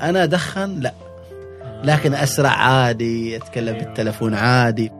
أنا 0.00 0.24
أدخن؟ 0.24 0.80
لا. 0.80 0.92
لكن 1.84 2.14
أسرع 2.14 2.50
عادي 2.50 3.36
أتكلم. 3.36 3.78
بالتلفون 3.78 4.34
عادي. 4.34 4.90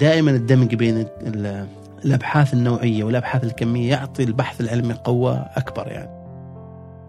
دائما 0.00 0.30
الدمج 0.30 0.74
بين 0.74 1.06
ال- 1.26 1.66
الأبحاث 2.04 2.54
النوعية 2.54 3.04
والأبحاث 3.04 3.44
الكمية 3.44 3.90
يعطي 3.90 4.22
البحث 4.22 4.60
العلمي 4.60 4.94
قوة 4.94 5.34
أكبر 5.56 5.86
يعني. 5.86 6.10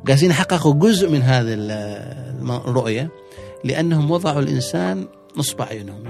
قاسين 0.08 0.30
يحققوا 0.30 0.74
جزء 0.74 1.10
من 1.12 1.22
هذه 1.22 1.54
الرؤية 2.68 3.10
لأنهم 3.64 4.12
وضعوا 4.12 4.40
الإنسان 4.40 5.06
نصب 5.38 5.62
اعينهم 5.62 6.04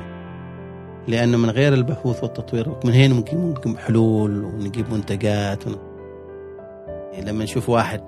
لأنه 1.07 1.37
من 1.37 1.49
غير 1.49 1.73
البحوث 1.73 2.23
والتطوير 2.23 2.75
من 2.85 2.93
هنا 2.93 3.13
ممكن 3.13 3.37
ممكن 3.37 3.77
حلول 3.77 4.43
ونجيب 4.43 4.93
منتجات. 4.93 5.67
ون... 5.67 5.75
لما 7.25 7.43
نشوف 7.43 7.69
واحد 7.69 8.01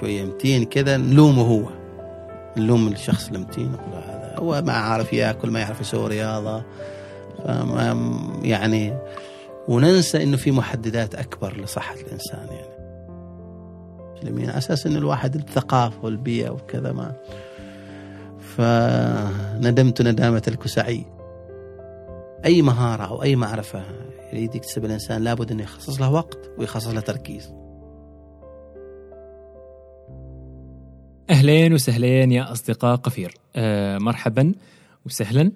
شوية 0.00 0.24
متين 0.24 0.64
كذا 0.64 0.96
نلومه 0.96 1.42
هو. 1.42 1.79
نلوم 2.56 2.88
الشخص 2.88 3.28
المتين 3.28 3.72
نقول 3.72 3.94
هذا. 3.94 4.34
هو 4.38 4.62
ما 4.62 4.72
عارف 4.72 5.12
ياكل 5.12 5.50
ما 5.50 5.60
يعرف 5.60 5.80
يسوي 5.80 6.08
رياضة. 6.08 6.62
فما 7.44 8.20
يعني 8.42 8.98
وننسى 9.68 10.22
إنه 10.22 10.36
في 10.36 10.50
محددات 10.50 11.14
أكبر 11.14 11.56
لصحة 11.60 11.94
الإنسان 11.94 12.46
يعني. 12.50 12.80
المسلمين 14.10 14.48
على 14.48 14.58
أساس 14.58 14.86
إنه 14.86 14.98
الواحد 14.98 15.34
الثقافة 15.34 16.04
والبيئة 16.04 16.50
وكذا 16.50 16.92
ما. 16.92 17.12
فندمت 18.56 20.02
ندامة 20.02 20.42
الكسعي. 20.48 21.06
أي 22.44 22.62
مهارة 22.62 23.02
أو 23.02 23.22
أي 23.22 23.36
معرفة 23.36 23.82
يريد 24.32 24.54
يكتسب 24.54 24.84
الإنسان 24.84 25.22
لابد 25.22 25.50
إنه 25.50 25.62
يخصص 25.62 26.00
له 26.00 26.10
وقت 26.10 26.38
ويخصص 26.58 26.88
له 26.88 27.00
تركيز. 27.00 27.52
أهلين 31.30 31.72
وسهلين 31.72 32.32
يا 32.32 32.52
أصدقاء 32.52 32.96
قفير. 32.96 33.34
آه 33.56 33.98
مرحبا 33.98 34.52
وسهلا. 35.06 35.52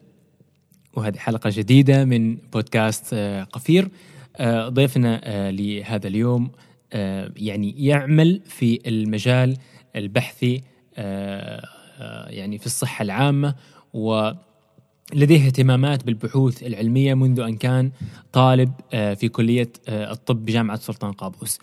وهذه 0.94 1.16
حلقة 1.18 1.50
جديدة 1.52 2.04
من 2.04 2.36
بودكاست 2.52 3.06
آه 3.12 3.44
قفير. 3.44 3.88
آه 4.36 4.68
ضيفنا 4.68 5.20
آه 5.24 5.50
لهذا 5.50 6.06
اليوم 6.08 6.50
آه 6.92 7.32
يعني 7.36 7.86
يعمل 7.86 8.40
في 8.46 8.80
المجال 8.86 9.56
البحثي 9.96 10.62
آه 10.96 11.66
آه 11.98 12.28
يعني 12.28 12.58
في 12.58 12.66
الصحة 12.66 13.02
العامة 13.02 13.54
ولديه 13.94 15.46
اهتمامات 15.46 16.04
بالبحوث 16.04 16.62
العلمية 16.62 17.14
منذ 17.14 17.40
أن 17.40 17.56
كان 17.56 17.90
طالب 18.32 18.72
آه 18.92 19.14
في 19.14 19.28
كلية 19.28 19.68
آه 19.88 20.12
الطب 20.12 20.44
بجامعة 20.44 20.76
سلطان 20.76 21.12
قابوس. 21.12 21.58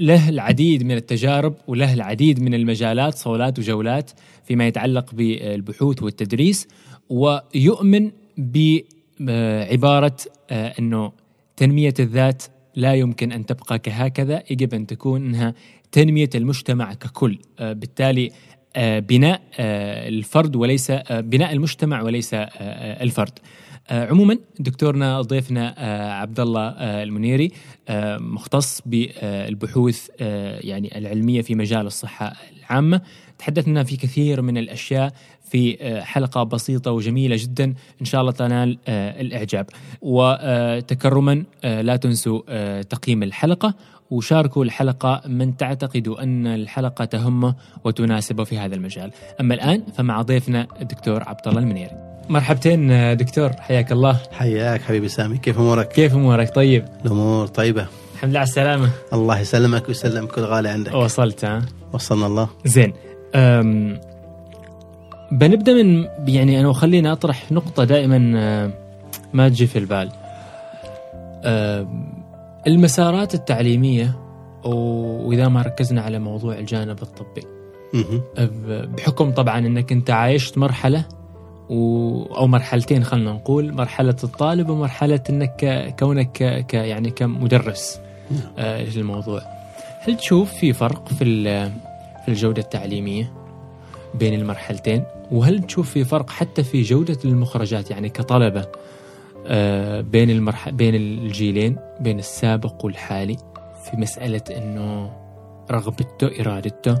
له 0.00 0.28
العديد 0.28 0.82
من 0.82 0.96
التجارب 0.96 1.54
وله 1.66 1.94
العديد 1.94 2.40
من 2.40 2.54
المجالات 2.54 3.14
صولات 3.14 3.58
وجولات 3.58 4.10
فيما 4.44 4.66
يتعلق 4.66 5.14
بالبحوث 5.14 6.02
والتدريس 6.02 6.68
ويؤمن 7.08 8.10
بعبارة 9.20 10.16
آه، 10.50 10.74
أنه 10.78 11.12
تنمية 11.56 11.94
الذات 12.00 12.42
لا 12.76 12.94
يمكن 12.94 13.32
أن 13.32 13.46
تبقى 13.46 13.78
كهكذا 13.78 14.42
يجب 14.50 14.74
أن 14.74 14.86
تكون 14.86 15.24
أنها 15.26 15.54
تنمية 15.92 16.30
المجتمع 16.34 16.94
ككل. 16.94 17.38
آه، 17.58 17.72
بالتالي 17.72 18.30
آه، 18.76 18.98
بناء 18.98 19.40
الفرد 20.08 20.56
وليس 20.56 20.92
بناء 21.10 21.52
المجتمع 21.52 22.02
وليس 22.02 22.30
الفرد. 22.34 23.38
عموما 23.90 24.38
دكتورنا 24.58 25.20
ضيفنا 25.20 25.74
آه، 25.78 26.12
عبد 26.12 26.40
الله 26.40 26.68
آه، 26.68 27.02
المنيري 27.02 27.50
آه، 27.88 28.18
مختص 28.18 28.82
بالبحوث 28.86 30.08
آه، 30.20 30.60
يعني 30.62 30.98
العلمية 30.98 31.42
في 31.42 31.54
مجال 31.54 31.86
الصحة 31.86 32.32
العامة. 32.58 33.00
تحدثنا 33.38 33.84
في 33.84 33.96
كثير 33.96 34.42
من 34.42 34.58
الأشياء 34.58 35.12
في 35.50 35.76
آه، 35.80 36.00
حلقة 36.00 36.42
بسيطة 36.42 36.90
وجميلة 36.92 37.36
جدا 37.38 37.74
إن 38.00 38.04
شاء 38.04 38.20
الله 38.20 38.32
تنال 38.32 38.78
آه، 38.88 39.20
الإعجاب. 39.20 39.66
وتكرما 40.02 41.44
آه، 41.64 41.80
لا 41.82 41.96
تنسوا 41.96 42.42
آه، 42.48 42.82
تقييم 42.82 43.22
الحلقة 43.22 43.74
وشاركوا 44.10 44.64
الحلقة 44.64 45.22
من 45.26 45.56
تعتقدوا 45.56 46.22
أن 46.22 46.46
الحلقة 46.46 47.04
تهمه 47.04 47.54
وتناسبه 47.84 48.44
في 48.44 48.58
هذا 48.58 48.74
المجال. 48.74 49.10
أما 49.40 49.54
الآن 49.54 49.82
فمع 49.94 50.22
ضيفنا 50.22 50.66
الدكتور 50.80 51.22
عبد 51.28 51.48
الله 51.48 51.60
المنيري. 51.60 52.09
مرحبتين 52.30 52.90
آه، 52.90 53.14
دكتور 53.14 53.50
حياك 53.52 53.92
الله. 53.92 54.20
حياك 54.32 54.82
حبيبي 54.82 55.08
سامي. 55.08 55.38
كيف 55.38 55.58
أمورك؟ 55.58 55.88
كيف 55.88 56.14
أمورك؟ 56.14 56.54
طيب. 56.54 56.84
الأمور 57.04 57.46
طيبة. 57.46 57.86
الحمد 58.14 58.30
لله 58.30 58.38
على 58.40 58.46
السلامة. 58.48 58.90
الله 59.12 59.38
يسلمك 59.40 59.88
ويسلم 59.88 60.26
كل 60.26 60.42
غالي 60.42 60.68
عندك. 60.68 60.94
وصلت 60.94 61.44
ها؟ 61.44 61.62
وصلنا 61.92 62.26
الله. 62.26 62.48
زين. 62.64 62.92
أم 63.34 64.00
بنبدأ 65.32 65.72
من 65.82 66.04
يعني 66.28 66.60
أنا 66.60 66.68
وخليني 66.68 67.12
أطرح 67.12 67.52
نقطة 67.52 67.84
دائما 67.84 68.32
آه، 68.36 68.70
ما 69.32 69.48
تجي 69.48 69.66
في 69.66 69.78
البال. 69.78 70.10
المسارات 72.66 73.34
التعليمية 73.34 74.16
و- 74.64 75.28
وإذا 75.28 75.48
ما 75.48 75.62
ركزنا 75.62 76.02
على 76.02 76.18
موضوع 76.18 76.54
الجانب 76.58 76.98
الطبي. 77.02 77.42
بحكم 78.96 79.30
طبعا 79.30 79.58
إنك 79.58 79.92
أنت 79.92 80.10
عايشت 80.10 80.58
مرحلة 80.58 81.04
و 81.70 82.22
أو 82.36 82.46
مرحلتين 82.46 83.04
خلينا 83.04 83.32
نقول 83.32 83.72
مرحلة 83.72 84.16
الطالب 84.24 84.68
ومرحلة 84.70 85.20
إنك 85.30 85.56
ك- 85.56 85.94
كونك 85.98 86.32
ك 86.32 86.66
ك- 86.66 86.74
يعني 86.74 87.10
كمدرس 87.10 88.00
نعم. 88.30 88.40
آه 88.58 88.82
للموضوع 88.82 89.42
هل 90.00 90.16
تشوف 90.16 90.52
في 90.52 90.72
فرق 90.72 91.08
في 91.08 91.24
ال- 91.24 91.70
في 92.24 92.28
الجودة 92.28 92.62
التعليمية 92.62 93.32
بين 94.14 94.34
المرحلتين؟ 94.40 95.02
وهل 95.32 95.62
تشوف 95.62 95.90
في 95.90 96.04
فرق 96.04 96.30
حتى 96.30 96.62
في 96.62 96.82
جودة 96.82 97.18
المخرجات؟ 97.24 97.90
يعني 97.90 98.08
كطلبة 98.08 98.66
آه 99.46 100.00
بين 100.00 100.30
المرح 100.30 100.68
بين 100.68 100.94
الجيلين 100.94 101.76
بين 102.00 102.18
السابق 102.18 102.84
والحالي 102.84 103.36
في 103.84 103.96
مسألة 103.96 104.42
إنه 104.56 105.10
رغبته 105.70 106.40
إرادته 106.40 106.98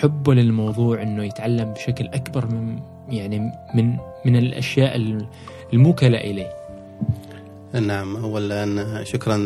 حبه 0.00 0.34
للموضوع 0.34 1.02
إنه 1.02 1.24
يتعلم 1.24 1.72
بشكل 1.72 2.06
أكبر 2.06 2.46
من 2.46 2.78
يعني 3.12 3.38
من 3.74 3.96
من 4.24 4.36
الأشياء 4.36 5.16
الموكلة 5.72 6.18
إليه. 6.18 6.50
نعم 7.72 8.16
اولا 8.16 9.04
شكرا 9.04 9.38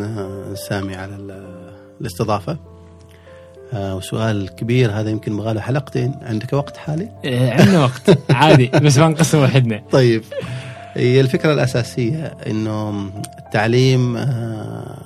سامي 0.53 0.95
على 0.95 1.15
ال- 1.15 1.71
الاستضافة. 2.01 2.57
آه، 3.73 3.95
وسؤال 3.95 4.49
كبير 4.55 4.91
هذا 4.91 5.09
يمكن 5.09 5.33
مغاله 5.33 5.61
حلقتين. 5.61 6.11
عندك 6.21 6.53
وقت 6.53 6.77
حالي؟ 6.77 7.09
آه، 7.25 7.51
عندنا 7.51 7.83
وقت. 7.83 8.17
عادي 8.31 8.67
بس 8.83 8.97
ما 8.97 9.07
نقسم 9.07 9.43
وحدنا. 9.43 9.83
طيب. 9.91 10.23
هي 10.93 11.21
الفكرة 11.21 11.53
الأساسية 11.53 12.25
إنه 12.47 13.09
التعليم 13.39 14.17
آه، 14.17 14.97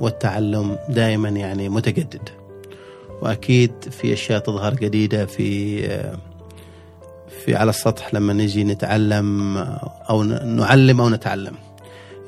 والتعلم 0.00 0.76
دائما 0.88 1.28
يعني 1.28 1.68
متجدد. 1.68 2.28
وأكيد 3.22 3.72
في 3.90 4.12
أشياء 4.12 4.38
تظهر 4.40 4.74
جديدة 4.74 5.26
في 5.26 5.80
في 7.44 7.56
على 7.56 7.70
السطح 7.70 8.14
لما 8.14 8.32
نجي 8.32 8.64
نتعلم 8.64 9.56
أو 10.10 10.22
نعلم 10.22 11.00
أو 11.00 11.08
نتعلم. 11.08 11.54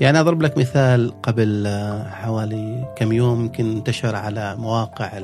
يعني 0.00 0.20
أضرب 0.20 0.42
لك 0.42 0.58
مثال 0.58 1.22
قبل 1.22 1.64
آه، 1.66 2.08
حوالي 2.08 2.92
كم 2.96 3.12
يوم 3.12 3.40
يمكن 3.40 3.70
انتشر 3.70 4.16
على 4.16 4.56
مواقع 4.56 5.20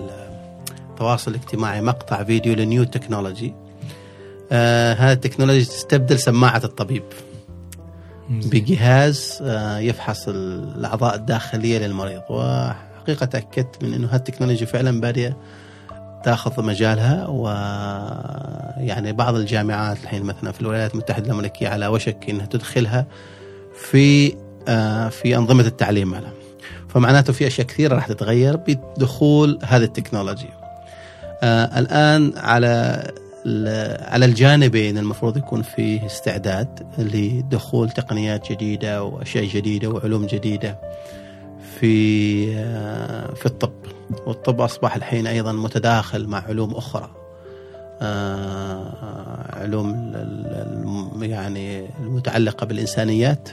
التواصل 0.91 1.31
الاجتماعي 1.31 1.81
مقطع 1.81 2.25
فيديو 2.25 2.55
لنيو 2.55 2.85
تكنولوجي. 2.85 3.55
آه 4.53 4.95
هذه 4.95 5.13
التكنولوجيا 5.13 5.65
تستبدل 5.65 6.19
سماعة 6.19 6.61
الطبيب. 6.65 7.03
بجهاز 8.31 9.39
آه، 9.43 9.79
يفحص 9.79 10.29
الأعضاء 10.29 11.15
الداخلية 11.15 11.79
للمريض. 11.79 12.23
وحقيقة 12.31 13.27
تأكدت 13.27 13.83
من 13.83 13.95
إنه 13.95 14.09
هالتكنولوجيا 14.11 14.67
فعلا 14.67 15.01
باديه 15.01 15.37
تاخذ 16.25 16.65
مجالها 16.65 17.27
ويعني 17.29 19.13
بعض 19.13 19.35
الجامعات 19.35 20.03
الحين 20.03 20.23
مثلا 20.23 20.53
في 20.53 20.61
الولايات 20.61 20.93
المتحدة 20.93 21.27
الأمريكية 21.27 21.69
على 21.69 21.87
وشك 21.87 22.25
إنها 22.29 22.47
تدخلها 22.47 23.07
في 23.91 24.35
آه، 24.69 25.09
في 25.09 25.37
أنظمة 25.37 25.67
التعليم 25.67 26.11
مالها 26.11 26.33
فمعناته 26.89 27.33
في 27.33 27.47
أشياء 27.47 27.67
كثيرة 27.67 27.95
راح 27.95 28.07
تتغير 28.07 28.57
بدخول 28.57 29.59
هذه 29.65 29.85
التكنولوجيا. 29.85 30.59
آه، 31.43 31.79
الآن 31.79 32.33
على 32.37 33.05
على 34.01 34.25
الجانبين 34.25 34.99
المفروض 34.99 35.37
يكون 35.37 35.63
فيه 35.63 36.07
استعداد 36.07 36.87
لدخول 36.99 37.91
تقنيات 37.91 38.53
جديدة 38.53 39.03
وأشياء 39.03 39.45
جديدة 39.45 39.89
وعلوم 39.89 40.27
جديدة. 40.27 40.79
في 41.81 42.55
آه، 42.57 43.35
في 43.35 43.47
الطب. 43.47 43.73
والطب 44.27 44.61
أصبح 44.61 44.97
الحين 44.97 45.27
أيضا 45.27 45.53
متداخل 45.53 46.27
مع 46.27 46.43
علوم 46.49 46.75
أخرى. 46.75 47.11
آه، 48.03 49.59
علوم 49.63 50.13
يعني 51.23 51.87
المتعلقة 52.01 52.67
بالإنسانيات 52.67 53.49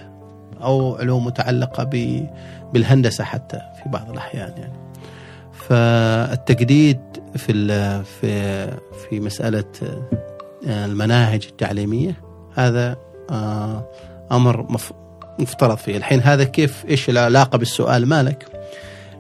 أو 0.64 0.96
علوم 0.96 1.26
متعلقة 1.26 1.84
ب- 1.84 2.28
بالهندسة 2.74 3.24
حتى 3.24 3.58
في 3.58 3.90
بعض 3.90 4.10
الأحيان 4.12 4.54
يعني. 4.58 4.74
فالتجديد 5.54 7.00
في 7.36 7.54
في 8.04 8.68
في 9.10 9.20
مسألة 9.20 9.64
آه، 10.68 10.86
المناهج 10.86 11.46
التعليمية 11.50 12.16
هذا 12.56 12.98
مف- 14.70 14.94
مفترض 15.40 15.78
فيه. 15.78 15.98
الحين 15.98 16.20
هذا 16.22 16.44
كيف 16.44 16.86
إيش 16.90 17.10
العلاقة 17.10 17.58
بالسؤال 17.58 18.06
مالك؟ 18.06 18.46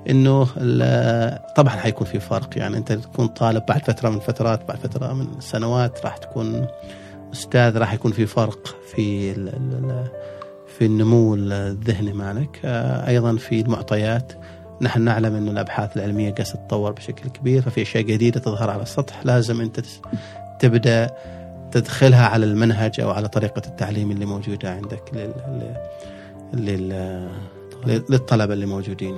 إنه 0.09 0.43
طبعا 1.55 1.69
حيكون 1.75 2.07
في 2.07 2.19
فرق. 2.19 2.57
يعني 2.57 2.77
أنت 2.77 2.91
تكون 2.93 3.27
طالب 3.27 3.65
بعد 3.65 3.83
فترة 3.85 4.09
من 4.09 4.15
الفترات 4.15 4.67
بعد 4.67 4.77
فترة 4.77 5.13
من 5.13 5.27
السنوات 5.37 6.05
راح 6.05 6.17
تكون 6.17 6.67
أستاذ 7.33 7.77
راح 7.77 7.93
يكون 7.93 8.11
في 8.11 8.25
فرق 8.25 8.75
في 8.95 9.31
ال- 9.31 9.47
ال- 9.49 9.73
ال- 9.89 10.07
في 10.79 10.85
النمو 10.85 11.35
الذهني 11.35 12.13
مالك. 12.13 12.59
آه، 12.65 13.07
أيضا 13.07 13.35
في 13.35 13.61
المعطيات. 13.61 14.33
نحن 14.81 15.01
نعلم 15.01 15.35
إنه 15.35 15.51
الأبحاث 15.51 15.97
العلمية 15.97 16.31
قاعدة 16.31 16.43
تتطور 16.43 16.91
بشكل 16.91 17.29
كبير 17.29 17.61
ففي 17.61 17.81
أشياء 17.81 18.03
جديدة 18.03 18.39
تظهر 18.39 18.69
على 18.69 18.81
السطح. 18.81 19.25
لازم 19.25 19.61
أنت 19.61 19.79
تس- 19.79 20.01
تبدأ 20.59 21.09
تدخلها 21.75 22.27
على 22.27 22.45
المنهج 22.45 23.01
أو 23.01 23.11
على 23.11 23.27
طريقة 23.27 23.61
التعليم 23.67 24.11
اللي 24.11 24.25
موجودة 24.25 24.71
عندك 24.71 25.03
لل... 25.13 25.33
لل... 26.53 26.89
لل... 27.85 28.03
للطلبة 28.09 28.53
اللي 28.53 28.65
موجودين. 28.65 29.17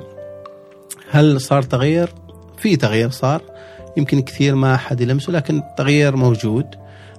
هل 1.12 1.42
صار 1.42 1.62
تغيير؟ 1.62 2.14
في 2.58 2.76
تغيير 2.76 3.10
صار 3.10 3.42
يمكن 3.98 4.22
كثير 4.22 4.56
ما 4.56 4.76
احد 4.76 5.02
يلمسه 5.02 5.32
لكن 5.32 5.64
تغيير 5.78 6.16
موجود 6.16 6.66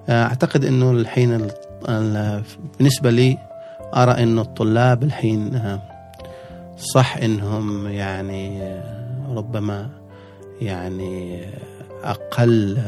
أعتقد 0.08 0.64
إنه 0.64 0.90
الحين 0.90 1.34
ال... 1.34 1.50
ال... 1.88 2.42
بالنسبة 2.78 3.10
لي 3.10 3.38
أرى 3.94 4.22
إنه 4.22 4.42
الطلاب 4.42 5.02
الحين 5.02 5.62
صح 6.76 7.16
إنهم 7.16 7.88
يعني 7.88 8.72
ربما 9.28 9.90
يعني 10.60 11.40
أقل 12.04 12.78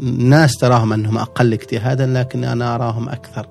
ناس 0.00 0.56
تراهم 0.56 0.92
أنهم 0.92 1.18
أقل 1.18 1.52
اجتهادا 1.52 2.06
لكن 2.06 2.44
أنا 2.44 2.74
أراهم 2.74 3.08
أكثر 3.08 3.46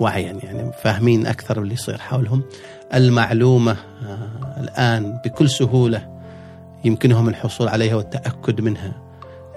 وعيا 0.00 0.38
يعني 0.42 0.72
فاهمين 0.82 1.26
أكثر 1.26 1.60
باللي 1.60 1.74
يصير 1.74 1.98
حولهم. 1.98 2.42
المعلومة 2.94 3.76
آه، 4.06 4.60
الآن 4.60 5.18
بكل 5.24 5.50
سهولة 5.50 6.08
يمكنهم 6.84 7.28
الحصول 7.28 7.68
عليها 7.68 7.94
والتأكد 7.94 8.60
منها. 8.60 8.92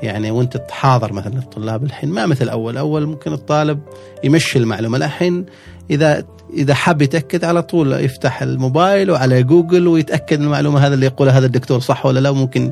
يعني 0.01 0.31
وأنت 0.31 0.57
تحاضر 0.57 1.13
مثلا 1.13 1.37
الطلاب 1.37 1.83
الحين 1.83 2.09
ما 2.09 2.25
مثل 2.25 2.49
أول 2.49 2.77
أول 2.77 3.05
ممكن 3.05 3.33
الطالب 3.33 3.79
يمشي 4.23 4.59
المعلومة. 4.59 4.97
الحين 4.97 5.45
إذا 5.91 6.23
إذا 6.53 6.73
حاب 6.73 7.01
يتأكد 7.01 7.45
على 7.45 7.61
طول 7.61 7.93
يفتح 7.93 8.41
الموبايل 8.41 9.11
وعلى 9.11 9.43
جوجل 9.43 9.87
ويتأكد 9.87 10.39
من 10.39 10.45
المعلومة 10.45 10.87
هذا 10.87 10.93
اللي 10.93 11.05
يقولها 11.05 11.37
هذا 11.37 11.45
الدكتور 11.45 11.79
صح 11.79 12.05
ولا 12.05 12.19
لا 12.19 12.31
ممكن 12.31 12.71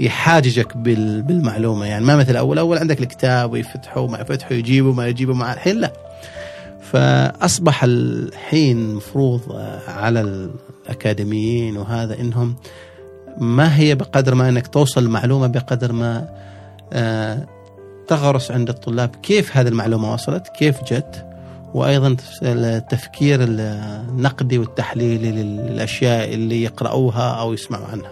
يحاججك 0.00 0.76
بال- 0.76 1.22
بالمعلومة. 1.22 1.86
يعني 1.86 2.04
ما 2.04 2.16
مثل 2.16 2.36
أول 2.36 2.58
أول 2.58 2.78
عندك 2.78 3.00
الكتاب 3.00 3.52
ويفتحه 3.52 4.06
ما 4.06 4.18
يفتحه 4.20 4.54
يجيبه 4.54 4.92
ما 4.92 5.06
يجيبه 5.08 5.34
مع 5.34 5.52
الحين 5.52 5.76
لا. 5.80 5.92
فأصبح 6.92 7.84
الحين 7.84 8.94
مفروض 8.94 9.40
على 9.88 10.20
الأكاديميين 10.20 11.76
وهذا 11.76 12.20
إنهم 12.20 12.56
ما 13.38 13.76
هي 13.76 13.94
بقدر 13.94 14.34
ما 14.34 14.48
إنك 14.48 14.66
توصل 14.66 15.02
المعلومة 15.02 15.46
بقدر 15.46 15.92
ما 15.92 16.28
آه، 16.92 17.46
تغرس 18.08 18.50
عند 18.50 18.68
الطلاب 18.68 19.10
كيف 19.22 19.56
هذه 19.56 19.68
المعلومة 19.68 20.12
وصلت 20.12 20.48
كيف 20.58 20.84
جت 20.84 21.26
وأيضا 21.74 22.16
التفكير 22.42 23.38
النقدي 23.42 24.58
والتحليلي 24.58 25.30
للأشياء 25.32 26.34
اللي 26.34 26.62
يقرأوها 26.62 27.30
أو 27.40 27.52
يسمعوا 27.54 27.86
عنها. 27.86 28.10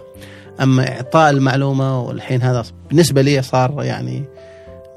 أما 0.62 0.93
إعطاء 0.96 1.31
المعلومة 1.31 2.00
والحين 2.02 2.43
هذا 2.43 2.64
بالنسبة 2.88 3.22
لي 3.22 3.43
صار 3.43 3.82
يعني 3.82 4.25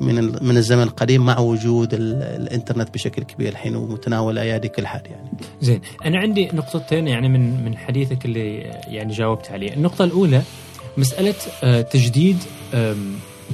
من 0.02 0.16
من 0.46 0.58
الزمن 0.58 0.84
القديم 0.84 1.26
مع 1.26 1.40
وجود 1.40 1.94
ال- 1.94 2.24
الإنترنت 2.24 2.94
بشكل 2.94 3.24
كبير 3.24 3.50
الحين 3.50 3.76
ومتناول 3.76 4.38
أيادي 4.38 4.68
كل 4.68 4.88
حد 4.88 5.08
يعني. 5.08 5.30
زين 5.62 5.82
أنا 6.06 6.20
عندي 6.20 6.50
نقطتين 6.54 7.08
يعني 7.08 7.30
من 7.30 7.66
من 7.66 7.78
حديثك 7.78 8.26
اللي 8.26 8.58
يعني 8.88 9.14
جاوبت 9.14 9.52
عليه. 9.52 9.74
النقطة 9.74 10.04
الأولى 10.06 10.42
مسألة 10.98 11.36
آه، 11.64 11.82
تجديد 11.82 12.38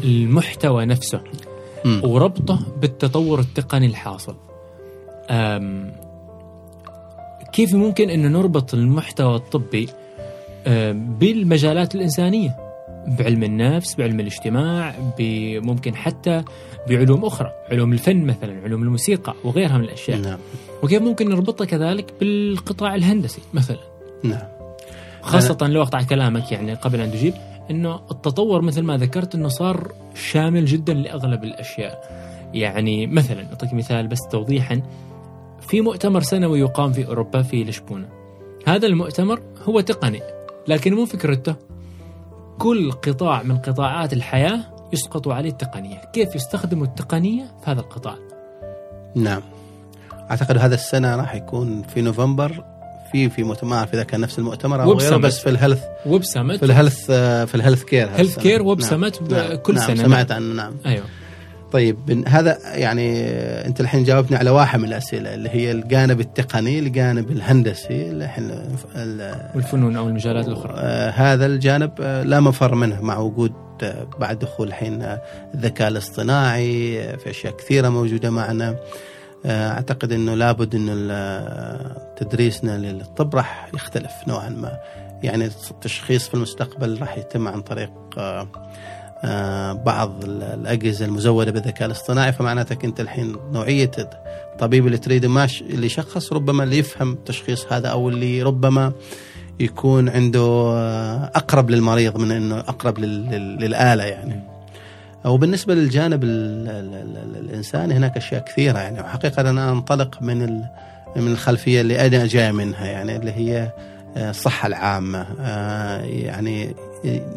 المحتوى 0.03 0.85
نفسه. 0.85 1.21
وربطه 2.03 2.59
بالتطور 2.81 3.39
التقني 3.39 3.85
الحاصل. 3.85 4.35
كيف 7.53 7.75
ممكن 7.75 8.09
إنه 8.09 8.27
نربط 8.39 8.73
المحتوى 8.73 9.35
الطبي 9.35 9.89
بالمجالات 10.93 11.95
الإنسانية 11.95 12.57
بعلم 13.07 13.43
النفس 13.43 13.95
بعلم 13.95 14.19
الاجتماع 14.19 14.95
ممكن 15.61 15.95
حتى 15.95 16.43
بعلوم 16.89 17.25
أخرى 17.25 17.51
علوم 17.71 17.93
الفن 17.93 18.25
مثلا 18.25 18.61
علوم 18.63 18.83
الموسيقى 18.83 19.33
وغيرها 19.43 19.77
من 19.77 19.83
الأشياء. 19.83 20.17
نعم. 20.17 20.39
وكيف 20.83 21.01
ممكن 21.01 21.29
نربطها 21.29 21.65
كذلك 21.65 22.13
بالقطاع 22.19 22.95
الهندسي 22.95 23.41
مثلا؟ 23.53 23.79
نعم. 24.23 24.47
خاصة 25.21 25.57
لو 25.67 25.81
أقطع 25.81 26.01
كلامك 26.01 26.51
يعني 26.51 26.73
قبل 26.73 27.01
أن 27.01 27.11
تجيب 27.11 27.33
أنه 27.71 27.95
التطور 28.11 28.61
مثل 28.61 28.81
ما 28.81 28.97
ذكرت 28.97 29.35
أنه 29.35 29.47
صار 29.47 29.91
شامل 30.15 30.65
جدا 30.65 30.93
لأغلب 30.93 31.43
الأشياء. 31.43 32.17
يعني 32.53 33.07
مثلا 33.07 33.45
أعطيك 33.49 33.73
مثال 33.73 34.07
بس 34.07 34.27
توضيحا. 34.31 34.81
في 35.61 35.81
مؤتمر 35.81 36.21
سنوي 36.21 36.59
يقام 36.59 36.91
في 36.93 37.07
أوروبا 37.07 37.41
في 37.41 37.63
لشبونة. 37.63 38.09
هذا 38.67 38.87
المؤتمر 38.87 39.41
هو 39.63 39.79
تقني. 39.79 40.19
لكن 40.67 40.93
مو 40.93 41.05
فكرته. 41.05 41.55
كل 42.59 42.91
قطاع 42.91 43.43
من 43.43 43.57
قطاعات 43.57 44.13
الحياة 44.13 44.59
يسقط 44.93 45.27
عليه 45.27 45.49
التقنية. 45.49 46.01
كيف 46.13 46.35
يستخدموا 46.35 46.85
التقنية 46.85 47.43
في 47.43 47.71
هذا 47.71 47.79
القطاع؟ 47.79 48.15
نعم. 49.15 49.41
أعتقد 50.31 50.57
هذا 50.57 50.75
السنة 50.75 51.15
راح 51.15 51.35
يكون 51.35 51.83
في 51.83 52.01
نوفمبر. 52.01 52.63
في 53.11 53.29
في 53.29 53.43
مؤتمر 53.43 53.69
ما 53.69 53.77
اعرف 53.77 53.93
اذا 53.93 54.03
كان 54.03 54.21
نفس 54.21 54.39
المؤتمر 54.39 54.83
أو 54.83 54.93
غيره. 54.93 55.17
بس 55.17 55.39
في 55.39 55.49
ال 55.49 55.54
health 55.54 55.83
web 56.05 56.21
في 56.21 56.27
summit 56.27 56.63
ال 56.63 56.70
health 56.70 57.07
آه، 57.09 57.45
في 57.45 57.55
ال 57.55 57.59
health 57.59 57.83
care 57.83 58.09
health 58.15 58.39
care 58.39 58.61
web 58.61 58.81
summit 58.81 59.15
كل 59.63 59.75
نعم. 59.75 59.87
سنة. 59.87 60.03
سمعت 60.03 60.31
عنه 60.31 60.53
نعم. 60.53 60.73
أيوه. 60.85 61.05
طيب 61.71 62.23
هذا 62.27 62.57
يعني 62.75 63.21
انت 63.65 63.81
الحين 63.81 64.03
جاوبتني 64.03 64.37
على 64.37 64.49
واحد 64.49 64.79
من 64.79 64.87
الأسئلة 64.87 65.33
اللي 65.33 65.49
هي 65.49 65.71
الجانب 65.71 66.19
التقني 66.19 66.79
الجانب 66.79 67.31
الهندسي 67.31 68.11
الحين 68.11 68.51
ال- 68.95 69.49
والفنون 69.55 69.95
أو 69.97 70.07
المجالات 70.07 70.47
الأخرى. 70.47 70.73
آه، 70.77 71.09
هذا 71.09 71.45
الجانب 71.45 71.91
آه، 72.01 72.23
لا 72.23 72.39
مفر 72.39 72.75
منه 72.75 73.01
مع 73.01 73.17
وجود 73.17 73.53
آه، 73.83 74.07
بعد 74.19 74.39
دخول 74.39 74.67
الحين 74.67 75.17
الذكاء 75.55 75.87
الاصطناعي 75.87 76.93
في 77.17 77.29
أشياء 77.29 77.53
كثيرة 77.55 77.89
موجودة 77.89 78.29
معنا. 78.29 78.75
أعتقد 79.45 80.11
إنه 80.11 80.33
لابد 80.33 80.75
إنه 80.75 80.93
تدريسنا 82.17 82.77
للطب 82.77 83.35
راح 83.35 83.69
يختلف 83.73 84.11
نوعا 84.27 84.49
ما. 84.49 84.77
يعني 85.23 85.45
التشخيص 85.45 86.27
في 86.27 86.33
المستقبل 86.33 86.97
راح 87.01 87.17
يتم 87.17 87.47
عن 87.47 87.61
طريق 87.61 87.91
بعض 89.85 90.23
ال- 90.23 90.43
الأجهزة 90.43 91.05
المزودة 91.05 91.51
بالذكاء 91.51 91.85
الاصطناعي 91.85 92.33
فمعناتك 92.33 92.85
أنت 92.85 92.99
الحين 92.99 93.35
نوعية 93.51 93.91
الطبيب 94.53 94.85
اللي 94.87 94.97
تريده 94.97 95.27
ماش 95.27 95.61
اللي 95.61 95.85
يشخص 95.85 96.33
ربما 96.33 96.63
اللي 96.63 96.77
يفهم 96.77 97.13
التشخيص 97.13 97.65
هذا 97.73 97.87
أو 97.87 98.09
اللي 98.09 98.41
ربما 98.41 98.91
يكون 99.59 100.09
عنده 100.09 100.41
آه، 100.73 101.31
أقرب 101.35 101.69
للمريض 101.69 102.17
من 102.17 102.31
إنه 102.31 102.59
أقرب 102.59 102.99
لل- 102.99 103.25
لل- 103.31 103.57
للآلة 103.57 104.03
يعني. 104.03 104.39
وبالنسبه 105.25 105.73
للجانب 105.73 106.23
ال 106.23 106.29
ال 106.69 106.93
ال 106.95 107.45
الإنساني 107.45 107.93
هناك 107.93 108.17
أشياء 108.17 108.43
كثيرة 108.45 108.79
يعني. 108.79 109.01
وحقيقة 109.01 109.49
أنا 109.49 109.71
أنطلق 109.71 110.21
من 110.21 110.61
من 111.15 111.31
الخلفية 111.31 111.81
اللي 111.81 112.07
أنا 112.07 112.25
جاي 112.27 112.51
منها 112.51 112.85
يعني 112.85 113.15
اللي 113.15 113.31
هي 113.31 113.71
آه، 114.17 114.29
الصحة 114.29 114.67
العامة. 114.67 115.25
آه، 115.41 116.01
يعني 116.01 116.75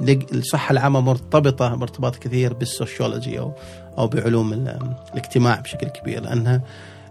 لق- 0.03 0.27
الصحة 0.33 0.73
العامة 0.73 1.01
مرتبطه 1.01 1.73
ارتباط 1.83 2.17
كثير 2.17 2.53
بالسوشيولوجي 2.55 3.39
أو 3.39 3.53
أو 3.99 4.07
بعلوم 4.07 4.53
ال- 4.53 4.79
الاجتماع 5.13 5.61
بشكل 5.61 5.89
كبير 5.89 6.23
لانها 6.23 6.61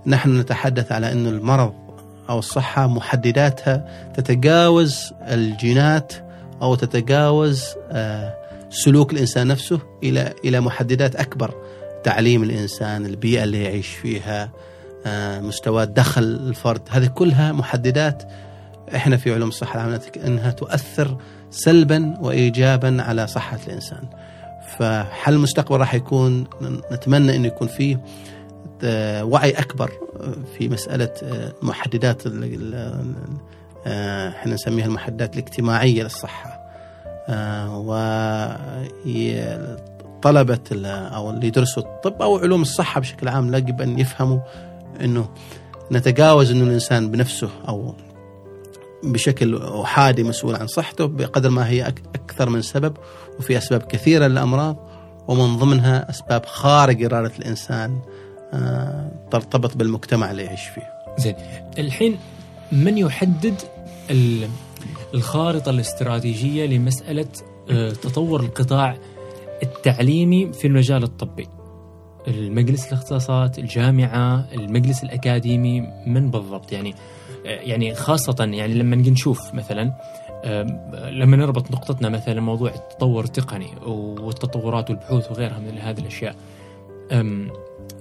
نحن 0.05 0.39
نتحدث 0.39 0.91
على 0.91 1.11
إنه 1.11 1.29
المرض 1.29 1.73
أو 2.29 2.39
الصحة 2.39 2.87
محدداتها 2.87 3.85
تتجاوز 4.15 5.13
الجينات 5.21 6.13
أو 6.61 6.75
تتجاوز 6.75 7.63
آه، 7.91 8.33
سلوك 8.69 9.13
الإنسان 9.13 9.47
نفسه 9.47 9.79
إلى 10.03 10.33
إلى 10.45 10.59
محددات 10.59 11.15
أكبر. 11.15 11.53
تعليم 12.03 12.43
الإنسان 12.43 13.05
البيئة 13.05 13.43
اللي 13.43 13.63
يعيش 13.63 13.87
فيها 13.87 14.49
آه، 15.05 15.39
مستوى 15.39 15.85
دخل 15.85 16.23
الفرد 16.23 16.81
هذه 16.89 17.05
كلها 17.07 17.51
محددات 17.51 18.23
إحنا 18.95 19.17
في 19.17 19.33
علوم 19.33 19.49
الصحة 19.49 19.75
العامه 19.75 20.01
إنها 20.25 20.51
تؤثر 20.51 21.17
سلبا 21.51 22.13
وايجابا 22.21 22.97
على 23.01 23.27
صحة 23.27 23.59
الإنسان. 23.67 24.03
فحل 24.77 25.33
المستقبل 25.33 25.77
راح 25.79 25.93
يكون 25.93 26.43
نتمنى 26.91 27.35
إنه 27.35 27.47
يكون 27.47 27.67
فيه 27.67 28.01
آه، 28.83 29.23
وعي 29.25 29.51
أكبر 29.51 29.91
في 30.57 30.69
مسألة 30.69 31.09
آه، 31.23 31.53
محددات 31.61 32.21
آه، 33.87 34.29
إحنا 34.29 34.53
نسميها 34.53 34.85
المحددات 34.85 35.33
الاجتماعية 35.33 36.03
للصحة. 36.03 36.59
طلبة 40.21 40.59
ال- 40.71 40.85
أو 40.85 41.29
اللي 41.29 41.47
يدرسوا 41.47 41.83
الطب 41.83 42.21
أو 42.21 42.37
علوم 42.37 42.61
الصحة 42.61 43.01
بشكل 43.01 43.27
عام 43.27 43.53
يجب 43.57 43.81
أن 43.81 43.99
يفهموا 43.99 44.39
أنه 45.01 45.29
نتجاوز 45.91 46.51
أنه 46.51 46.63
الإنسان 46.63 47.11
بنفسه 47.11 47.49
أو 47.67 47.93
بشكل 49.03 49.61
أحادي 49.61 50.23
مسؤول 50.23 50.55
عن 50.55 50.67
صحته 50.67 51.05
بقدر 51.05 51.49
ما 51.49 51.69
هي 51.69 51.87
أكثر 52.15 52.49
من 52.49 52.61
سبب 52.61 52.97
وفي 53.39 53.57
أسباب 53.57 53.81
كثيرة 53.81 54.27
للأمراض 54.27 54.75
ومن 55.27 55.57
ضمنها 55.57 56.09
أسباب 56.09 56.45
خارج 56.45 57.03
إرادة 57.03 57.31
الإنسان 57.39 57.99
آه، 58.53 59.11
ترتبط 59.31 59.77
بالمجتمع 59.77 60.31
اللي 60.31 60.43
يعيش 60.43 60.61
فيه. 60.63 60.81
زين 61.17 61.35
الحين 61.77 62.17
من 62.71 62.97
يحدد 62.97 63.55
ال- 64.09 64.47
الخارطة 65.13 65.69
الاستراتيجية 65.69 66.65
لمسألة 66.65 67.25
آه، 67.69 67.89
تطور 67.89 68.39
القطاع 68.39 68.97
التعليمي 69.63 70.53
في 70.53 70.67
المجال 70.67 71.03
الطبي؟ 71.03 71.47
المجلس 72.27 72.87
الاختصاصات 72.87 73.59
الجامعة 73.59 74.45
المجلس 74.53 75.03
الأكاديمي 75.03 75.81
من 76.07 76.31
بالضبط؟ 76.31 76.71
يعني 76.71 76.95
يعني 77.45 77.95
خاصة 77.95 78.35
يعني 78.39 78.73
لما 78.73 78.95
نشوف 78.95 79.53
مثلا 79.53 79.93
آم، 80.45 80.67
لما 81.09 81.37
نربط 81.37 81.71
نقطتنا 81.71 82.09
مثلا 82.09 82.41
موضوع 82.41 82.69
التطور 82.69 83.23
التقني 83.23 83.67
والتطورات 83.85 84.89
والبحوث 84.89 85.31
وغيرها 85.31 85.59
من 85.59 85.77
هذه 85.77 85.99
الأشياء 85.99 86.35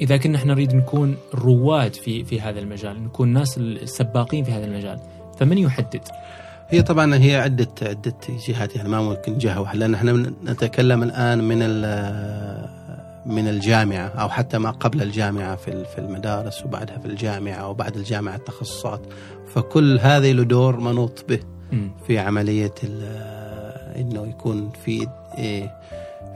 إذا 0.00 0.16
كنا 0.16 0.38
إحنا 0.38 0.54
نريد 0.54 0.74
نكون 0.74 1.16
رواد 1.34 1.94
في 1.94 2.24
في 2.24 2.40
هذا 2.40 2.58
المجال 2.58 3.04
نكون 3.04 3.28
ناس 3.28 3.58
السباقين 3.58 4.44
في 4.44 4.52
هذا 4.52 4.64
المجال 4.64 4.98
فمن 5.38 5.58
يحدد؟ 5.58 6.00
هي 6.68 6.82
طبعا 6.82 7.14
هي 7.14 7.36
عدة 7.36 7.68
عدة 7.82 8.14
جهات 8.48 8.76
يعني 8.76 8.88
ما 8.88 9.00
ممكن 9.02 9.38
جهة 9.38 9.60
واحدة 9.60 9.78
لأن 9.78 9.94
إحنا 9.94 10.12
نتكلم 10.44 11.02
الآن 11.02 11.44
من 11.44 11.58
من 13.28 13.48
الجامعة 13.48 14.06
أو 14.06 14.28
حتى 14.28 14.58
ما 14.58 14.70
قبل 14.70 15.02
الجامعة 15.02 15.56
في 15.56 15.84
في 15.84 15.98
المدارس 15.98 16.64
وبعدها 16.64 16.98
في 16.98 17.06
الجامعة 17.06 17.68
وبعد 17.68 17.96
الجامعة 17.96 18.34
التخصصات. 18.36 19.00
فكل 19.54 19.98
هذه 20.02 20.32
له 20.32 20.42
دور 20.42 20.80
منوط 20.80 21.24
به. 21.28 21.40
في 22.06 22.18
عملية 22.18 22.74
إنه 23.96 24.26
يكون 24.26 24.70
في 24.84 25.06
إيه، 25.38 25.72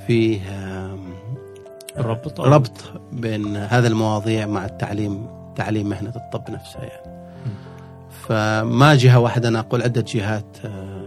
في 0.06 0.40
آم، 0.40 1.00
الربط 1.98 2.40
أو- 2.40 2.44
ربط 2.44 2.70
بين 3.12 3.56
هذه 3.56 3.86
المواضيع 3.86 4.46
مع 4.46 4.64
التعليم 4.64 5.26
تعليم 5.56 5.88
مهنة 5.88 6.12
الطب 6.16 6.50
نفسها 6.50 6.82
يعني. 6.84 7.22
فما 8.28 8.94
جهة 8.94 9.18
واحدة 9.18 9.48
أنا 9.48 9.58
أقول 9.58 9.82
عدة 9.82 10.04
جهات 10.08 10.56
آه، 10.64 11.02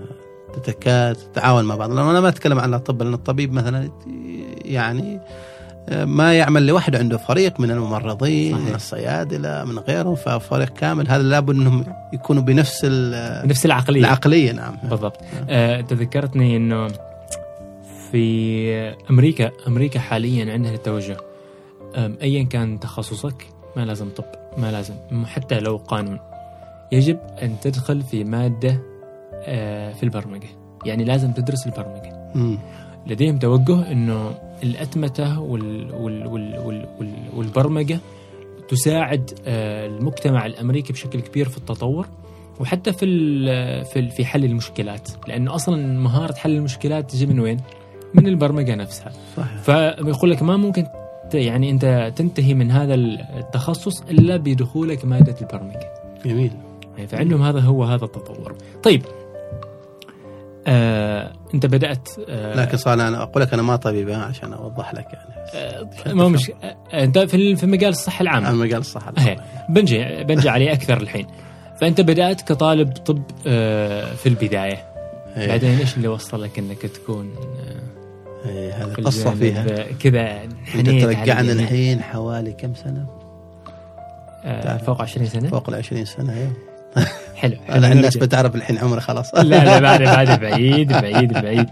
تتكاد 0.53 1.15
تتعاون 1.15 1.65
مع 1.65 1.75
بعض. 1.75 1.91
لأن 1.91 2.07
أنا 2.07 2.19
ما 2.21 2.29
أتكلم 2.29 2.59
عن 2.59 2.73
الطب 2.73 3.03
لأن 3.03 3.13
الطبيب 3.13 3.53
مثلا 3.53 3.89
يعني 4.65 5.19
ما 5.91 6.33
يعمل 6.37 6.67
لوحده 6.67 6.99
عنده 6.99 7.17
فريق 7.17 7.59
من 7.59 7.71
الممرضين 7.71 8.53
صحيح. 8.55 8.67
من 8.69 8.75
الصيادلة 8.75 9.63
من 9.63 9.79
غيرهم 9.79 10.15
ففريق 10.15 10.69
كامل. 10.69 11.09
هذا 11.09 11.23
لابد 11.23 11.55
أنهم 11.55 11.85
يكونوا 12.13 12.43
بنفس 12.43 12.85
نفس 13.45 13.65
العقلية. 13.65 13.99
العقلية 13.99 14.51
نعم. 14.51 14.77
بالضبط. 14.83 15.21
آه 15.49 15.81
تذكرتني 15.81 16.57
إنه 16.57 16.87
في 18.11 18.95
أمريكا 19.09 19.51
أمريكا 19.67 19.99
حاليا 19.99 20.53
عندها 20.53 20.73
التوجه. 20.73 21.17
ايا 21.97 22.43
كان 22.43 22.79
تخصصك 22.79 23.45
ما 23.77 23.85
لازم 23.85 24.09
طب 24.09 24.25
ما 24.57 24.71
لازم 24.71 24.93
م- 25.11 25.25
حتى 25.25 25.59
لو 25.59 25.77
قانون. 25.77 26.19
يجب 26.91 27.17
أن 27.43 27.55
تدخل 27.61 28.01
في 28.01 28.23
مادة 28.23 28.79
آه 29.33 29.93
في 29.93 30.03
البرمجة. 30.03 30.47
يعني 30.85 31.03
لازم 31.03 31.31
تدرس 31.31 31.65
البرمجة. 31.67 32.31
مم. 32.35 32.59
لديهم 33.07 33.37
توجه 33.39 33.91
إنه 33.91 34.35
الأتمتة 34.65 35.39
وال 35.39 35.91
وال 35.93 36.27
وال 36.27 36.59
وال 36.59 36.85
وال 36.99 37.13
والبرمجة 37.35 37.99
تساعد 38.67 39.39
آه، 39.45 39.85
المجتمع 39.85 40.45
الأمريكي 40.45 40.93
بشكل 40.93 41.19
كبير 41.19 41.49
في 41.49 41.57
التطور 41.57 42.07
وحتى 42.59 42.93
في 42.93 43.05
في 43.83 44.09
في 44.09 44.25
حل 44.25 44.45
المشكلات. 44.45 45.09
لأنه 45.27 45.55
أصلا 45.55 45.99
مهارة 45.99 46.33
حل 46.33 46.51
المشكلات 46.51 47.11
تجي 47.11 47.25
من 47.25 47.39
وين؟ 47.39 47.57
من 48.13 48.27
البرمجة 48.27 48.75
نفسها. 48.75 49.11
صحيح. 49.37 49.57
فيقول 49.57 50.31
لك 50.31 50.43
ما 50.43 50.57
ممكن 50.57 50.85
يعني 51.33 51.71
أنت 51.71 52.13
تنتهي 52.15 52.53
من 52.53 52.71
هذا 52.71 52.93
التخصص 52.95 54.01
إلا 54.01 54.37
بدخولك 54.37 55.05
مادة 55.05 55.35
البرمجة. 55.41 55.93
جميل. 56.25 56.51
يعني 56.97 57.07
فعندهم 57.07 57.41
هذا 57.41 57.59
هو 57.59 57.83
هذا 57.83 58.05
التطور. 58.05 58.55
طيب 58.83 59.01
آه، 60.67 61.31
انت 61.53 61.65
بدأت 61.65 62.09
آه، 62.29 62.55
لكن 62.55 62.77
صار 62.77 62.93
أنا 62.93 63.21
أقول 63.23 63.43
لك 63.43 63.53
أنا 63.53 63.61
ما 63.61 63.75
طبيب 63.75 64.09
عشان 64.09 64.53
أوضح 64.53 64.93
لك 64.93 65.05
يعني 65.13 65.45
آه، 65.53 66.13
ما 66.13 66.27
مش 66.27 66.51
آه، 66.63 67.03
أنت 67.03 67.19
في 67.19 67.55
في 67.55 67.65
مجال 67.65 67.89
الصحه 67.89 68.21
العامه 68.21 68.49
أنا 68.49 68.57
مجال 68.57 68.79
الصحة 68.79 69.13
هي. 69.17 69.37
بنجي 69.69 70.23
بنجي 70.23 70.49
عليه 70.49 70.73
أكثر 70.73 70.97
الحين 71.01 71.27
فأنت 71.81 72.01
بدأت 72.01 72.41
كطالب 72.41 72.91
طب 72.93 73.21
آه، 73.47 74.13
في 74.13 74.29
البداية 74.29 74.83
إيه. 75.37 75.47
بعدين 75.47 75.79
إيش 75.79 75.97
اللي 75.97 76.07
وصلك 76.07 76.59
إنك 76.59 76.77
تكون 76.81 77.35
آه، 78.45 78.49
إيه، 78.49 78.73
هذه 78.73 78.93
في 78.93 78.99
الجانب، 78.99 79.35
فيها 79.37 79.85
كذا 79.99 80.43
إنت 80.75 80.89
ترجعنا. 81.03 81.51
الحين 81.51 82.01
حوالي 82.01 82.51
كم 82.51 82.73
سنة؟ 82.75 83.05
آه، 84.45 84.77
فوق 84.77 85.01
20 85.01 85.25
سنة 85.27 85.49
فوق 85.49 85.69
ال 85.69 85.75
20 85.75 86.05
سنة 86.05 86.33
أيوه 86.33 86.51
حلو. 87.35 87.55
حلو، 87.67 87.75
الناس 87.85 88.15
نرجع. 88.15 88.19
بتعرف 88.25 88.55
الحين 88.55 88.77
عمري 88.77 89.01
خلاص. 89.01 89.35
لا 89.35 89.43
لا 89.43 89.79
بعد 89.79 90.01
بعد 90.01 90.39
بعيد 90.43 90.91
بعيد 90.93 91.33
بعيد. 91.33 91.69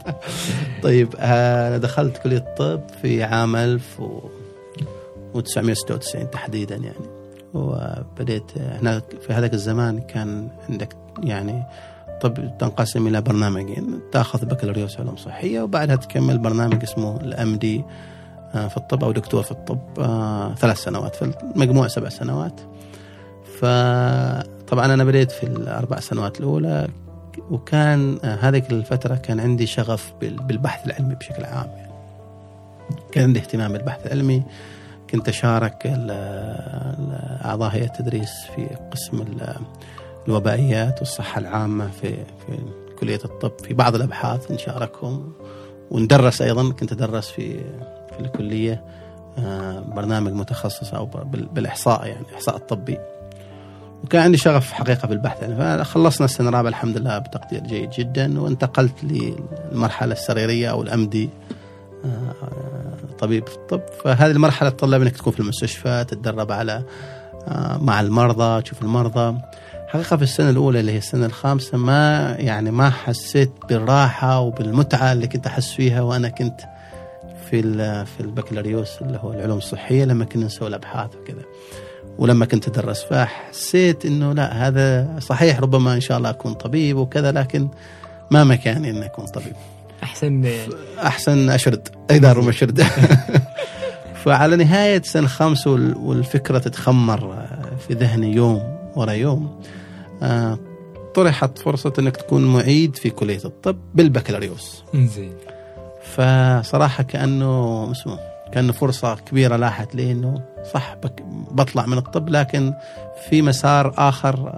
طيب 0.83 1.15
آه، 1.19 1.67
أنا 1.67 1.77
دخلت 1.77 2.17
كلية 2.17 2.37
الطب 2.37 2.81
في 3.01 3.23
عام 3.23 3.55
1996 3.55 6.31
تحديدا 6.31 6.75
يعني. 6.75 7.05
وبديت 7.53 8.43
هنا 8.81 9.01
في 9.27 9.33
هذاك 9.33 9.53
الزمان 9.53 9.99
كان 10.01 10.47
عندك 10.69 10.95
يعني 11.23 11.63
طب 12.21 12.57
تنقسم 12.59 13.07
إلى 13.07 13.21
برنامجين. 13.21 13.99
تأخذ 14.11 14.45
بكالوريوس 14.45 14.99
علوم 14.99 15.17
صحية 15.17 15.61
وبعدها 15.61 15.95
تكمل 15.95 16.37
برنامج 16.37 16.83
اسمه 16.83 17.17
الام 17.21 17.55
دي 17.55 17.83
في 18.53 18.77
الطب 18.77 19.03
أو 19.03 19.11
دكتور 19.11 19.43
في 19.43 19.51
الطب 19.51 19.79
آه، 19.99 20.55
ثلاث 20.55 20.77
سنوات. 20.83 21.15
في 21.15 21.31
المجموع 21.55 21.87
سبع 21.87 22.09
سنوات. 22.09 22.59
فطبعا 24.67 24.93
أنا 24.93 25.03
بديت 25.03 25.31
في 25.31 25.43
الأربع 25.43 25.99
سنوات 25.99 26.39
الأولى 26.39 26.87
وكان 27.51 28.19
آه، 28.23 28.35
هذيك 28.35 28.71
الفترة 28.71 29.15
كان 29.15 29.39
عندي 29.39 29.65
شغف 29.65 30.13
بال- 30.21 30.43
بالبحث 30.43 30.85
العلمي 30.87 31.15
بشكل 31.15 31.43
عام 31.43 31.67
يعني. 31.77 31.93
كان 33.11 33.23
عندي 33.23 33.39
اهتمام 33.39 33.73
بالبحث 33.73 34.05
العلمي 34.05 34.43
كنت 35.09 35.29
ال- 35.85 37.45
اعضاء 37.45 37.69
هيئه 37.69 37.85
التدريس 37.85 38.31
في 38.55 38.67
قسم 38.91 39.21
ال- 39.21 39.55
الوبائيات 40.27 40.99
والصحة 40.99 41.39
العامة 41.39 41.87
في 42.01 42.13
في 42.15 42.57
كلية 42.99 43.19
الطب 43.25 43.51
في 43.63 43.73
بعض 43.73 43.95
الأبحاث 43.95 44.51
نشاركهم 44.51 45.33
وندرس 45.91 46.41
أيضا 46.41 46.71
كنت 46.71 46.91
أدرس 46.91 47.29
في 47.29 47.53
في 48.13 48.19
الكلية 48.19 48.83
آه، 49.37 49.79
برنامج 49.79 50.31
متخصص 50.33 50.93
أو 50.93 51.05
بال- 51.05 51.45
بالإحصاء 51.45 52.05
يعني 52.07 52.25
الاحصاء 52.29 52.55
الطبي 52.55 52.97
وكان 54.03 54.21
عندي 54.21 54.37
شغف 54.37 54.71
حقيقة 54.71 55.07
بالبحث. 55.07 55.41
يعني 55.41 55.83
فخلصنا 55.83 56.25
السنة 56.25 56.49
الرابعه 56.49 56.69
الحمد 56.69 56.97
لله 56.97 57.17
بتقدير 57.17 57.59
جيد 57.61 57.89
جدا 57.89 58.41
وانتقلت 58.41 58.93
للمرحلة 59.03 60.13
السريرية 60.13 60.71
أو 60.71 60.81
الأمدي 60.83 61.29
طبيب 63.19 63.47
في 63.47 63.55
الطب. 63.55 63.81
فهذه 64.03 64.31
المرحلة 64.31 64.69
تطلب 64.69 65.01
إنك 65.01 65.17
تكون 65.17 65.33
في 65.33 65.39
المستشفى 65.39 66.05
تتدرب 66.07 66.51
على 66.51 66.83
آه، 67.47 67.77
مع 67.77 68.01
المرضى 68.01 68.61
تشوف 68.61 68.81
المرضى. 68.81 69.37
حقيقة 69.87 70.17
في 70.17 70.23
السنة 70.23 70.49
الأولى 70.49 70.79
اللي 70.79 70.91
هي 70.91 70.97
السنة 70.97 71.25
الخامسة 71.25 71.77
ما 71.77 72.35
يعني 72.39 72.71
ما 72.71 72.89
حسيت 72.89 73.51
بالراحة 73.69 74.39
وبالمتعة 74.39 75.11
اللي 75.11 75.27
كنت 75.27 75.47
أحس 75.47 75.71
فيها 75.71 76.01
وأنا 76.01 76.29
كنت 76.29 76.61
في 77.49 77.61
في 78.05 78.19
البكالوريوس 78.19 79.01
اللي 79.01 79.19
هو 79.21 79.33
العلوم 79.33 79.57
الصحية 79.57 80.05
لما 80.05 80.25
كنا 80.25 80.45
نسوي 80.45 80.67
الأبحاث 80.67 81.15
وكذا. 81.15 81.41
ولما 82.17 82.45
كنت 82.45 82.67
أدرس 82.67 83.03
فحسيت 83.03 84.05
إنه 84.05 84.33
لا 84.33 84.67
هذا 84.67 85.15
صحيح 85.19 85.59
ربما 85.59 85.93
إن 85.93 86.01
شاء 86.01 86.17
الله 86.17 86.29
أكون 86.29 86.53
طبيب 86.53 86.97
وكذا 86.97 87.31
لكن 87.31 87.67
ما 88.31 88.43
مكاني 88.43 88.89
إني 88.89 89.05
أكون 89.05 89.25
طبيب. 89.25 89.53
أحسن. 90.03 90.45
أحسن 91.03 91.49
أشرد 91.49 91.87
أقدر 92.11 92.41
مشرد 92.41 92.81
فعلى 94.23 94.55
نهاية 94.55 95.01
سنة 95.01 95.29
وال- 95.65 95.97
والفكرة 95.97 96.57
تتخمر 96.57 97.45
في 97.87 97.93
ذهني 97.93 98.33
يوم 98.35 98.77
ورا 98.95 99.11
يوم 99.11 99.59
آه، 100.23 100.59
طرحت 101.15 101.57
فرصة 101.57 101.93
إنك 101.99 102.17
تكون 102.17 102.53
معيد 102.53 102.95
في 102.95 103.09
كلية 103.09 103.39
الطب 103.45 103.77
بالبكالوريوس. 103.95 104.83
زين 104.95 105.33
فصراحة 106.13 107.03
كأنه 107.03 107.87
اسمه 107.91 108.19
كأنه 108.53 108.73
فرصة 108.73 109.15
كبيرة 109.15 109.55
لاحت 109.55 109.95
لي 109.95 110.11
إنه 110.11 110.41
صح 110.73 110.95
بك 111.03 111.23
بطلع 111.51 111.85
من 111.85 111.97
الطب 111.97 112.29
لكن 112.29 112.73
في 113.29 113.41
مسار 113.41 113.93
آخر 113.97 114.51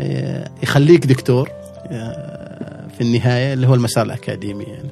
آه، 0.00 0.48
يخليك 0.62 1.06
دكتور 1.06 1.50
آه، 1.86 2.86
في 2.98 3.00
النهاية 3.00 3.52
اللي 3.52 3.66
هو 3.66 3.74
المسار 3.74 4.06
الأكاديمي 4.06 4.64
يعني. 4.64 4.90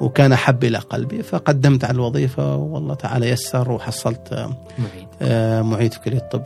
وكان 0.00 0.32
أحب 0.32 0.64
إلى 0.64 0.78
قلبي 0.78 1.22
فقدمت 1.22 1.84
على 1.84 1.94
الوظيفة 1.94 2.56
والله 2.56 2.94
تعالى 2.94 3.28
يسر 3.28 3.72
وحصلت 3.72 4.32
معيد. 4.78 5.08
آه، 5.22 5.62
معيد 5.62 5.92
في 5.92 6.00
كلية 6.00 6.18
الطب. 6.18 6.42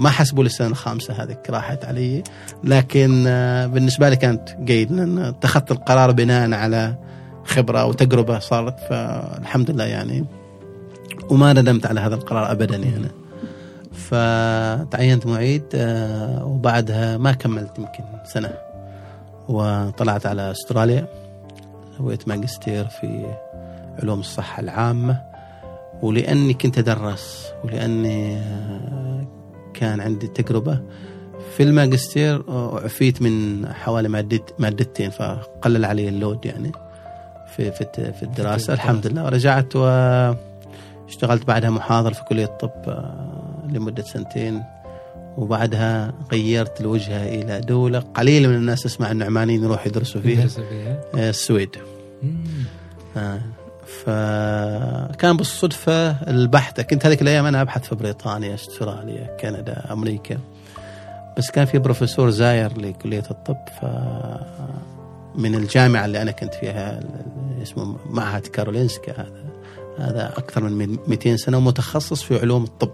ما 0.00 0.10
حسبوا 0.10 0.42
لي 0.42 0.46
السنة 0.46 0.68
الخامسة 0.68 1.22
هذيك 1.22 1.50
راحت 1.50 1.84
علي. 1.84 2.22
لكن 2.64 3.24
بالنسبة 3.72 4.08
لي 4.08 4.16
كانت 4.16 4.56
جيد 4.60 4.92
لأن 4.92 5.18
اتخذت 5.18 5.70
القرار 5.70 6.12
بناء 6.12 6.52
على 6.52 6.94
خبرة 7.44 7.84
وتجربة 7.84 8.38
صارت 8.38 8.80
فالحمد 8.80 9.70
لله 9.70 9.84
يعني 9.84 10.24
وما 11.30 11.52
ندمت 11.52 11.86
على 11.86 12.00
هذا 12.00 12.14
القرار 12.14 12.50
أبدا 12.52 12.76
يعني. 12.76 13.08
فتعينت 13.92 15.26
معيد 15.26 15.64
آه، 15.74 16.44
وبعدها 16.44 17.16
ما 17.16 17.32
كملت 17.32 17.78
يمكن 17.78 18.04
سنة. 18.24 18.52
وطلعت 19.48 20.26
على 20.26 20.50
أستراليا 20.50 21.06
سويت 21.98 22.28
ماجستير 22.28 22.84
في 22.84 23.26
علوم 24.02 24.20
الصحة 24.20 24.60
العامة. 24.60 25.22
ولأني 26.02 26.54
كنت 26.54 26.78
أدرس 26.78 27.46
ولأني 27.64 28.36
آه، 28.36 29.26
كان 29.74 30.00
عندي 30.00 30.26
تجربة 30.26 30.80
في 31.56 31.62
الماجستير 31.62 32.42
عفيت 32.84 33.22
من 33.22 33.66
حوالي 33.72 34.08
مادت 34.08 34.54
مادتين 34.58 35.10
فقلل 35.10 35.84
علي 35.84 36.08
اللود 36.08 36.46
يعني 36.46 36.72
في 37.56 37.72
في 37.72 38.12
في 38.12 38.22
الدراسة. 38.22 38.72
الحمد 38.72 39.06
لله 39.06 39.24
ورجعت 39.24 39.76
واشتغلت 41.06 41.46
بعدها 41.46 41.70
محاضر 41.70 42.12
في 42.12 42.24
كلية 42.24 42.44
الطب 42.44 42.88
آه، 42.88 43.62
لمدة 43.72 44.02
سنتين 44.02 44.62
وبعدها 45.36 46.12
غيرت 46.32 46.80
الوجهة 46.80 47.26
إلى 47.26 47.60
دولة 47.60 47.98
قليل 47.98 48.48
من 48.48 48.54
الناس 48.54 48.82
تسمع 48.82 49.10
النعمانيين 49.10 49.64
يروحوا 49.64 49.86
يدرسوا 49.86 50.20
فيها 50.20 50.46
آه، 51.14 51.30
السويد. 51.30 51.76
آه، 53.16 53.40
فكان 53.86 55.36
بالصدفة 55.36 56.10
البحتة 56.10 56.82
كنت 56.82 57.06
هذيك 57.06 57.22
الأيام 57.22 57.46
أنا 57.46 57.62
أبحث 57.62 57.88
في 57.88 57.94
بريطانيا 57.94 58.54
أستراليا 58.54 59.36
كندا 59.40 59.92
أمريكا 59.92 60.38
بس 61.38 61.50
كان 61.50 61.64
في 61.64 61.78
بروفيسور 61.78 62.30
زاير 62.30 62.80
لكلية 62.80 63.24
الطب 63.30 63.56
ف 63.80 63.84
من 65.34 65.54
الجامعة 65.54 66.04
اللي 66.04 66.22
أنا 66.22 66.30
كنت 66.30 66.54
فيها 66.54 67.00
اسمه 67.62 67.96
معهد 68.10 68.46
كارولينسكا 68.46 69.12
هذا. 69.12 69.45
هذا 69.98 70.32
أكثر 70.36 70.62
من 70.62 70.96
200 71.06 71.36
سنة 71.36 71.56
ومتخصص 71.56 72.22
في 72.22 72.38
علوم 72.38 72.64
الطب. 72.64 72.92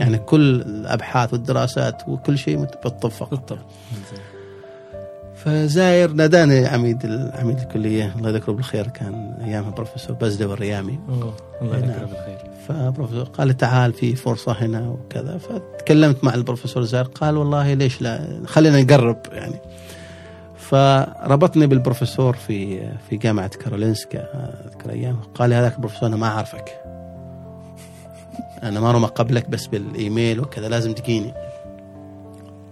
يعني 0.00 0.18
كل 0.18 0.60
الأبحاث 0.60 1.32
والدراسات 1.32 2.02
وكل 2.08 2.38
شيء 2.38 2.56
بالطب 2.56 3.08
فقط. 3.10 3.30
بالطب. 3.30 3.58
فزاير 5.36 6.12
ناداني 6.12 6.66
عميد 6.66 7.30
عميد 7.34 7.58
الكلية. 7.58 8.14
الله 8.18 8.30
يذكره 8.30 8.52
بالخير 8.52 8.86
كان 8.86 9.34
ايامها 9.44 9.70
بروفيسور 9.70 10.16
بزدة 10.16 10.52
الريامي. 10.54 10.98
الله. 11.08 11.34
يذكره 11.62 12.04
بالخير. 12.04 12.38
فبروفيسور 12.68 13.24
قال 13.24 13.56
تعال 13.56 13.92
في 13.92 14.16
فرصة 14.16 14.52
هنا 14.52 14.88
وكذا. 14.88 15.38
فتكلمت 15.38 16.24
مع 16.24 16.34
البروفيسور 16.34 16.82
زاير 16.82 17.04
قال 17.04 17.36
والله 17.36 17.74
ليش 17.74 18.02
لا 18.02 18.42
خلينا 18.46 18.82
نقرب 18.82 19.18
يعني. 19.32 19.60
فربطني 20.70 21.66
بالبروفيسور 21.66 22.36
في 22.36 22.88
في 23.08 23.16
جامعة 23.16 23.48
كارولينسكا 23.48 24.20
أذكر 24.66 24.90
أيام. 24.90 25.16
قال 25.34 25.50
لي 25.50 25.56
هذاك 25.56 25.74
البروفيسور 25.74 26.08
أنا 26.08 26.16
ما 26.16 26.26
أعرفك. 26.26 26.80
أنا 28.62 28.80
ما 28.80 28.92
رمى 28.92 29.06
قبلك 29.06 29.48
بس 29.48 29.66
بالإيميل 29.66 30.40
وكذا 30.40 30.68
لازم 30.68 30.92
تجيني. 30.92 31.34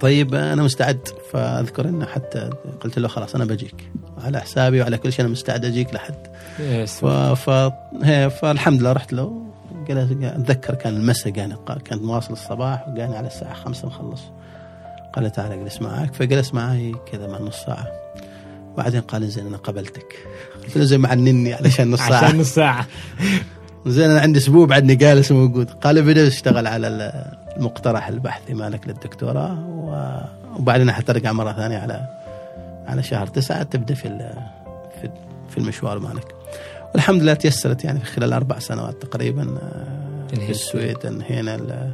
طيب 0.00 0.34
أنا 0.34 0.62
مستعد. 0.62 1.08
فأذكر 1.32 1.88
إنه 1.88 2.06
حتى 2.06 2.50
قلت 2.80 2.98
له 2.98 3.08
خلاص 3.08 3.34
أنا 3.34 3.44
بجيك. 3.44 3.90
على 4.24 4.40
حسابي 4.40 4.80
وعلى 4.80 4.98
كل 4.98 5.12
شيء 5.12 5.24
أنا 5.24 5.32
مستعد 5.32 5.64
أجيك 5.64 5.94
لحد. 5.94 6.26
ف... 6.86 7.06
ف... 7.06 7.50
فالحمد 8.40 8.80
لله 8.80 8.92
رحت 8.92 9.12
له. 9.12 9.42
جلس 9.88 10.12
أتذكر 10.22 10.74
كان 10.74 10.96
المساء 10.96 11.36
يعني 11.36 11.54
قال 11.54 11.82
كانت 11.82 12.02
مواصل 12.02 12.32
الصباح 12.32 12.88
وقال 12.88 13.14
على 13.14 13.26
الساعة 13.26 13.54
خمسة 13.54 13.86
مخلص. 13.86 14.22
قال 15.12 15.24
لي 15.24 15.30
تعال 15.30 15.52
اجلس 15.52 15.82
معك. 15.82 16.14
فجلس 16.14 16.54
معي 16.54 16.94
كذا 17.12 17.26
مع 17.26 17.38
نص 17.38 17.56
ساعة. 17.56 17.86
بعدين 18.76 19.00
قال 19.00 19.28
زين 19.28 19.46
أنا 19.46 19.56
قبلتك. 19.56 20.16
قلت 20.64 20.78
له 20.78 20.84
زين 20.84 21.00
معنني 21.00 21.54
علشان 21.54 21.90
نص 21.90 21.98
ساعة. 21.98 22.24
عشان 22.24 22.38
نص 22.38 22.54
ساعة. 22.54 22.86
زين 23.86 24.10
أنا 24.10 24.20
عندي 24.20 24.38
أسبوع 24.38 24.66
بعدني 24.66 24.94
جالس 24.94 25.32
موجود. 25.32 25.70
قال 25.70 26.02
بدأ 26.02 26.26
اشتغل 26.26 26.66
على 26.66 27.12
المقترح 27.56 28.08
البحثي 28.08 28.54
مالك 28.54 28.88
للدكتوراه. 28.88 29.58
وبعدين 30.58 30.92
حترجع 30.92 31.32
مرة 31.32 31.52
ثانية 31.52 31.78
على 31.78 32.06
على 32.86 33.02
شهر 33.02 33.26
تسعة 33.26 33.62
تبدأ 33.62 33.94
في 33.94 34.32
في 35.50 35.58
المشوار 35.58 35.98
مالك. 35.98 36.34
والحمد 36.94 37.22
لله 37.22 37.34
تيسرت 37.34 37.84
يعني 37.84 38.00
في 38.00 38.06
خلال 38.06 38.32
أربع 38.32 38.58
سنوات 38.58 39.02
تقريبا 39.02 39.42
آه، 39.42 40.34
في. 40.34 40.50
السويد 40.50 41.06
انهينا 41.06 41.92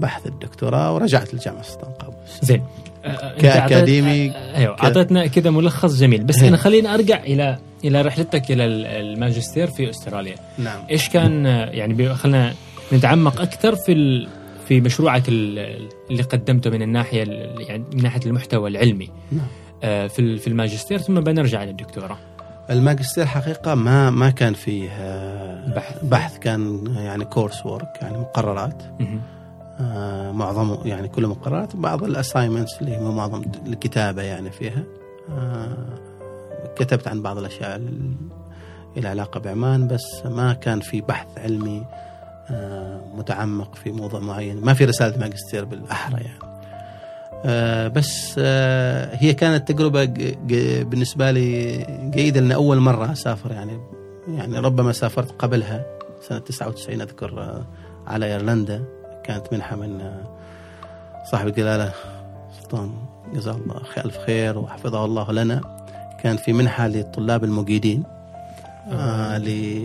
بحث 0.00 0.26
الدكتوراه 0.26 0.94
ورجعت 0.94 1.34
لجامعة 1.34 1.62
سلطان 1.62 1.90
قابوس 1.92 2.16
زين 2.42 2.62
آه، 3.04 4.56
أيوه. 4.56 4.76
أعطيتنا 4.82 5.26
كذا 5.26 5.50
ملخص 5.50 5.96
جميل 5.96 6.24
بس 6.24 6.38
هي. 6.42 6.48
أنا 6.48 6.56
خليني 6.56 6.94
أرجع 6.94 7.20
إلى 7.22 7.58
إلى 7.84 8.02
رحلتك 8.02 8.50
إلى 8.50 8.64
ال- 8.64 8.86
الماجستير 8.86 9.66
في 9.66 9.90
أستراليا 9.90 10.34
نعم 10.58 10.80
إيش 10.90 11.08
كان 11.08 11.44
يعني 11.72 12.14
خلينا 12.14 12.54
نتعمق 12.92 13.40
أكثر 13.40 13.74
في 13.76 13.92
ال- 13.92 14.28
في 14.68 14.80
مشروعك 14.80 15.28
ال- 15.28 15.88
اللي 16.10 16.22
قدمته 16.22 16.70
من 16.70 16.82
الناحية 16.82 17.22
ال- 17.22 17.54
يعني 17.68 17.84
من 17.94 18.02
ناحية 18.02 18.20
المحتوى 18.26 18.70
العلمي 18.70 19.08
نعم. 19.32 19.46
آه، 19.82 20.06
في 20.06 20.38
في 20.38 20.46
الماجستير 20.46 20.98
ثم 20.98 21.20
بنرجع 21.20 21.64
للدكتوراه 21.64 22.18
الماجستير 22.70 23.26
حقيقة 23.26 23.74
ما 23.74 24.10
ما 24.10 24.30
كان 24.30 24.54
فيه 24.54 24.88
آه، 24.90 25.74
بحث. 25.76 26.04
بحث 26.04 26.38
كان 26.38 26.84
يعني 26.96 27.24
course 27.24 27.66
work 27.66 27.88
يعني 28.02 28.18
مقررات 28.18 28.82
مهم. 29.00 29.20
آه، 29.80 30.32
معظمه 30.32 30.78
يعني 30.86 31.08
كله 31.08 31.28
مقررات 31.28 31.76
بعض 31.76 32.04
الاساينمنتس 32.04 32.80
اللي 32.80 32.96
هو 32.98 33.12
معظم 33.12 33.42
الكتابة 33.66 34.22
يعني 34.22 34.50
فيها. 34.50 34.82
آه، 35.30 35.76
كتبت 36.76 37.08
عن 37.08 37.22
بعض 37.22 37.38
الأشياء 37.38 37.76
ال- 37.76 38.12
إلى 38.96 39.08
علاقة 39.08 39.40
بعمان 39.40 39.88
بس 39.88 40.22
ما 40.24 40.52
كان 40.52 40.80
في 40.80 41.00
بحث 41.00 41.26
علمي 41.38 41.84
آه، 42.50 43.00
متعمق 43.14 43.74
في 43.74 43.90
موضوع 43.92 44.20
معين. 44.20 44.60
ما 44.60 44.74
في 44.74 44.84
رسالة 44.84 45.18
ماجستير 45.18 45.64
بالأحرى 45.64 46.20
يعني. 46.24 46.38
بس 47.88 48.38
هي 49.12 49.34
كانت 49.34 49.72
ج- 49.72 50.82
بالنسبة 50.82 51.30
لي 51.30 51.76
جيدة 52.14 52.40
لأن 52.40 52.52
أول 52.52 52.78
مرة 52.80 53.12
أسافر 53.12 53.50
يعني. 53.52 53.80
يعني 54.28 54.58
ربما 54.58 54.92
سافرت 54.92 55.32
قبلها 55.42 55.86
سنة 56.28 56.38
99 56.38 57.00
أذكر 57.00 57.40
آه، 57.40 57.66
على 58.06 58.26
إيرلندا. 58.26 58.84
كانت 59.28 59.52
منحة 59.52 59.76
من 59.76 60.12
صاحب 61.30 61.46
الجلالة 61.46 61.92
سلطان 62.60 62.92
جزاه 63.34 63.52
الله 63.52 63.80
ألف 64.04 64.18
خير 64.18 64.58
وحفظه 64.58 65.04
الله 65.04 65.32
لنا. 65.32 65.60
كان 66.22 66.36
في 66.36 66.52
منحة 66.52 66.86
للطلاب 66.86 67.44
المجيدين 67.44 68.02
آه 68.92 69.38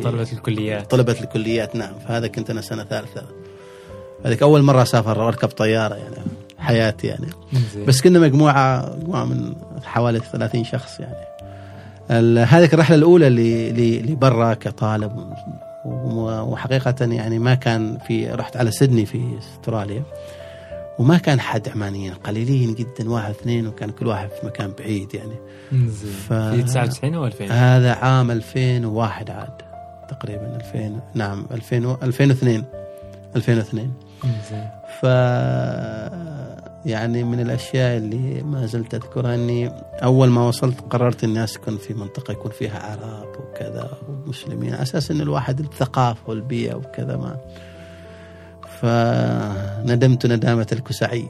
طلبة 0.03 0.27
الكليات. 0.33 0.85
لطلبة 0.85 1.15
الكليات 1.21 1.75
نعم. 1.75 1.93
فهذا 2.07 2.27
كنت 2.27 2.49
أنا 2.49 2.61
سنة 2.61 2.83
ثالثة. 2.83 3.23
هذيك 4.25 4.43
أول 4.43 4.61
مرة 4.61 4.81
أسافر 4.81 5.19
وأركب 5.19 5.47
طيارة 5.47 5.95
يعني 5.95 6.15
حياتي 6.57 7.07
يعني. 7.07 7.27
بس 7.87 8.01
كنا 8.01 8.19
مجموعة 8.19 8.95
مجموعة 8.95 9.25
من 9.25 9.55
حوالي 9.83 10.19
30 10.19 10.63
شخص 10.63 10.99
يعني. 10.99 11.25
هذه 12.43 12.69
الرحلة 12.73 12.95
الأولى 12.95 13.27
اللي 13.27 13.69
اللي 13.69 13.99
اللي 13.99 14.15
برا 14.15 14.53
كطالب 14.53 15.33
وحقيقة 15.85 16.95
يعني 17.05 17.39
ما 17.39 17.55
كان 17.55 17.97
في 17.97 18.27
رحت 18.31 18.57
على 18.57 18.71
سيدني 18.71 19.05
في 19.05 19.37
أستراليا 19.39 20.03
وما 20.99 21.17
كان 21.17 21.39
حد 21.39 21.69
عمانيين 21.69 22.13
قليلين 22.13 22.73
جدا 22.73 23.09
واحد 23.09 23.29
اثنين 23.29 23.67
وكان 23.67 23.89
كل 23.89 24.07
واحد 24.07 24.29
في 24.29 24.45
مكان 24.45 24.71
بعيد 24.79 25.13
يعني 25.15 25.35
زين. 25.71 26.11
ف- 26.11 26.33
في 26.33 26.63
99 26.63 27.15
أو 27.15 27.25
2000 27.25 27.45
هذا 27.51 27.93
عام 27.93 28.31
2001 28.31 29.29
عاد 29.31 29.61
تقريبا 30.09 30.55
2000 30.55 30.99
نعم 31.13 31.45
2000 31.51 31.85
و- 31.85 31.97
2002 32.03 32.63
2002 33.35 33.91
زين. 34.51 34.67
ف 35.01 35.05
يعني 36.85 37.23
من 37.23 37.39
الأشياء 37.39 37.97
اللي 37.97 38.43
ما 38.43 38.65
زلت 38.65 38.93
أذكرها 38.93 39.35
إني 39.35 39.71
أول 40.03 40.29
ما 40.29 40.47
وصلت 40.47 40.81
قررت 40.89 41.23
إني 41.23 41.43
أسكن 41.43 41.77
في 41.77 41.93
منطقة 41.93 42.31
يكون 42.31 42.51
فيها 42.51 42.79
عرب 42.79 43.27
وكذا 43.39 43.97
ومسلمين. 44.09 44.73
على 44.73 44.81
أساس 44.81 45.11
إن 45.11 45.21
الواحد 45.21 45.59
الثقافة 45.59 46.19
والبيئة 46.27 46.75
وكذا 46.75 47.17
ما. 47.17 47.37
فندمت 48.81 50.25
ندامة 50.25 50.67
الكسعي. 50.71 51.27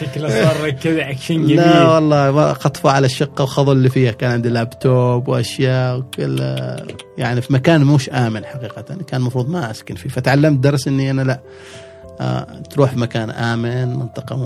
شكله 0.00 0.28
صار 0.28 0.70
كذا 0.70 1.10
اكشن 1.10 1.34
جميل. 1.34 1.56
لا 1.56 1.88
والله 1.94 2.52
خطفوا 2.52 2.90
على 2.90 3.06
الشقة 3.06 3.44
وخذوا 3.44 3.72
اللي 3.72 3.88
فيها. 3.88 4.12
كان 4.12 4.30
عندي 4.30 4.48
لابتوب 4.48 5.28
وأشياء 5.28 5.98
وكل 5.98 6.56
يعني 7.18 7.40
في 7.40 7.52
مكان 7.52 7.84
مش 7.84 8.10
آمن 8.10 8.44
حقيقة. 8.44 8.82
كان 8.82 9.20
المفروض 9.20 9.48
ما 9.48 9.70
أسكن 9.70 9.94
فيه. 9.94 10.10
فتعلمت 10.10 10.58
درس 10.58 10.88
إني 10.88 11.10
أنا 11.10 11.22
لا. 11.22 11.40
تروح 12.70 12.96
مكان 12.96 13.30
آمن 13.30 13.88
منطقة 13.96 14.36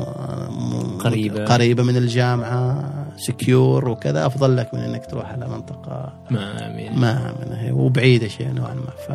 قريبة. 1.01 1.45
قريبة 1.45 1.83
من 1.83 1.97
الجامعة 1.97 2.91
سكيور 3.17 3.89
وكذا 3.89 4.27
أفضل 4.27 4.57
لك 4.57 4.75
من 4.75 4.81
إنك 4.81 5.07
تروح 5.07 5.31
على 5.33 5.49
منطقة 5.49 6.13
ما 6.31 6.67
امين 6.67 6.99
ما 6.99 7.31
امنه 7.31 7.77
وبعيدة 7.77 8.29
شيء 8.29 8.49
نوعا 8.53 8.75
ما 8.75 8.91
ف 9.09 9.13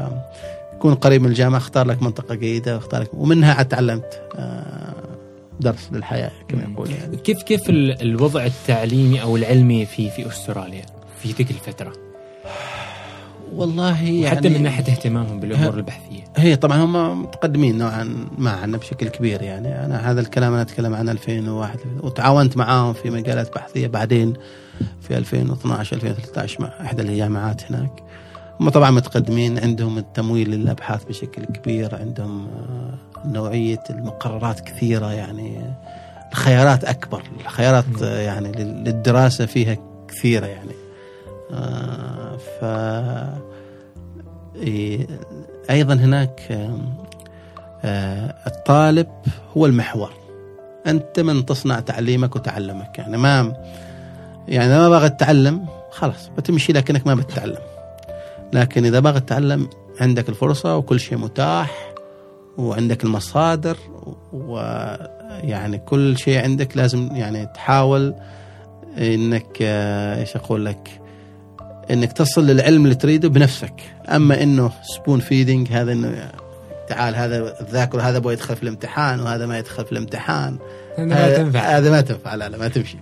كون 0.81 0.95
قريب 0.95 1.21
من 1.21 1.29
الجامعة 1.29 1.57
أختار 1.57 1.87
لك 1.87 2.03
منطقة 2.03 2.35
جيده 2.35 2.75
واختار 2.75 3.01
لك 3.01 3.13
ومنها 3.13 3.53
عاد 3.53 3.65
تعلمت 3.67 4.21
آه، 4.35 4.93
درس 5.59 5.89
للحياة 5.91 6.31
كما. 6.47 6.63
يقول 6.73 6.91
يعني 6.91 7.17
كيف 7.17 7.43
كيف 7.43 7.69
ال- 7.69 8.01
الوضع 8.01 8.45
التعليمي 8.45 9.21
أو 9.21 9.37
العلمي 9.37 9.85
في 9.85 10.09
في 10.09 10.27
أستراليا 10.27 10.85
في 11.23 11.33
تلك 11.33 11.51
الفترة 11.51 11.93
والله 13.55 14.03
يعني 14.03 14.29
حتى 14.29 14.49
من 14.49 14.63
ناحية 14.63 14.83
اهتمامهم 14.83 15.39
بالأمور 15.39 15.73
البحثية. 15.73 16.23
هي 16.37 16.55
طبعا 16.55 16.77
هم 16.77 17.21
متقدمين 17.23 17.77
نوعا 17.77 18.15
ما 18.37 18.51
عنا 18.51 18.77
بشكل 18.77 19.07
كبير 19.07 19.41
يعني. 19.41 19.85
أنا 19.85 20.11
هذا 20.11 20.21
الكلام 20.21 20.53
أنا 20.53 20.61
أتكلم 20.61 20.93
عن 20.93 21.09
2001 21.09 21.79
وتعاونت 22.03 22.57
معاهم 22.57 22.93
في 22.93 23.09
مجالات 23.09 23.55
بحثية 23.55 23.87
بعدين 23.87 24.33
في 25.01 25.17
2012 25.17 25.95
2013 25.95 26.61
مع 26.61 26.67
إحدى 26.81 27.01
الجامعات 27.01 27.71
هناك. 27.71 27.91
هم 28.59 28.69
طبعا 28.69 28.91
متقدمين 28.91 29.59
عندهم 29.59 29.97
التمويل 29.97 30.49
للأبحاث 30.51 31.03
بشكل 31.03 31.45
كبير 31.45 31.95
عندهم 31.95 32.47
آه، 32.47 33.27
نوعية 33.27 33.83
المقررات 33.89 34.59
كثيرة 34.59 35.11
يعني. 35.13 35.57
الخيارات 36.31 36.83
أكبر 36.83 37.23
الخيارات 37.45 37.85
آه، 38.03 38.19
يعني 38.19 38.51
لل- 38.51 38.83
للدراسة 38.83 39.45
فيها 39.45 39.77
كثيرة 40.07 40.45
يعني. 40.45 40.71
ف 42.37 42.65
أيضا 45.69 45.93
هناك 45.93 46.41
آه، 47.83 48.35
الطالب 48.47 49.07
هو 49.57 49.65
المحور. 49.65 50.13
أنت 50.87 51.19
من 51.19 51.45
تصنع 51.45 51.79
تعليمك 51.79 52.35
وتعلمك. 52.35 52.97
يعني 52.97 53.17
ما 53.17 53.53
يعني 54.47 54.77
ما 54.77 54.89
باغي 54.89 55.09
تتعلم 55.09 55.65
خلاص 55.91 56.29
بتمشي 56.37 56.73
لكنك 56.73 57.07
ما 57.07 57.15
بتتعلم. 57.15 57.57
لكن 58.53 58.85
إذا 58.85 58.99
باغي 58.99 59.19
تتعلم 59.19 59.69
عندك 60.01 60.29
الفرصة 60.29 60.77
وكل 60.77 60.99
شيء 60.99 61.17
متاح 61.17 61.93
وعندك 62.57 63.03
المصادر 63.03 63.77
ويعني 64.33 65.77
كل 65.77 66.17
شيء 66.17 66.43
عندك 66.43 66.77
لازم 66.77 67.15
يعني 67.15 67.45
تحاول 67.45 68.15
إنك 68.97 69.57
آه، 69.61 70.19
إيش 70.19 70.35
أقول 70.35 70.65
لك؟ 70.65 71.01
إنك 71.91 72.13
تصل 72.13 72.45
للعلم 72.47 72.83
اللي 72.83 72.95
تريده 72.95 73.29
بنفسك. 73.29 73.73
أما 74.09 74.43
إنه 74.43 74.71
spoon 74.83 75.19
feeding 75.19 75.71
هذا 75.71 75.91
إنه 75.91 76.31
تعال 76.87 77.15
هذا 77.15 77.59
الذاكر 77.61 78.01
هذا 78.01 78.17
أبغى 78.17 78.33
يدخل 78.33 78.55
في 78.55 78.63
الامتحان 78.63 79.19
وهذا 79.19 79.45
ما 79.45 79.57
يدخل 79.57 79.85
في 79.85 79.91
الامتحان. 79.91 80.57
هذا 80.97 81.05
ما 81.07 81.35
تنفع. 81.37 81.59
هذا 81.59 81.91
ما 81.91 82.01
تنفع 82.01 82.35
لا 82.35 82.49
لا 82.49 82.57
ما 82.57 82.67
تمشي. 82.67 82.97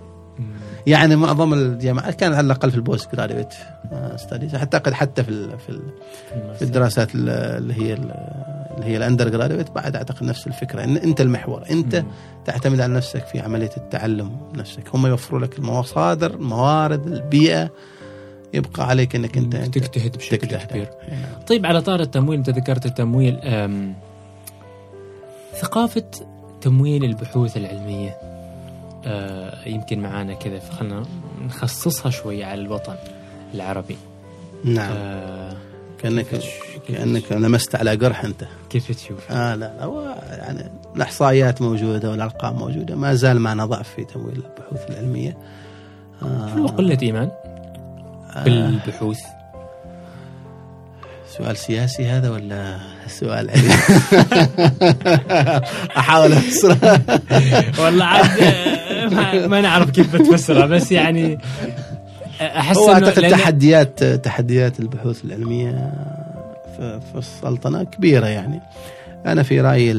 يعني 0.86 1.16
معظم 1.16 1.54
الجامعات 1.54 2.14
كان 2.14 2.34
على 2.34 2.46
الأقل 2.46 2.70
في 2.70 2.76
ال 2.76 3.14
postgraduate 3.14 3.48
studies 4.16 4.54
أعتقد 4.54 4.92
حتى 4.92 5.22
في 5.24 5.28
ال 5.28 5.58
في, 5.58 5.68
ال 5.68 5.80
في 6.58 6.62
الدراسات 6.62 7.14
ال- 7.14 7.28
اللي 7.28 7.74
هي 7.74 7.92
ال- 7.92 8.14
اللي 8.76 8.86
هي 8.86 8.96
ال 8.96 9.28
undergraduate 9.28 9.70
بعد 9.70 9.96
أعتقد 9.96 10.22
نفس 10.24 10.46
الفكرة. 10.46 10.84
ان 10.84 10.96
أنت 10.96 11.20
المحور 11.20 11.62
أنت 11.70 11.96
مم. 11.96 12.06
تعتمد 12.44 12.80
على 12.80 12.94
نفسك 12.94 13.26
في 13.26 13.40
عملية 13.40 13.70
التعلم 13.76 14.30
نفسك. 14.54 14.82
هم 14.94 15.06
يوفروا 15.06 15.40
لك 15.40 15.58
المصادر 15.58 16.30
الموارد 16.34 17.06
البيئة. 17.06 17.70
يبقى 18.54 18.88
عليك 18.88 19.16
إنك 19.16 19.38
أنت 19.38 19.54
أنت 19.54 19.78
تجتهد 19.78 20.16
بشكل 20.16 20.36
تجتهد. 20.38 20.66
كبير 20.66 20.88
نعم. 21.10 21.42
طيب 21.46 21.66
على 21.66 21.80
طار 21.80 22.00
التمويل 22.00 22.38
أنت 22.38 22.50
ذكرت 22.50 22.86
التمويل 22.86 23.38
أم، 23.38 23.94
ثقافة 25.60 26.04
تمويل 26.60 27.04
البحوث 27.04 27.56
العلمية 27.56 28.16
أه، 29.06 29.68
يمكن 29.68 30.00
معانا 30.00 30.34
كذا 30.34 30.58
فخلنا 30.58 31.02
نخصصها 31.46 32.10
شوية 32.10 32.44
على 32.44 32.60
الوطن 32.60 32.94
العربي 33.54 33.96
نعم 34.64 34.92
أه، 34.96 35.56
كأنك 36.02 36.24
كيف- 36.26 36.78
كأنك 36.88 37.32
لمست 37.32 37.74
على 37.74 37.94
قرح 37.94 38.24
أنت 38.24 38.44
كيف 38.70 38.92
تشوف؟ 38.92 39.32
آه 39.32 39.54
لا 39.54 39.72
لا 39.78 39.84
هو 39.84 40.14
يعني 40.30 40.70
الإحصائيات 40.96 41.62
موجودة 41.62 42.10
والأرقام 42.10 42.56
موجودة 42.56 42.96
ما 42.96 43.14
زال 43.14 43.40
معنا 43.40 43.66
ضعف 43.66 43.88
في 43.88 44.04
تمويل 44.04 44.34
البحوث 44.36 44.90
العلمية 44.90 45.36
آه 46.22 46.66
قلة 46.66 46.98
إيمان 47.02 47.30
بالبحوث؟ 48.44 49.20
سؤال 51.38 51.56
سياسي 51.56 52.06
هذا 52.06 52.30
ولا 52.30 52.78
سؤال 53.08 53.50
علمي؟ 53.50 53.74
أحاول 55.98 56.32
افسره 56.32 57.00
والله 57.78 58.04
عاد 58.04 58.26
ما, 59.46 59.60
نعرف 59.60 59.90
كيف 59.90 60.16
بتفسرها 60.16 60.66
بس 60.66 60.92
يعني 60.92 61.38
أحس 62.40 62.76
هو 62.76 62.92
أعتقد 62.92 63.26
لأن- 63.26 63.30
تحديات 63.30 64.04
تحديات 64.04 64.80
البحوث 64.80 65.24
العلمية 65.24 65.92
في 66.78 67.00
السلطنة 67.18 67.82
كبيرة 67.84 68.26
يعني 68.26 68.60
أنا 69.26 69.42
في 69.42 69.60
رأيي 69.60 69.92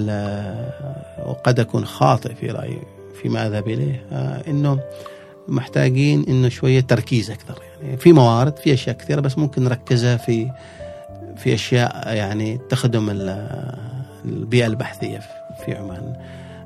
وقد 1.26 1.60
أكون 1.60 1.86
خاطئ 1.86 2.36
في 2.36 2.48
رأيي 2.48 2.80
فيما 3.22 3.48
اذهب 3.48 3.68
اليه 3.68 4.04
آه، 4.12 4.42
إنه 4.48 4.80
محتاجين 5.48 6.26
إنه 6.28 6.50
شوية 6.50 6.80
تركيز 6.80 7.32
أكثر 7.32 7.60
يعني 7.84 7.98
في 7.98 8.14
موارد 8.14 8.58
في 8.58 8.74
أشياء 8.74 8.96
كثيرة 8.98 9.22
بس 9.22 9.38
ممكن 9.38 9.64
نركزها 9.64 10.18
في 10.18 10.52
في 11.38 11.54
أشياء 11.54 12.14
يعني 12.14 12.60
تخدم 12.70 13.10
ال- 13.10 13.76
البيئة 14.26 14.68
البحثية 14.68 15.20
في 15.66 15.76
عمان 15.76 16.14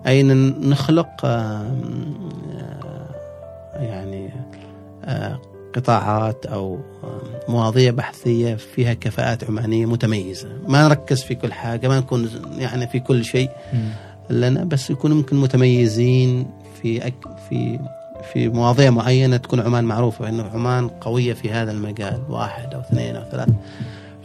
اي 0.08 0.24
نخلق 0.24 1.26
آه، 1.26 1.72
يعني 3.76 4.30
آه، 5.06 5.40
قطاعات 5.76 6.46
أو 6.46 6.80
مواضيع 7.48 7.92
بحثية 7.92 8.56
فيها 8.56 8.94
كفاءات 8.94 9.44
عمانية 9.44 9.86
متميزة، 9.86 10.48
ما 10.68 10.88
نركز 10.88 11.22
في 11.22 11.36
كل 11.36 11.54
حاجة، 11.54 11.88
ما 11.88 12.00
نكون 12.00 12.30
يعني 12.58 12.88
في 12.88 13.00
كل 13.00 13.26
شيء. 13.26 13.50
لنا 14.30 14.64
بس 14.64 14.90
يكون 14.90 15.12
ممكن 15.14 15.36
متميزين 15.36 16.46
في 16.82 17.08
أك 17.08 17.14
في 17.50 17.80
في 18.34 18.50
مواضيع 18.50 18.90
معينة 18.90 19.38
تكون 19.38 19.60
عمان 19.60 19.84
معروفة 19.84 20.30
انه 20.30 20.44
عمان 20.44 20.88
قوية 20.88 21.34
في 21.34 21.52
هذا 21.52 21.72
المجال 21.72 22.22
واحد 22.30 22.74
أو 22.74 22.80
اثنين 22.80 23.16
أو 23.16 23.24
ثلاث 23.32 23.50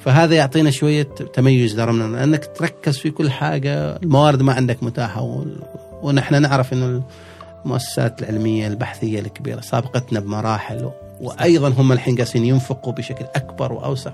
فهذا 0.05 0.35
يعطينا 0.35 0.71
شوية 0.71 1.03
تميز 1.35 1.75
درمنا 1.75 2.17
لانك 2.17 2.51
تركز 2.57 2.99
في 2.99 3.11
كل 3.11 3.31
حاجة 3.31 3.97
الموارد 3.97 4.43
ما 4.43 4.53
عندك 4.53 4.83
متاحة 4.83 5.45
ونحن 6.03 6.43
نعرف 6.43 6.73
إنه 6.73 7.03
المؤسسات 7.65 8.23
العلمية 8.23 8.67
البحثية 8.67 9.21
الكبيرة 9.21 9.61
سابقتنا 9.61 10.21
بمراحل 10.21 10.91
وأيضا 11.21 11.69
هم 11.69 11.93
الحين 11.93 12.17
قاسين 12.17 12.45
ينفقوا 12.45 12.93
بشكل 12.93 13.25
أكبر 13.35 13.73
وأوسع 13.73 14.13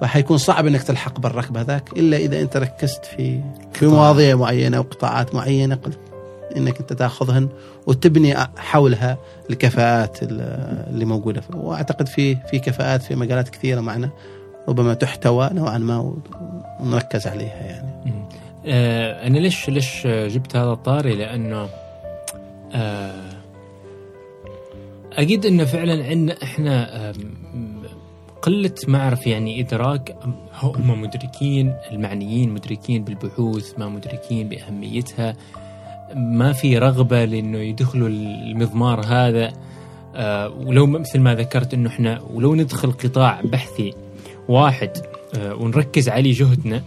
فحيكون 0.00 0.38
صعب 0.38 0.66
إنك 0.66 0.82
تلحق 0.82 1.20
بالركب 1.20 1.56
هذاك 1.56 1.92
إلا 1.96 2.16
إذا 2.16 2.40
أنت 2.40 2.56
ركزت 2.56 3.04
في 3.04 3.40
في. 3.72 3.86
مواضيع 3.86 4.36
معينة 4.36 4.80
وقطاعات 4.80 5.34
معينة 5.34 5.74
قلت 5.74 5.98
إنك 6.58 6.80
أنت 6.80 6.92
تأخذهن 6.92 7.48
وتبني 7.86 8.34
حولها 8.56 9.18
الكفاءات 9.50 10.22
ال- 10.22 10.86
اللي 10.90 11.04
موجودة. 11.04 11.42
وأعتقد 11.54 12.08
في 12.08 12.36
في 12.36 12.58
كفاءات 12.58 13.02
في 13.02 13.14
مجالات 13.14 13.48
كثيرة 13.48 13.80
معنا 13.80 14.10
ربما 14.68 14.94
تحتوى 14.94 15.50
نوعا 15.52 15.78
ما 15.78 16.14
ونركز 16.80 17.26
عليها 17.26 17.62
يعني. 17.64 17.88
آه 18.66 19.26
أنا 19.26 19.38
ليش 19.38 19.68
ليش 19.70 20.06
جبت 20.06 20.56
هذا 20.56 20.70
الطاري 20.72 21.14
لأنه 21.14 21.68
آه 22.74 23.12
أكيد 25.12 25.46
إنه 25.46 25.64
فعلا 25.64 26.04
عندنا 26.04 26.36
إحنا 26.42 27.12
قلة 28.42 28.74
معرفة 28.88 29.30
يعني 29.30 29.60
إدراك 29.60 30.16
هم 30.62 31.00
مدركين 31.00 31.74
المعنيين 31.92 32.50
مدركين 32.50 33.04
بالبحوث 33.04 33.78
ما 33.78 33.88
مدركين 33.88 34.48
بأهميتها 34.48 35.36
ما 36.16 36.52
في 36.52 36.78
رغبة 36.78 37.24
لإنه 37.24 37.58
يدخلوا 37.58 38.08
المضمار 38.08 39.00
هذا. 39.06 39.52
آه 40.16 40.48
ولو 40.48 40.86
مثل 40.86 41.20
ما 41.20 41.34
ذكرت 41.34 41.74
إنه 41.74 41.88
إحنا 41.88 42.20
ولو 42.34 42.54
ندخل 42.54 42.92
قطاع 42.92 43.40
بحثي 43.44 43.94
واحد 44.48 44.90
آه 45.38 45.54
ونركز 45.54 46.08
عليه 46.08 46.32
جهدنا 46.32 46.82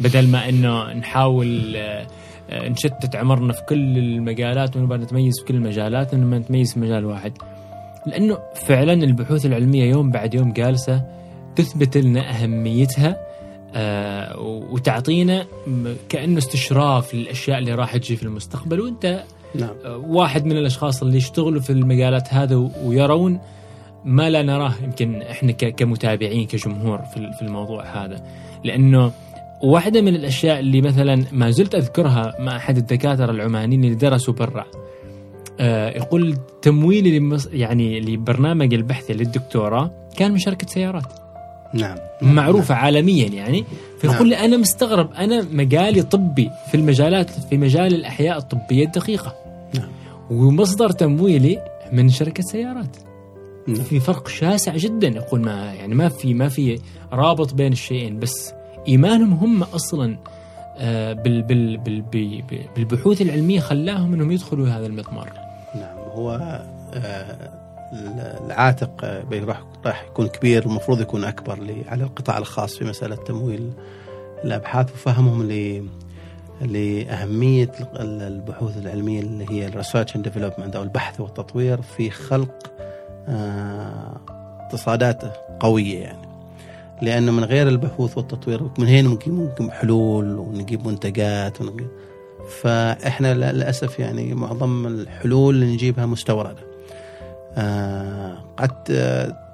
بدل 0.00 0.28
ما 0.28 0.48
إنه 0.48 0.92
نحاول 0.92 1.76
آه، 1.76 2.68
نشتت 2.68 3.16
عمرنا 3.16 3.52
في 3.52 3.62
كل 3.68 3.98
المجالات 3.98 4.76
ونبغى 4.76 4.98
نتميز 4.98 5.34
في 5.40 5.44
كل 5.44 5.54
المجالات 5.54 6.14
انما 6.14 6.38
نتميز 6.38 6.72
في 6.72 6.80
مجال 6.80 7.04
واحد. 7.04 7.32
لأنه 8.06 8.38
فعلا 8.54 8.92
البحوث 8.92 9.46
العلمية 9.46 9.84
يوم 9.84 10.10
بعد 10.10 10.34
يوم 10.34 10.52
جالسة 10.52 11.02
تثبت 11.56 11.96
لنا 11.96 12.30
أهميتها 12.30 13.08
آه، 13.08 13.31
وتعطينا 14.70 15.46
م- 15.66 15.94
كأنه 16.08 16.38
استشراف 16.38 17.14
للأشياء 17.14 17.58
اللي 17.58 17.74
راح 17.74 17.96
تجي 17.96 18.16
في 18.16 18.22
المستقبل. 18.22 18.80
وأنت 18.80 19.22
نعم. 19.54 19.70
آه، 19.84 19.96
واحد 19.96 20.44
من 20.44 20.52
الأشخاص 20.56 21.02
اللي 21.02 21.16
يشتغلوا 21.16 21.60
في 21.60 21.70
المجالات 21.70 22.34
هذا 22.34 22.70
ويرون 22.84 23.38
ما 24.04 24.30
لا 24.30 24.42
نراه 24.42 24.72
يمكن 24.82 25.22
إحنا 25.22 25.52
كمتابعين 25.52 26.46
كجمهور 26.46 26.98
في 26.98 27.16
ال- 27.16 27.32
في 27.32 27.42
الموضوع 27.42 27.84
هذا. 28.04 28.24
لأنه 28.64 29.12
واحدة 29.62 30.00
من 30.00 30.14
الأشياء 30.14 30.58
اللي 30.60 30.80
مثلا 30.80 31.24
ما 31.32 31.50
زلت 31.50 31.74
أذكرها 31.74 32.34
مع 32.40 32.56
أحد 32.56 32.76
الدكاترة 32.76 33.30
العمانيين 33.30 33.84
اللي 33.84 33.94
درسوا 33.94 34.34
برا 34.34 34.64
آه، 35.60 35.88
يقول 35.90 36.36
تمويلي 36.62 37.18
لمس- 37.18 37.48
يعني 37.52 38.00
لبرنامج 38.00 38.74
البحث 38.74 39.10
للدكتوراه 39.10 39.90
كان 40.16 40.32
من 40.32 40.38
شركة 40.38 40.66
سيارات. 40.66 41.21
نعم. 41.74 41.96
معروفة 42.22 42.74
عالميا 42.74 43.28
يعني. 43.28 43.64
فيقول 44.00 44.28
لي 44.28 44.38
أنا 44.44 44.56
مستغرب. 44.56 45.12
أنا 45.12 45.42
مجالي 45.52 46.02
طبي 46.02 46.50
في 46.68 46.76
المجالات 46.76 47.30
في 47.30 47.56
مجال 47.58 47.94
الأحياء 47.94 48.38
الطبية 48.38 48.84
الدقيقة. 48.84 49.34
نعم. 49.74 49.88
ومصدر 50.30 50.90
تمويلي 50.90 51.58
من 51.92 52.08
شركة 52.08 52.42
سيارات 52.42 52.96
نعم. 53.66 53.76
في 53.82 54.00
فرق 54.00 54.28
شاسع 54.28 54.76
جدا. 54.76 55.08
يقول 55.08 55.40
ما 55.40 55.72
يعني 55.74 55.94
ما 55.94 56.08
في 56.08 56.34
ما 56.34 56.48
في 56.48 56.78
رابط 57.12 57.54
بين 57.54 57.72
الشيئين 57.72 58.18
بس 58.18 58.52
إيمانهم 58.88 59.32
هم 59.32 59.62
أصلا 59.62 60.16
آه، 60.78 61.12
بال 61.12 61.42
بال 61.42 61.76
بال 61.76 62.02
بال- 62.02 62.42
بالبحوث 62.76 63.22
العلمية 63.22 63.60
خلاهم 63.60 64.14
إنهم 64.14 64.30
يدخلوا 64.32 64.68
هذا 64.68 64.86
المضمار. 64.86 65.32
نعم. 65.74 65.96
هو 66.14 66.58
آه، 66.94 67.50
العاتق 67.92 69.22
راح 69.86 70.02
يكون 70.10 70.26
كبير 70.26 70.62
المفروض 70.66 71.00
يكون 71.00 71.24
أكبر 71.24 71.58
على 71.88 72.04
القطاع 72.04 72.38
الخاص 72.38 72.76
في 72.76 72.84
مسألة 72.84 73.16
تمويل 73.16 73.70
الأبحاث 74.44 74.92
وفهمهم 74.92 75.42
ل 75.52 75.84
لأهمية 76.60 77.72
ال- 77.80 78.22
البحوث 78.22 78.76
العلمية 78.78 79.20
اللي 79.20 79.46
هي 79.50 79.66
ال 79.66 79.72
research 79.72 80.16
and 80.16 80.24
development 80.24 80.76
أو 80.76 80.82
البحث 80.82 81.20
والتطوير 81.20 81.82
في 81.82 82.10
خلق 82.10 82.72
آه، 83.28 84.20
اقتصادات 84.60 85.22
قوية 85.60 85.98
يعني 85.98 86.28
لأنه 87.02 87.32
من 87.32 87.44
غير 87.44 87.68
البحوث 87.68 88.16
والتطوير 88.18 88.62
من 88.78 88.86
هنا 88.88 89.08
ممكن 89.08 89.32
ممكن 89.32 89.70
حلول 89.70 90.38
ونجيب 90.38 90.86
منتجات 90.86 91.60
ونجيب 91.60 91.88
فإحنا 92.60 93.34
للأسف 93.34 93.98
يعني 93.98 94.34
معظم 94.34 94.86
الحلول 94.86 95.54
اللي 95.54 95.72
نجيبها 95.72 96.06
مستوردة. 96.06 96.71
آه 97.56 98.38
قد 98.56 98.72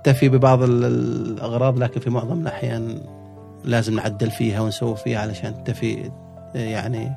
تفي 0.05 0.29
ببعض 0.29 0.63
ال- 0.63 0.85
الأغراض 0.85 1.79
لكن 1.79 2.01
في 2.01 2.11
معظم 2.11 2.41
الأحيان 2.41 3.01
لازم 3.65 3.95
نعدل 3.95 4.31
فيها 4.31 4.61
ونسوي 4.61 4.97
فيها 4.97 5.19
علشان 5.21 5.65
تفي 5.65 6.11
يعني 6.55 7.13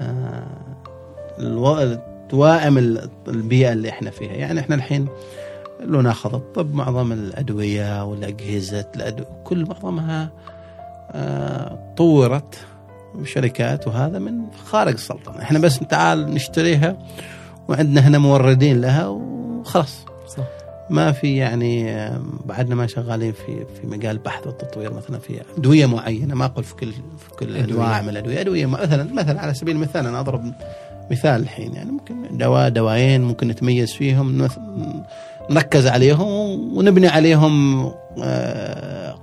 آه. 0.00 0.42
توائم 2.28 2.78
ال- 2.78 3.10
البيئة 3.28 3.72
اللي 3.72 3.88
إحنا 3.88 4.10
فيها، 4.10 4.32
يعني 4.32 4.60
إحنا 4.60 4.74
الحين 4.74 5.08
لو 5.80 6.00
ناخذ 6.00 6.34
الطب 6.34 6.74
معظم 6.74 7.12
الأدوية 7.12 8.04
والأجهزة 8.04 8.86
الأدو... 8.96 9.24
كل 9.44 9.64
معظمها 9.68 10.30
آه 11.12 11.94
طورت 11.96 12.58
شركات 13.24 13.86
وهذا 13.88 14.18
من 14.18 14.40
خارج 14.66 14.92
السلطنة، 14.92 15.42
إحنا 15.42 15.58
بس 15.58 15.78
تعال 15.78 16.34
نشتريها 16.34 16.96
وعندنا 17.68 18.00
هنا 18.08 18.18
موردين 18.18 18.80
لها 18.80 19.06
وخلاص 19.68 20.04
صح. 20.36 20.44
ما 20.90 21.12
في 21.12 21.36
يعني 21.36 22.02
بعدنا 22.44 22.74
ما 22.74 22.86
شغالين 22.86 23.32
في 23.32 23.64
في 23.80 23.86
مجال 23.86 24.16
البحث 24.16 24.46
والتطوير 24.46 24.92
مثلا 24.92 25.18
في 25.18 25.40
أدوية 25.58 25.86
معينة. 25.86 26.34
ما 26.34 26.44
أقول 26.44 26.64
في 26.64 26.74
كل 26.74 26.92
في 26.92 27.30
كل. 27.38 27.56
أنواع 27.56 28.02
من 28.02 28.08
الأدوية. 28.08 28.40
أدوية 28.40 28.66
مثلا 28.66 29.12
مثلا 29.12 29.40
على 29.40 29.54
سبيل 29.54 29.76
المثال 29.76 30.06
أنا 30.06 30.20
أضرب 30.20 30.52
مثال 31.10 31.42
الحين. 31.42 31.74
يعني 31.74 31.90
ممكن 31.90 32.38
دواء 32.38 32.68
دوايين 32.68 33.20
ممكن 33.22 33.48
نتميز 33.48 33.92
فيهم 33.92 34.48
نركز 35.50 35.86
عليهم 35.86 36.28
ونبني 36.76 37.08
عليهم 37.08 37.84
آه، 38.22 39.18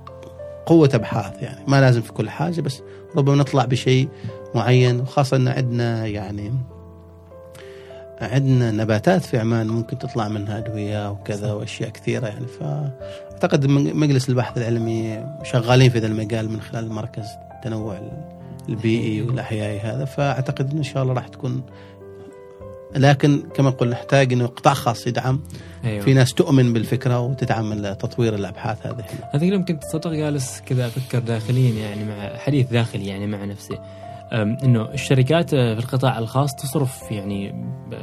قوة 0.66 0.90
أبحاث. 0.94 1.42
يعني 1.42 1.60
ما 1.68 1.80
لازم 1.80 2.00
في 2.00 2.12
كل 2.12 2.30
حاجة 2.30 2.60
بس 2.60 2.82
ربما 3.16 3.36
نطلع 3.36 3.64
بشيء 3.64 4.08
معين 4.54 5.00
وخاصة 5.00 5.36
أن 5.36 5.48
عندنا 5.48 6.06
يعني 6.06 6.52
عندنا 8.20 8.70
نباتات 8.70 9.24
في 9.24 9.38
عمان 9.38 9.66
ممكن 9.68 9.98
تطلع 9.98 10.28
منها 10.28 10.58
أدوية 10.58 11.10
وكذا 11.10 11.52
وأشياء 11.52 11.88
كثيرة 11.90 12.26
يعني. 12.26 12.46
فأعتقد 12.46 13.66
م- 13.66 14.00
مجلس 14.00 14.28
البحث 14.28 14.58
العلمي 14.58 15.24
شغالين 15.42 15.90
في 15.90 15.98
ذا 15.98 16.06
المجال 16.06 16.50
من 16.50 16.60
خلال 16.60 16.92
مركز 16.92 17.24
التنوع 17.56 18.00
البيئي 18.68 19.22
والأحيائي 19.22 19.78
هذا. 19.80 20.04
فأعتقد 20.04 20.74
إن 20.76 20.82
شاء 20.82 21.02
الله 21.02 21.14
راح 21.14 21.28
تكون 21.28 21.62
لكن 22.96 23.42
كما 23.54 23.70
قلنا 23.70 23.92
نحتاج 23.92 24.32
إنه 24.32 24.46
قطاع 24.46 24.74
خاص 24.74 25.06
يدعم. 25.06 25.40
أيوه. 25.84 26.04
في 26.04 26.14
ناس 26.14 26.34
تؤمن 26.34 26.72
بالفكرة 26.72 27.20
وتدعم 27.20 27.92
تطوير 27.92 28.34
الأبحاث 28.34 28.86
هذه. 28.86 28.92
هنا. 28.94 29.30
هذا 29.34 29.46
كله 29.46 29.54
يمكن 29.54 29.80
تصدق 29.80 30.10
جالس 30.10 30.60
كذا 30.66 30.86
أفكر 30.86 31.18
داخليا 31.18 31.70
يعني 31.86 32.04
مع 32.04 32.36
حديث 32.36 32.66
داخلي 32.70 33.06
يعني 33.06 33.26
مع 33.26 33.44
نفسي. 33.44 33.78
إنه 34.32 34.82
الشركات 34.94 35.54
آه، 35.54 35.74
في 35.74 35.80
القطاع 35.80 36.18
الخاص 36.18 36.54
تصرف 36.54 37.10
يعني 37.10 37.52
ب- 37.90 37.94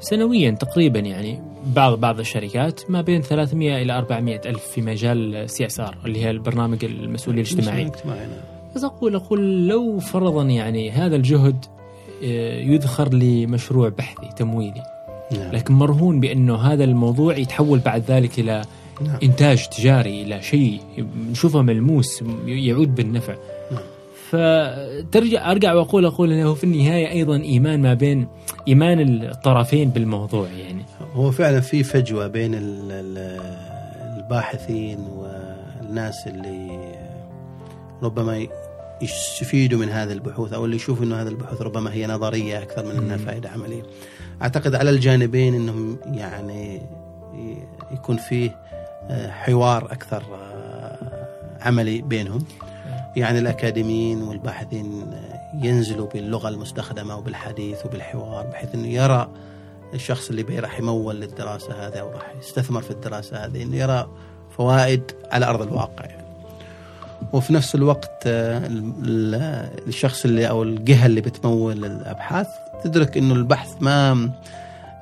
سنويا 0.00 0.50
تقريبا 0.50 0.98
يعني 0.98 1.38
بعض 1.76 2.00
بعض 2.00 2.18
الشركات 2.20 2.90
ما 2.90 3.00
بين 3.00 3.22
300 3.22 3.82
إلى 3.82 3.98
400 3.98 4.40
ألف 4.46 4.62
في 4.66 4.82
مجال 4.82 5.50
CSR 5.50 5.96
اللي 6.06 6.24
هي 6.24 6.30
البرنامج 6.30 6.84
المسؤولية 6.84 7.42
الاجتماعية 7.42 7.82
الاجتماعي 7.82 8.20
نعم. 8.26 8.38
بس 8.76 8.84
أقول 8.84 9.14
أقول 9.14 9.68
لو 9.68 9.98
فرضا 9.98 10.42
يعني 10.44 10.90
هذا 10.90 11.16
الجهد 11.16 11.64
آه، 12.24 12.60
يذخر 12.60 13.14
لمشروع 13.14 13.88
بحثي 13.88 14.28
تمويلي 14.36 14.82
نعم. 15.38 15.52
لكن 15.52 15.74
مرهون 15.74 16.20
بأنه 16.20 16.56
هذا 16.56 16.84
الموضوع 16.84 17.36
يتحول 17.36 17.78
بعد 17.78 18.02
ذلك 18.08 18.38
إلى 18.38 18.62
نعم. 19.00 19.18
إنتاج 19.22 19.66
تجاري 19.66 20.22
إلى 20.22 20.42
شيء 20.42 20.80
نشوفه 21.30 21.62
ملموس 21.62 22.22
يعود 22.46 22.94
بالنفع. 22.94 23.34
فترجع 24.30 25.50
أرجع 25.50 25.74
واقول 25.74 26.06
أقول 26.06 26.32
إنه 26.32 26.54
في 26.54 26.64
النهاية 26.64 27.10
أيضا 27.10 27.36
إيمان 27.36 27.82
ما 27.82 27.94
بين 27.94 28.26
إيمان 28.68 29.00
الطرفين 29.24 29.90
بالموضوع 29.90 30.48
يعني 30.50 30.82
هو 31.14 31.30
فعلا 31.30 31.60
في 31.60 31.82
فجوة 31.82 32.26
بين 32.26 32.54
ال- 32.54 32.90
ال- 32.92 33.40
الباحثين 34.16 34.98
والناس 35.00 36.26
اللي 36.26 36.80
ربما 38.02 38.46
يستفيدوا 39.02 39.78
من 39.78 39.88
هذه 39.88 40.12
البحوث 40.12 40.52
أو 40.52 40.64
اللي 40.64 40.76
يشوفوا 40.76 41.04
إنه 41.04 41.22
هذه 41.22 41.28
البحوث 41.28 41.62
ربما 41.62 41.92
هي 41.92 42.06
نظرية 42.06 42.58
أكثر 42.62 42.84
من 42.84 42.90
إنها. 42.96 43.16
فائدة 43.16 43.48
عملية. 43.50 43.82
أعتقد 44.42 44.74
على 44.74 44.90
الجانبين 44.90 45.54
إنهم 45.54 45.96
يعني 46.12 46.82
يكون 47.92 48.16
فيه 48.16 48.56
حوار 49.30 49.84
أكثر 49.92 50.22
عملي 51.60 52.02
بينهم. 52.02 52.44
يعني 53.16 53.38
الأكاديميين 53.38 54.22
والباحثين 54.22 55.12
ينزلوا 55.54 56.06
باللغة 56.06 56.48
المستخدمة 56.48 57.16
وبالحديث 57.16 57.86
وبالحوار 57.86 58.46
بحيث 58.46 58.74
إنه 58.74 58.88
يرى 58.88 59.28
الشخص 59.94 60.30
اللي 60.30 60.58
راح 60.58 60.78
يمول 60.78 61.20
للدراسه 61.20 61.86
هذه 61.86 61.96
أو 61.98 62.10
راح 62.10 62.32
يستثمر 62.40 62.82
في 62.82 62.90
الدراسة 62.90 63.44
هذه 63.44 63.62
إنه 63.62 63.76
يرى 63.76 64.08
فوائد 64.56 65.02
على 65.32 65.46
أرض 65.46 65.62
الواقع 65.62 66.04
يعني. 66.04 66.24
وفي 67.32 67.52
نفس 67.52 67.74
الوقت 67.74 68.22
آه، 68.26 68.58
ال- 68.66 68.92
ال- 69.04 69.70
الشخص 69.88 70.24
اللي 70.24 70.48
أو 70.48 70.62
الجهة 70.62 71.06
اللي 71.06 71.20
بتمول 71.20 71.84
الأبحاث 71.84 72.46
تدرك 72.84 73.16
إنه 73.16 73.34
البحث 73.34 73.70
ما 73.80 74.30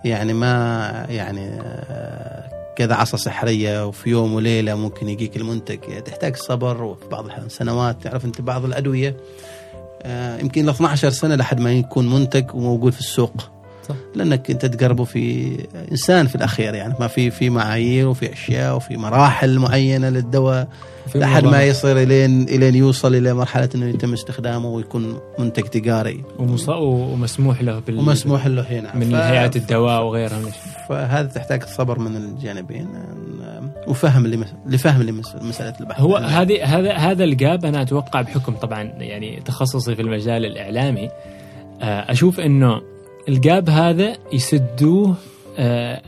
يعني 0.05 0.33
ما 0.33 1.07
يعني 1.09 1.49
آه، 1.61 2.58
كذا 2.79 2.95
عصا 2.95 3.17
سحرية 3.17 3.87
وفي 3.87 4.11
يوم 4.11 4.35
وليلة 4.35 4.75
ممكن 4.75 5.09
يجيك 5.09 5.37
المنتج. 5.37 5.79
تحتاج 6.05 6.37
صبر 6.37 6.83
وفي 6.83 7.09
بعض 7.09 7.25
الأحيان 7.25 7.49
سنوات. 7.49 8.03
تعرف 8.03 8.25
أنت 8.25 8.41
بعض 8.41 8.64
الأدوية 8.64 9.17
آه، 10.03 10.38
يمكن 10.38 10.67
ل 10.67 10.69
12 10.69 11.11
سنة 11.11 11.35
لحد 11.35 11.61
ما 11.61 11.73
يكون 11.73 12.11
منتج 12.11 12.55
وموجود 12.55 12.93
في 12.93 13.01
السوق. 13.01 13.58
صح. 13.88 13.94
لأنك 14.14 14.51
أنت 14.51 14.66
تقربه 14.66 15.05
في 15.05 15.57
إنسان 15.90 16.27
في 16.27 16.35
الأخير 16.35 16.74
يعني 16.74 16.94
ما 17.01 17.07
في 17.07 17.31
في 17.31 17.51
معايير 17.51 18.09
وفي 18.09 18.33
أشياء 18.33 18.77
وفي 18.77 18.96
مراحل 18.96 19.59
معينة 19.59 20.09
للدواء 20.09 20.68
لحد 21.14 21.44
ما 21.44 21.62
يصير 21.62 22.03
إلين 22.03 22.42
إلين 22.42 22.74
يوصل 22.74 23.14
إلى 23.14 23.35
مرحلة 23.35 23.68
إنه 23.74 23.87
يتم 23.87 24.12
استخدامه 24.12 24.68
ويكون 24.68 25.18
منتج 25.38 25.62
تجاري 25.62 26.24
ومسموح 26.38 27.62
له 27.62 27.79
بال 27.79 27.98
ومسموح 27.98 28.46
له 28.46 28.62
هنا 28.62 28.96
من 28.96 29.11
ف- 29.11 29.14
هيئات 29.14 29.57
الدواء 29.57 30.03
وغيرها 30.05 30.40
فهذا 30.88 31.29
تحتاج 31.29 31.62
صبر 31.64 31.98
من 31.98 32.16
الجانبين 32.16 32.88
وفهم 33.87 34.27
لمس... 34.27 34.46
لفهم 34.66 35.03
لمس... 35.03 35.37
مسألة 35.42 35.74
البحث 35.81 36.01
هو. 36.01 36.16
هذه 36.16 36.64
هذا 36.64 36.92
هذا 36.92 37.24
الجاب 37.24 37.64
أنا 37.64 37.83
أتوقع 37.83 38.20
بحكم 38.22 38.53
طبعا 38.55 38.83
يعني 38.83 39.42
تخصصي 39.44 39.94
في 39.94 40.03
المجال 40.03 40.44
الإعلامي 40.44 41.09
آه، 41.83 42.12
أشوف 42.12 42.40
إنه 42.40 42.81
الجاب 43.29 43.71
هذا 43.71 44.17
يسدوه 44.33 45.14
آه، 45.59 46.01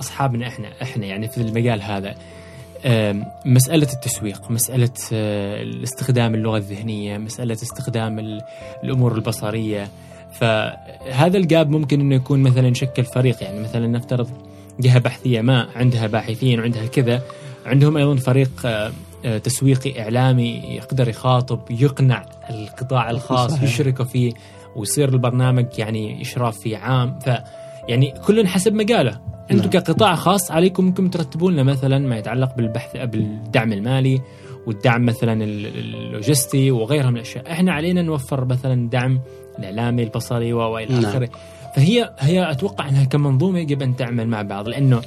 أصحابنا 0.00 0.46
إحنا 0.48 0.68
إحنا 0.82 1.06
يعني 1.06 1.28
في 1.28 1.38
المجال 1.38 1.82
هذا. 1.82 2.14
مسألة 3.44 3.88
التسويق 3.92 4.50
مسألة 4.50 4.90
آه، 5.12 5.82
استخدام 5.82 6.34
اللغة 6.34 6.56
الذهنية 6.56 7.18
مسألة 7.18 7.54
استخدام 7.54 8.18
ال- 8.18 8.40
الأمور 8.84 9.14
البصرية. 9.14 9.88
فهذا 10.40 11.38
ال 11.38 11.46
gap 11.46 11.70
ممكن 11.70 12.00
أنه 12.00 12.14
يكون 12.14 12.40
مثلا 12.42 12.68
يشكل 12.68 13.04
فريق 13.04 13.42
يعني 13.42 13.60
مثلا 13.60 13.86
نفترض 13.86 14.30
جهة 14.80 14.98
بحثية 14.98 15.40
ما 15.40 15.68
عندها 15.76 16.06
باحثين 16.06 16.60
وعندها 16.60 16.86
كذا 16.86 17.22
عندهم 17.66 17.96
أيضا 17.96 18.16
فريق 18.16 18.50
آه، 18.64 18.92
تسويقي 19.38 20.02
إعلامي 20.02 20.62
يقدر 20.68 21.08
يخاطب 21.08 21.60
يقنع 21.70 22.24
القطاع 22.50 23.10
الخاص. 23.10 23.62
يشركه 23.62 24.04
فيه. 24.04 24.32
ويصير 24.76 25.08
البرنامج 25.08 25.66
يعني 25.78 26.22
إشراف 26.22 26.58
فيه 26.58 26.76
عام 26.76 27.18
ف 27.18 27.30
يعني 27.88 28.14
كل 28.26 28.46
حسب 28.46 28.74
مجاله 28.74 29.20
أنتم 29.50 29.62
نعم. 29.62 29.70
كقطاع 29.70 30.14
خاص 30.14 30.50
عليكم 30.50 30.86
أنكم 30.86 31.08
ترتبون 31.08 31.52
لنا 31.52 31.62
مثلا 31.62 31.98
ما 31.98 32.16
يتعلق 32.18 32.56
بالبحث 32.56 32.96
بالدعم 32.96 33.72
المالي 33.72 34.20
والدعم 34.66 35.04
مثلا 35.06 35.44
ال- 35.44 35.66
اللوجستي 35.66 36.70
وغيرها 36.70 37.10
من 37.10 37.16
الأشياء، 37.16 37.52
إحنا 37.52 37.72
علينا 37.72 38.02
نوفر 38.02 38.44
مثلا 38.44 38.88
دعم 38.88 39.20
الإعلامي 39.58 40.02
البصري 40.02 40.52
وإلى 40.52 40.94
نعم. 40.94 41.04
آخره. 41.04 41.28
فهي 41.76 42.14
هي 42.18 42.50
أتوقع 42.50 42.88
إنها 42.88 43.04
كمنظومة 43.04 43.58
يجب 43.58 43.82
أن 43.82 43.96
تعمل 43.96 44.28
مع 44.28 44.42
بعض 44.42 44.68
لأنه 44.68 45.00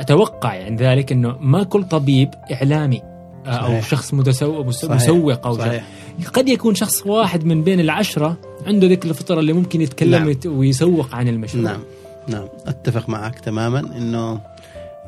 أتوقع 0.00 0.54
يعني 0.54 0.76
ذلك 0.76 1.12
إنه 1.12 1.36
ما 1.40 1.62
كل 1.62 1.82
طبيب 1.84 2.30
إعلامي 2.52 3.02
أو 3.46 3.68
صحيح. 3.68 3.88
شخص 3.88 4.14
متسوق 4.14 4.70
صحيح. 4.70 4.96
مسوق 4.96 5.46
أو 5.46 5.58
صحيح 5.58 5.84
قد 6.32 6.48
يكون 6.48 6.74
شخص 6.74 7.06
واحد 7.06 7.44
من 7.44 7.64
بين 7.64 7.80
العشرة 7.80 8.36
عنده 8.66 8.86
ذيك 8.86 9.04
الفطرة 9.04 9.40
اللي 9.40 9.52
ممكن 9.52 9.80
يتكلم 9.80 10.36
نعم. 10.44 10.58
ويسوق 10.58 11.14
عن 11.14 11.28
المشروع 11.28 11.64
نعم 11.64 11.80
نعم 12.28 12.48
أتفق 12.66 13.08
معك 13.08 13.38
تماما 13.38 13.80
إنه 13.80 14.40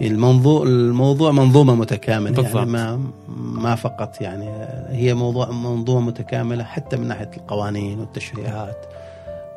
الموضوع 0.00 0.62
الموضوع 0.62 1.32
منظومة 1.32 1.74
متكاملة 1.74 2.34
بالضبط. 2.34 2.56
يعني 2.56 2.70
ما 2.70 3.00
ما 3.36 3.74
فقط 3.74 4.20
يعني 4.20 4.48
هي 4.88 5.14
موضوع 5.14 5.50
منظومة 5.50 6.06
متكاملة 6.06 6.64
حتى 6.64 6.96
من 6.96 7.08
ناحية 7.08 7.30
القوانين 7.36 8.00
والتشريعات 8.00 8.86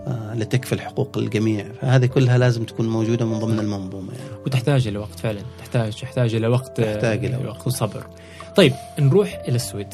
آه، 0.07 0.33
لتكفل 0.35 0.81
حقوق 0.81 1.17
الجميع 1.17 1.65
فهذه 1.81 2.05
كلها 2.05 2.37
لازم 2.37 2.63
تكون 2.63 2.89
موجودة 2.89 3.25
من 3.25 3.39
ضمن 3.39 3.59
المنظومة 3.59 4.11
يعني. 4.13 4.41
وتحتاج 4.45 4.87
إلى 4.87 4.99
وقت 4.99 5.19
فعلا 5.19 5.41
تحتاج 5.59 5.95
تحتاج 5.95 6.35
إلى 6.35 6.47
وقت 6.47 6.81
تحتاج 6.81 7.25
إلى 7.25 7.47
وقت. 7.47 7.67
وصبر 7.67 8.07
طيب 8.55 8.73
نروح 8.99 9.41
إلى 9.47 9.55
السويد. 9.55 9.87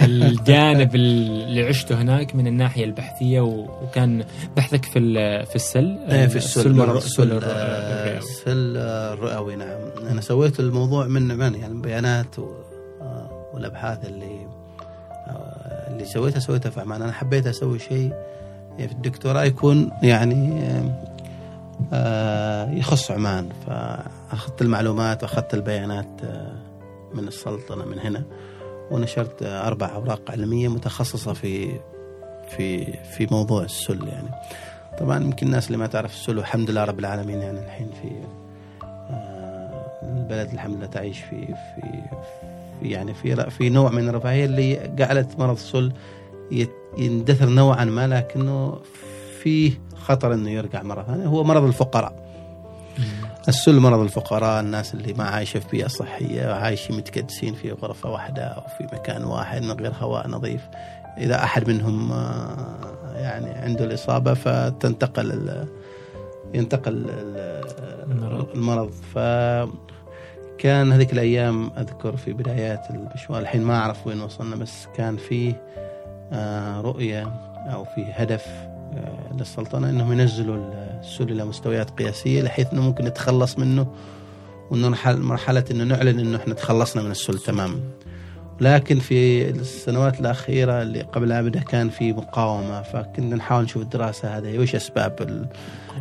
والجانب 0.00 0.94
اللي 0.94 1.62
عشته 1.68 2.02
هناك 2.02 2.34
من 2.34 2.46
الناحية 2.46 2.84
البحثية 2.84 3.40
و- 3.40 3.66
وكان 3.82 4.24
بحثك 4.56 4.84
في 4.84 4.92
في 5.46 5.56
السل؟ 5.56 5.98
إيه 6.10 6.26
في 6.26 6.36
السل 6.36 6.80
الر- 6.80 6.96
السل 6.98 7.32
آه، 7.32 7.36
الرئوي. 7.38 8.18
السل 8.18 8.74
آه، 8.76 9.12
الرئوي 9.14 9.56
نعم. 9.56 9.78
أنا 10.10 10.20
سويت 10.20 10.60
الموضوع 10.60 11.06
من 11.06 11.22
من؟ 11.22 11.54
يعني 11.54 11.66
البيانات 11.72 12.38
و- 12.38 12.50
آه، 13.02 13.46
والأبحاث 13.54 14.04
اللي 14.06 14.46
آه، 15.28 15.90
اللي 15.92 16.04
سويتها 16.04 16.40
سويتها 16.40 16.70
في 16.70 16.80
عمان. 16.80 17.02
أنا 17.02 17.12
حبيت 17.12 17.46
أسوي 17.46 17.78
شيء 17.78 18.12
في 18.78 18.92
الدكتوراه 18.92 19.42
يكون 19.44 19.90
يعني 20.02 20.62
آه، 21.92 22.70
يخص 22.70 23.10
عمان. 23.10 23.48
فاخذت 24.32 24.62
المعلومات 24.62 25.22
وأخذت 25.22 25.54
البيانات 25.54 26.20
آه، 26.24 26.56
من 27.14 27.28
السلطنة 27.28 27.84
من 27.84 27.98
هنا 27.98 28.24
ونشرت 28.90 29.42
أربع 29.42 29.94
أوراق 29.94 30.30
علمية 30.30 30.68
متخصصة 30.68 31.32
في 31.32 31.80
في 32.48 32.92
في 32.92 33.26
موضوع 33.30 33.62
السل 33.62 34.08
يعني. 34.08 34.28
طبعا 34.98 35.24
يمكن 35.24 35.46
الناس 35.46 35.66
اللي 35.66 35.78
ما 35.78 35.86
تعرف 35.86 36.12
السل 36.14 36.38
والحمد 36.38 36.70
لله 36.70 36.84
رب 36.84 36.98
العالمين 36.98 37.40
يعني 37.40 37.60
الحين 37.60 37.90
في 38.02 38.10
آه، 38.84 40.00
البلد 40.02 40.52
الحمد 40.52 40.76
لله 40.76 40.86
تعيش 40.86 41.18
في 41.18 41.46
في 41.46 41.82
في 42.80 42.88
يعني 42.88 43.14
في 43.14 43.50
في 43.50 43.68
نوع 43.68 43.90
من 43.90 44.08
الرفاهية 44.08 44.44
اللي 44.44 44.90
جعلت 44.96 45.38
مرض 45.38 45.54
السل 45.54 45.92
يندثر 46.98 47.48
نوعا 47.48 47.84
ما 47.84 48.06
لكنه 48.06 48.78
فيه 49.42 49.72
خطر 49.96 50.34
إنه 50.34 50.50
يرجع 50.50 50.82
مرة 50.82 51.02
ثانية. 51.02 51.26
هو 51.26 51.44
مرض 51.44 51.64
الفقراء. 51.64 52.22
السل 53.48 53.80
مرض 53.80 54.00
الفقراء 54.00 54.60
الناس 54.60 54.94
اللي 54.94 55.12
ما 55.12 55.24
عايشة 55.24 55.60
في 55.60 55.66
بيئة 55.72 55.86
صحية 55.86 56.52
عايشين 56.52 56.96
متكدسين 56.96 57.54
في 57.54 57.72
غرفة 57.72 58.10
واحدة 58.10 58.42
أو 58.44 58.62
في 58.78 58.84
مكان 58.96 59.24
واحد 59.24 59.62
من 59.62 59.70
غير 59.80 59.92
هواء 60.00 60.28
نظيف 60.28 60.60
إذا 61.18 61.44
أحد 61.44 61.68
منهم 61.68 62.12
آه، 62.12 63.12
يعني 63.14 63.50
عنده 63.50 63.84
الإصابة 63.84 64.34
فتنتقل 64.34 65.66
ينتقل 66.54 66.92
ال- 66.92 67.62
المرض. 68.54 68.90
ف 68.90 69.18
كان 70.58 70.92
هذيك 70.92 71.12
الأيام 71.12 71.70
أذكر 71.78 72.16
في 72.16 72.32
بدايات 72.32 72.90
المشوار 72.90 73.40
الحين 73.40 73.62
ما 73.62 73.76
أعرف 73.78 74.06
وين 74.06 74.20
وصلنا 74.20 74.56
بس 74.56 74.86
كان 74.96 75.16
في 75.16 75.54
آه، 76.32 76.80
رؤية 76.80 77.22
أو 77.72 77.84
في 77.84 78.04
هدف 78.12 78.46
للسلطنه 79.34 79.90
إنهم 79.90 80.12
ينزلوا 80.12 80.56
السل 81.00 81.32
إلى 81.32 81.44
مستويات 81.44 81.90
قياسية 81.90 82.42
بحيث 82.42 82.72
إنه 82.72 82.82
ممكن 82.82 83.04
نتخلص 83.04 83.58
منه 83.58 83.86
ونرحل 84.70 85.20
مرحلة 85.20 85.64
إنه 85.70 85.84
نعلن 85.84 86.18
إنه 86.20 86.36
إحنا 86.36 86.54
تخلصنا 86.54 87.02
من 87.02 87.10
السل 87.10 87.38
تماما. 87.38 87.80
لكن 88.60 88.98
في 88.98 89.50
السنوات 89.50 90.20
الأخيرة 90.20 90.82
اللي 90.82 91.02
قبل 91.02 91.32
أبدا 91.32 91.60
كان 91.60 91.88
في 91.90 92.12
مقاومة 92.12 92.82
فكنا 92.82 93.36
نحاول 93.36 93.64
نشوف 93.64 93.82
الدراسة 93.82 94.38
هذه 94.38 94.58
وش 94.58 94.74
أسباب 94.74 95.16
ال... 95.20 95.46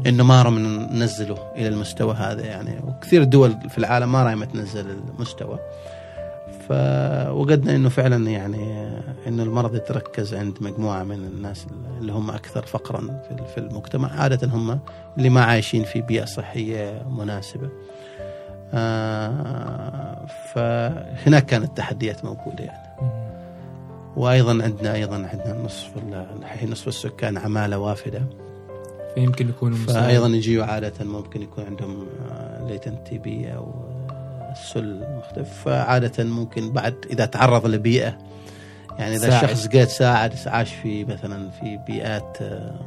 إنه 0.07 0.23
ما 0.23 0.41
رم 0.41 0.59
ننزله 0.91 1.37
إلى 1.55 1.67
المستوى 1.67 2.13
هذا 2.13 2.45
يعني. 2.45 2.79
وكثير 2.87 3.23
دول 3.23 3.55
في 3.69 3.77
العالم 3.77 4.11
ما 4.11 4.23
رأيمة 4.23 4.45
تنزل 4.45 4.85
المستوى. 5.15 5.59
فوجدنا 6.71 7.75
إنه 7.75 7.89
فعلا 7.89 8.29
يعني 8.29 8.87
إنه 9.27 9.43
المرض 9.43 9.75
يتركز 9.75 10.33
عند 10.33 10.57
مجموعة 10.61 11.03
من 11.03 11.15
الناس 11.15 11.65
اللي 11.99 12.11
هم 12.11 12.29
أكثر 12.31 12.65
فقرا 12.65 13.21
في- 13.55 13.57
المجتمع 13.57 14.21
عادة 14.21 14.47
هم 14.47 14.79
اللي 15.17 15.29
ما 15.29 15.43
عايشين 15.43 15.83
في 15.83 16.01
بيئة 16.01 16.25
صحية 16.25 17.05
مناسبة. 17.09 17.69
آه، 18.73 20.25
فهناك 20.53 21.45
كانت 21.45 21.63
التحديات 21.65 22.25
موجودة 22.25 22.63
يعني. 22.63 23.11
وأيضا 24.15 24.63
عندنا 24.63 24.93
أيضا 24.93 25.15
عندنا 25.15 25.61
نصف 25.65 25.97
ال- 25.97 26.25
الحين 26.39 26.71
نصف 26.71 26.87
السكان 26.87 27.37
عمالة 27.37 27.77
وافدة. 27.79 28.21
فيمكن 29.15 29.49
يكونوا. 29.49 29.77
فايضا 29.77 30.27
يجيوا 30.27 30.65
عادة 30.65 30.93
ممكن 31.05 31.41
يكون 31.41 31.63
عندهم 31.63 32.07
latent 32.67 33.07
TB 33.07 33.53
أو 33.55 33.73
السل 34.51 35.03
مختلف 35.17 35.49
فعادة 35.65 36.23
ممكن 36.23 36.71
بعد 36.71 36.95
إذا 37.09 37.25
تعرض 37.25 37.65
لبيئة 37.65 38.17
يعني 38.99 39.15
إذا 39.15 39.29
ساعد. 39.29 39.43
الشخص 39.43 39.67
قد 39.67 39.83
ساعد 39.83 40.33
عاش 40.45 40.73
في 40.73 41.05
مثلا 41.05 41.49
في 41.49 41.79
بيئات 41.87 42.37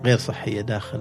غير 0.05 0.19
صحية 0.19 0.61
داخل 0.61 1.01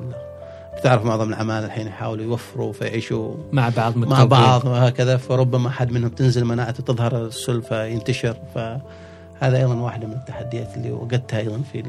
تعرف 0.84 1.06
معظم 1.06 1.30
العمال 1.30 1.64
الحين 1.64 1.88
يحاولوا 1.88 2.24
يوفروا 2.24 2.74
فيعيشوا 2.74 3.36
مع 3.52 3.70
بعض 3.78 3.98
مع. 3.98 4.24
بعض 4.24 4.66
وهكذا 4.66 5.18
فربما 5.18 5.68
أحد 5.68 5.92
منهم 5.92 6.10
تنزل 6.10 6.46
مناعته 6.46 6.84
تظهر 6.84 7.26
السل 7.26 7.62
فينتشر 7.62 8.38
فهذا 8.56 9.58
أيضا 9.58 9.76
واحدة 9.76 10.08
من 10.08 10.14
التحديات 10.14 10.78
اللي 10.78 10.92
وجدتها 10.92 11.40
أيضا 11.40 11.62
في 11.72 11.84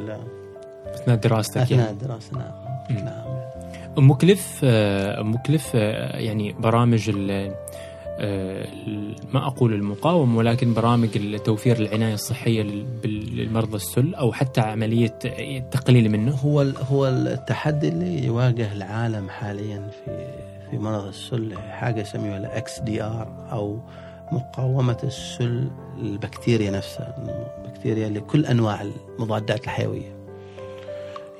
أثناء 0.95 1.17
دراستك 1.17 1.71
يعني. 1.71 1.91
الدراسة 1.91 2.39
نعم 2.39 2.53
مم. 2.91 3.05
نعم 3.05 3.25
مكلف 3.97 4.65
مكلف 5.19 5.75
يعني 5.75 6.53
برامج 6.53 7.11
ما 9.35 9.47
أقول 9.47 9.75
المقاومه 9.75 10.39
ولكن 10.39 10.75
برامج 10.75 11.09
توفير 11.45 11.79
لل- 12.63 12.87
بال- 13.03 13.37
للمرضى 13.37 13.77
السل 13.77 14.15
أو 14.15 14.33
حتى 14.33 14.61
عملية 14.61 15.19
التقليل 15.25 16.11
منه. 16.11 16.35
هو 16.35 16.61
هو 16.61 17.07
التحدي 17.09 17.89
اللي 17.89 18.25
يواجه 18.25 18.73
العالم 18.73 19.29
حاليا 19.29 19.91
في 20.05 20.27
في 20.71 20.79
مرض 20.79 21.07
السل 21.07 21.59
حاجة 21.59 22.01
يسميها 22.01 22.39
ال 22.39 22.81
XDR 22.81 23.49
أو 23.53 23.79
مقاومة 24.33 24.99
السل 25.05 25.69
البكتيريا 25.99 26.71
نفسها 26.71 27.15
البكتيريا 27.65 28.09
لكل 28.09 28.47
أنواع 28.47 28.87
المضادات 29.19 29.65
الحيوية. 29.65 30.15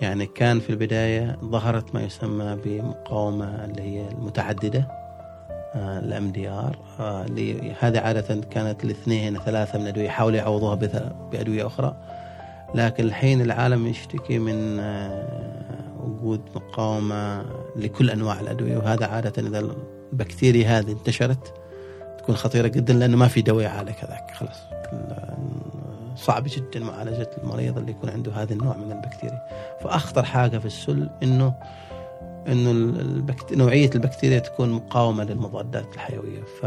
يعني 0.01 0.27
كان 0.27 0.61
في 0.61 0.71
البداية 0.71 1.37
ظهرت 1.45 1.95
ما 1.95 2.03
يسمى 2.03 2.59
بمقاومة 2.65 3.65
اللي 3.65 3.83
هي 3.83 4.09
المتعددة. 4.09 5.04
ال 5.75 6.33
MDR 6.33 6.77
هذه 7.81 8.01
عادة 8.01 8.41
كانت 8.51 8.85
الاثنين 8.85 9.39
ثلاثة 9.39 9.79
من 9.79 9.85
الادويه 9.85 10.05
يحاولوا 10.05 10.39
يعوضوها 10.39 10.75
بأدوية 11.33 11.67
أخرى. 11.67 11.97
لكن 12.75 13.05
الحين 13.05 13.41
العالم 13.41 13.87
يشتكي 13.87 14.39
من 14.39 14.79
آه، 14.81 15.27
وجود 16.01 16.41
مقاومة 16.55 17.45
لكل 17.77 18.11
أنواع 18.11 18.41
الأدوية. 18.41 18.77
وهذا 18.77 19.07
عادة 19.07 19.49
إذا 19.49 19.75
البكتيريا 20.13 20.79
هذه 20.79 20.93
انتشرت 20.93 21.55
تكون 22.19 22.37
خطيرة 22.37 22.69
جدا 22.69 22.95
لأنه 22.95 23.17
ما 23.17 23.29
في 23.29 23.43
دواء 23.43 23.65
يعالج 23.65 23.95
هذاك 24.03 24.31
خلاص. 24.35 24.59
صعب 26.17 26.45
جدا 26.47 26.81
معالجة 26.81 27.31
المريض 27.43 27.79
اللي 27.79 27.91
يكون 27.91 28.11
عنده 28.11 28.33
هذا 28.33 28.53
النوع 28.53 28.77
من 28.77 28.93
البكتيريا. 28.93 29.43
فأخطر 29.81 30.23
حاجة 30.23 30.59
في 30.59 30.67
السل 30.67 31.11
إنه 31.23 31.55
إنه 32.49 32.71
البكت... 33.01 33.53
نوعية 33.53 33.91
البكتيريا 33.95 34.39
تكون 34.39 34.71
مقاومة 34.71 35.25
للمضادات 35.25 35.95
الحيوية. 35.95 36.43
ف 36.61 36.67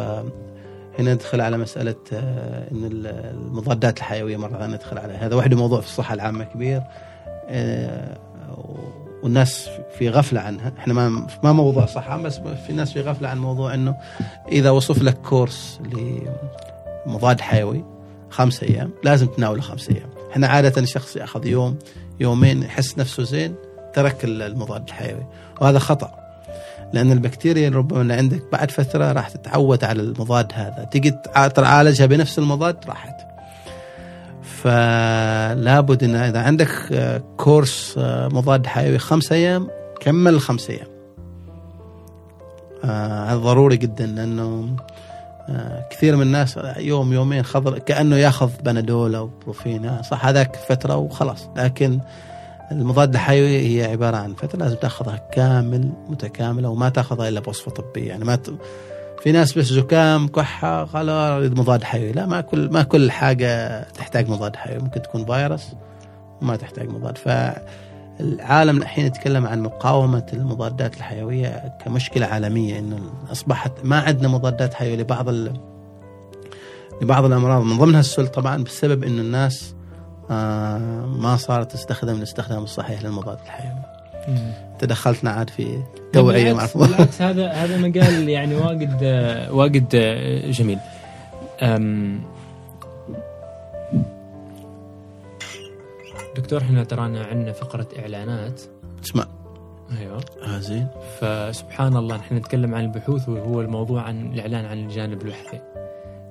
هنا 0.99 1.13
ندخل 1.13 1.41
على 1.41 1.57
مسألة 1.57 1.95
آه، 2.13 2.67
ال- 2.71 3.07
المضادات 3.07 3.97
الحيوية 3.97 4.37
مرة 4.37 4.57
ثانية 4.57 4.75
ندخل 4.75 4.97
عليها. 4.97 5.25
هذا 5.27 5.35
واحد 5.35 5.53
موضوع 5.53 5.81
في 5.81 5.87
الصحة 5.87 6.13
العامة 6.13 6.43
كبير 6.43 6.81
آه، 7.49 8.17
والناس 9.23 9.69
في 9.97 10.09
غفلة 10.09 10.39
عنها 10.39 10.73
إحنا 10.77 10.93
ما 10.93 11.27
ما 11.43 11.51
موضوع 11.51 11.85
صح 11.85 12.17
بس 12.17 12.39
في 12.67 12.73
ناس 12.73 12.91
في 12.93 13.01
غفلة 13.01 13.29
عن 13.29 13.37
موضوع 13.39 13.73
إنه 13.73 13.95
إذا 14.51 14.69
وصف 14.69 15.01
لك 15.01 15.17
كورس 15.17 15.79
لمضاد 17.05 17.41
حيوي 17.41 17.83
خمس 18.29 18.63
أيام 18.63 18.91
لازم 19.03 19.27
تناوله 19.27 19.61
خمس 19.61 19.89
أيام. 19.89 20.09
إحنا 20.31 20.47
عادة 20.47 20.81
الشخص 20.81 21.15
يأخذ 21.15 21.45
يوم 21.45 21.77
يومين 22.19 22.63
يحس 22.63 22.97
نفسه 22.97 23.23
زين 23.23 23.55
ترك 23.97 24.23
المضاد 24.23 24.83
الحيوي. 24.87 25.25
وهذا 25.61 25.79
خطأ 25.79 26.11
لأن 26.93 27.11
البكتيريا 27.11 27.69
ربما 27.69 28.01
اللي 28.01 28.13
عندك 28.13 28.43
بعد 28.51 28.71
فترة 28.71 29.11
راح 29.11 29.29
تتعود 29.29 29.83
على 29.83 30.01
المضاد 30.01 30.51
هذا. 30.53 30.87
تجي 30.91 31.11
تعالجها 31.55 32.05
بنفس 32.05 32.39
المضاد 32.39 32.77
راحت. 32.87 33.15
فلا 34.41 35.79
بد 35.79 36.03
إن 36.03 36.15
إذا 36.15 36.39
عندك 36.41 36.69
كورس 37.37 37.93
مضاد 38.07 38.67
حيوي 38.67 38.97
خمس 38.99 39.31
أيام 39.31 39.67
كمل 40.01 40.33
الخمس 40.33 40.69
أيام. 40.69 40.87
هذا 42.83 43.33
آه 43.33 43.35
ضروري 43.35 43.77
جدا 43.77 44.05
لأنه 44.05 44.75
آه 45.49 45.87
كثير 45.89 46.15
من 46.15 46.21
الناس 46.21 46.59
يوم 46.77 47.13
يومين 47.13 47.43
خضر 47.43 47.79
كأنه 47.79 48.15
ياخذ 48.15 48.51
بنادول 48.63 49.15
أو 49.15 49.29
بروفين. 49.43 50.01
صح 50.01 50.25
هذاك 50.25 50.55
فترة 50.55 50.95
وخلاص. 50.95 51.49
لكن 51.55 51.99
المضاد 52.71 53.13
الحيوي 53.13 53.57
هي 53.57 53.91
عبارة 53.91 54.17
عن 54.17 54.33
فترة 54.33 54.59
لازم 54.59 54.75
تأخذها 54.75 55.17
كامل 55.31 55.91
متكاملة 56.09 56.69
وما 56.69 56.89
تأخذها 56.89 57.29
إلا 57.29 57.39
بوصفة 57.39 57.71
طبية. 57.71 58.07
يعني 58.07 58.25
ما 58.25 58.35
ت... 58.35 58.49
في 59.23 59.31
ناس 59.31 59.57
بس 59.57 59.65
زكام 59.65 60.27
كحة 60.27 60.83
قالوا 60.83 61.37
أريد 61.37 61.59
مضاد 61.59 61.83
حيوي. 61.83 62.11
لا 62.11 62.25
ما 62.25 62.41
كل 62.41 62.69
ما 62.71 62.83
كل 62.83 63.11
حاجة 63.11 63.81
تحتاج 63.83 64.29
مضاد 64.29 64.55
حيوي. 64.55 64.79
ممكن 64.79 65.01
تكون 65.01 65.25
فيروس 65.25 65.65
وما 66.41 66.55
تحتاج 66.55 66.89
مضاد. 66.89 67.17
فالعالم 67.17 68.77
الحين 68.77 69.05
يتكلم 69.05 69.45
عن 69.47 69.61
مقاومة 69.61 70.25
المضادات 70.33 70.97
الحيوية 70.97 71.77
كمشكلة 71.85 72.25
عالمية 72.25 72.79
إنه 72.79 72.99
أصبحت 73.31 73.71
ما 73.83 73.99
عندنا 73.99 74.27
مضادات 74.27 74.73
حيوية 74.73 74.95
لبعض 74.95 75.29
ال... 75.29 75.53
لبعض 77.01 77.25
الأمراض. 77.25 77.63
من 77.63 77.77
ضمنها 77.77 77.99
السل 77.99 78.27
طبعا 78.27 78.63
بسبب 78.63 79.03
إنه 79.03 79.21
الناس 79.21 79.75
ما 80.29 81.37
صارت 81.39 81.71
تستخدم 81.71 82.15
الاستخدام 82.15 82.63
الصحيح 82.63 83.03
للمضاد 83.03 83.37
الحيوي. 83.45 83.81
تدخلتنا 84.79 85.31
عاد 85.31 85.49
في 85.49 85.83
توعية 86.13 86.53
مع 86.53 86.67
بالعكس 86.75 87.21
هذا 87.21 87.51
هذا 87.51 87.77
مجال 87.77 88.29
يعني 88.29 88.55
واجد 88.55 89.03
واجد 89.51 89.95
جميل. 90.51 90.79
أم 91.61 92.21
دكتور 96.35 96.61
إحنا 96.61 96.83
ترانا 96.83 97.23
عندنا 97.23 97.51
فقرة 97.51 97.87
إعلانات. 97.99 98.61
اسمع. 99.05 99.25
أيوه. 99.99 100.21
زين. 100.59 100.87
فسبحان 101.19 101.97
الله 101.97 102.17
نحن 102.17 102.35
نتكلم 102.35 102.75
عن 102.75 102.83
البحوث 102.83 103.29
وهو 103.29 103.61
الموضوع 103.61 104.01
عن 104.01 104.33
الإعلان 104.33 104.65
عن 104.65 104.77
الجانب 104.77 105.21
البحثي 105.21 105.61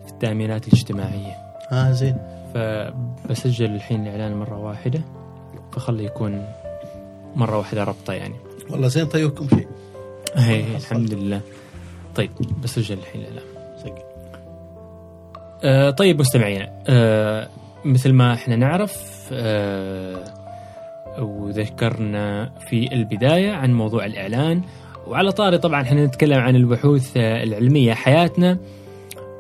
في 0.07 0.13
التأمينات 0.13 0.69
الاجتماعية. 0.69 1.33
آه 1.73 1.93
زين. 1.93 2.17
فبسجل 2.55 3.75
الحين 3.75 4.03
الإعلان 4.07 4.37
مرة 4.37 4.59
واحدة 4.59 5.01
فخلي 5.73 6.05
يكون 6.05 6.45
مرة 7.37 7.59
واحدة 7.59 7.85
ربطه 7.85 8.13
يعني. 8.13 8.35
والله 8.71 8.89
زين 8.89 9.07
طيبكم 9.07 9.49
شيء؟ 9.49 9.69
اي 10.37 10.77
الحمد 10.77 11.15
لله. 11.15 11.41
طيب 12.15 12.31
بسجل 12.63 12.99
الحين 12.99 13.21
الإعلان. 13.21 13.43
آه 15.65 15.91
طيب 15.91 16.21
مستمعينا 16.21 16.73
آه 16.89 17.49
مثل 17.85 18.13
ما 18.13 18.35
إحنا 18.35 18.57
نعرف 18.57 19.29
آه 19.33 20.25
وذكرنا 21.19 22.51
في 22.69 22.93
البداية 22.93 23.53
عن 23.53 23.75
موضوع 23.75 24.05
الإعلان 24.07 24.63
وعلى 25.07 25.33
طاري 25.33 25.59
طبعا 25.59 25.83
إحنا 25.83 26.07
نتكلم 26.07 26.39
عن 26.41 26.57
البحوث 26.57 27.13
العلمية 27.17 27.95
حياتنا. 27.95 28.59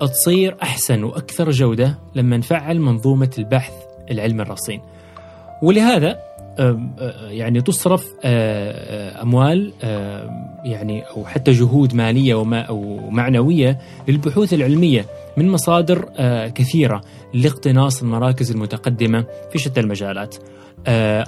تصير 0.01 0.57
أحسن 0.63 1.05
وأكثر 1.05 1.51
جودة 1.51 1.99
لما 2.15 2.37
نفعل 2.37 2.81
منظومة 2.81 3.31
البحث 3.39 3.73
العلمي 4.11 4.43
الرصين. 4.43 4.81
ولهذا 5.63 6.19
يعني 7.29 7.63
تصرف 7.63 8.15
أموال 8.25 9.73
يعني 10.65 11.03
أو 11.03 11.25
حتى 11.25 11.53
جهود 11.53 12.01
أو 12.01 12.45
معنوية 13.11 13.79
للبحوث 14.09 14.55
العلمية 14.55 15.07
من 15.37 15.49
مصادر 15.49 16.09
كثيرة 16.55 17.01
لاقتناص 17.35 18.03
المراكز 18.03 18.51
المتقدمة 18.51 19.25
في 19.53 19.59
شتى 19.59 19.81
المجالات. 19.81 20.37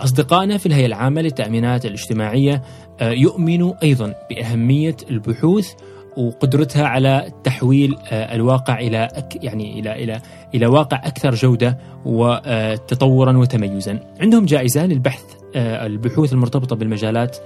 أصدقائنا 0.01 0.59
في 0.59 0.67
الهيئة 0.67 0.87
العامة 0.87 1.21
للتأمينات 1.21 1.87
الاجتماعية 1.87 2.63
يؤمنوا 3.03 3.75
أيضا 3.83 4.15
بأهمية 4.31 4.97
البحوث 5.11 5.73
وقدرتها 6.19 6.87
على 6.87 7.33
تحويل 7.45 7.97
الواقع 8.13 8.79
إلى 8.79 9.09
يعني 9.43 9.81
إلى 9.81 10.05
إلى 10.05 10.21
إلى 10.55 10.67
واقع 10.67 10.97
أكثر 10.97 11.35
جودة 11.35 11.79
وتطورا 12.05 13.37
وتميزا. 13.37 14.01
عندهم 14.21 14.47
جائزة 14.47 14.87
للبحث 14.87 15.25
البحوث 15.57 16.33
المرتبطة 16.33 16.77
بالمجالات 16.77 17.37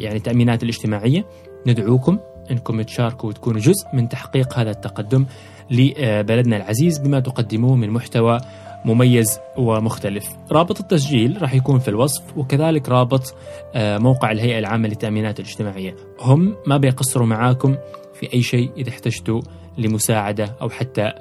يعني 0.00 0.16
التأمينات 0.16 0.62
الاجتماعية. 0.62 1.24
ندعوكم 1.66 2.18
أنكم 2.50 2.82
تشاركوا 2.82 3.28
وتكونوا 3.28 3.60
جزء 3.60 3.86
من 3.94 4.08
تحقيق 4.08 4.58
هذا 4.58 4.70
التقدم 4.70 5.26
لبلدنا 5.70 6.56
العزيز 6.56 6.98
بما 6.98 7.20
تقدموه 7.20 7.76
من 7.76 7.90
محتوى 7.90 8.38
مميز 8.84 9.40
ومختلف. 9.56 10.28
رابط 10.52 10.80
التسجيل 10.80 11.42
راح 11.42 11.54
يكون 11.54 11.78
في 11.78 11.88
الوصف 11.88 12.36
وكذلك 12.36 12.88
رابط 12.88 13.34
موقع 13.76 14.30
الهيئة 14.30 14.58
العامة 14.58 14.88
للتأمينات 14.88 15.40
الاجتماعية. 15.40 15.96
هم 16.20 16.56
ما 16.66 16.76
بيقصروا 16.76 17.26
معاكم 17.26 17.76
في 18.14 18.34
أي 18.34 18.42
شيء 18.42 18.70
إذا 18.76 18.88
احتجتوا 18.88 19.40
لمساعدة 19.78 20.56
أو 20.62 20.68
حتى 20.68 21.12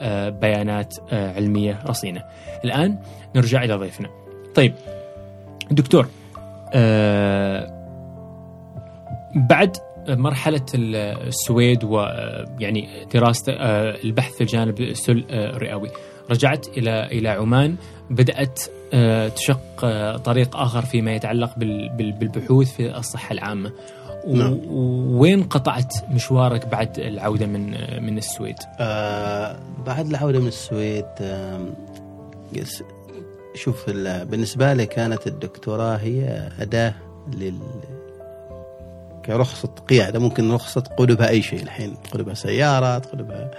بيانات 0.42 0.96
علمية 1.12 1.80
رصينة. 1.88 2.24
الآن 2.66 2.98
نرجع 3.36 3.64
إلى 3.64 3.74
ضيفنا. 3.76 4.10
طيب 4.56 4.74
دكتور 5.72 6.08
بعد 9.36 9.78
مرحلة 10.10 10.66
السويد 10.76 11.84
ويعني 11.84 12.90
دراسة 13.14 13.54
البحث 14.04 14.34
في 14.34 14.42
الجانب 14.42 14.94
الرئوي 15.30 15.90
رجعت 16.32 16.68
إلى 16.68 17.06
إلى 17.06 17.30
عمان 17.30 17.76
بدأت 18.10 18.62
تشق 19.36 19.82
طريق 20.16 20.58
آخر 20.58 20.82
فيما 20.82 21.16
يتعلق 21.16 21.58
بالبحوث 21.98 22.72
في 22.72 22.98
الصحة 22.98 23.34
العامة 23.34 23.72
نعم. 24.28 24.60
وين 25.20 25.44
قطعت 25.44 25.94
مشوارك 26.12 26.68
بعد 26.68 27.00
العودة 27.00 27.46
من 27.46 27.72
من 28.04 28.18
السويد؟ 28.18 28.56
آه 28.80 29.60
بعد 29.86 30.08
العودة 30.08 30.40
من 30.40 30.48
السويد 30.48 31.06
آه 31.22 31.66
شوف 33.56 33.90
بالنسبة 34.00 34.74
لي 34.74 34.86
كانت 34.86 35.28
الدكتوراه 35.28 35.96
هي 35.96 36.50
أداة 36.60 36.94
لل 37.34 37.60
كرخصة 39.26 39.70
قيادة 39.90 40.20
ممكن 40.20 40.52
رخصة 40.52 40.82
تقودها 40.82 41.30
أي 41.30 41.42
شيء 41.42 41.64
الحين 41.64 41.96
تقودها 42.04 42.34
سيارة 42.34 42.98
تقودها 42.98 43.52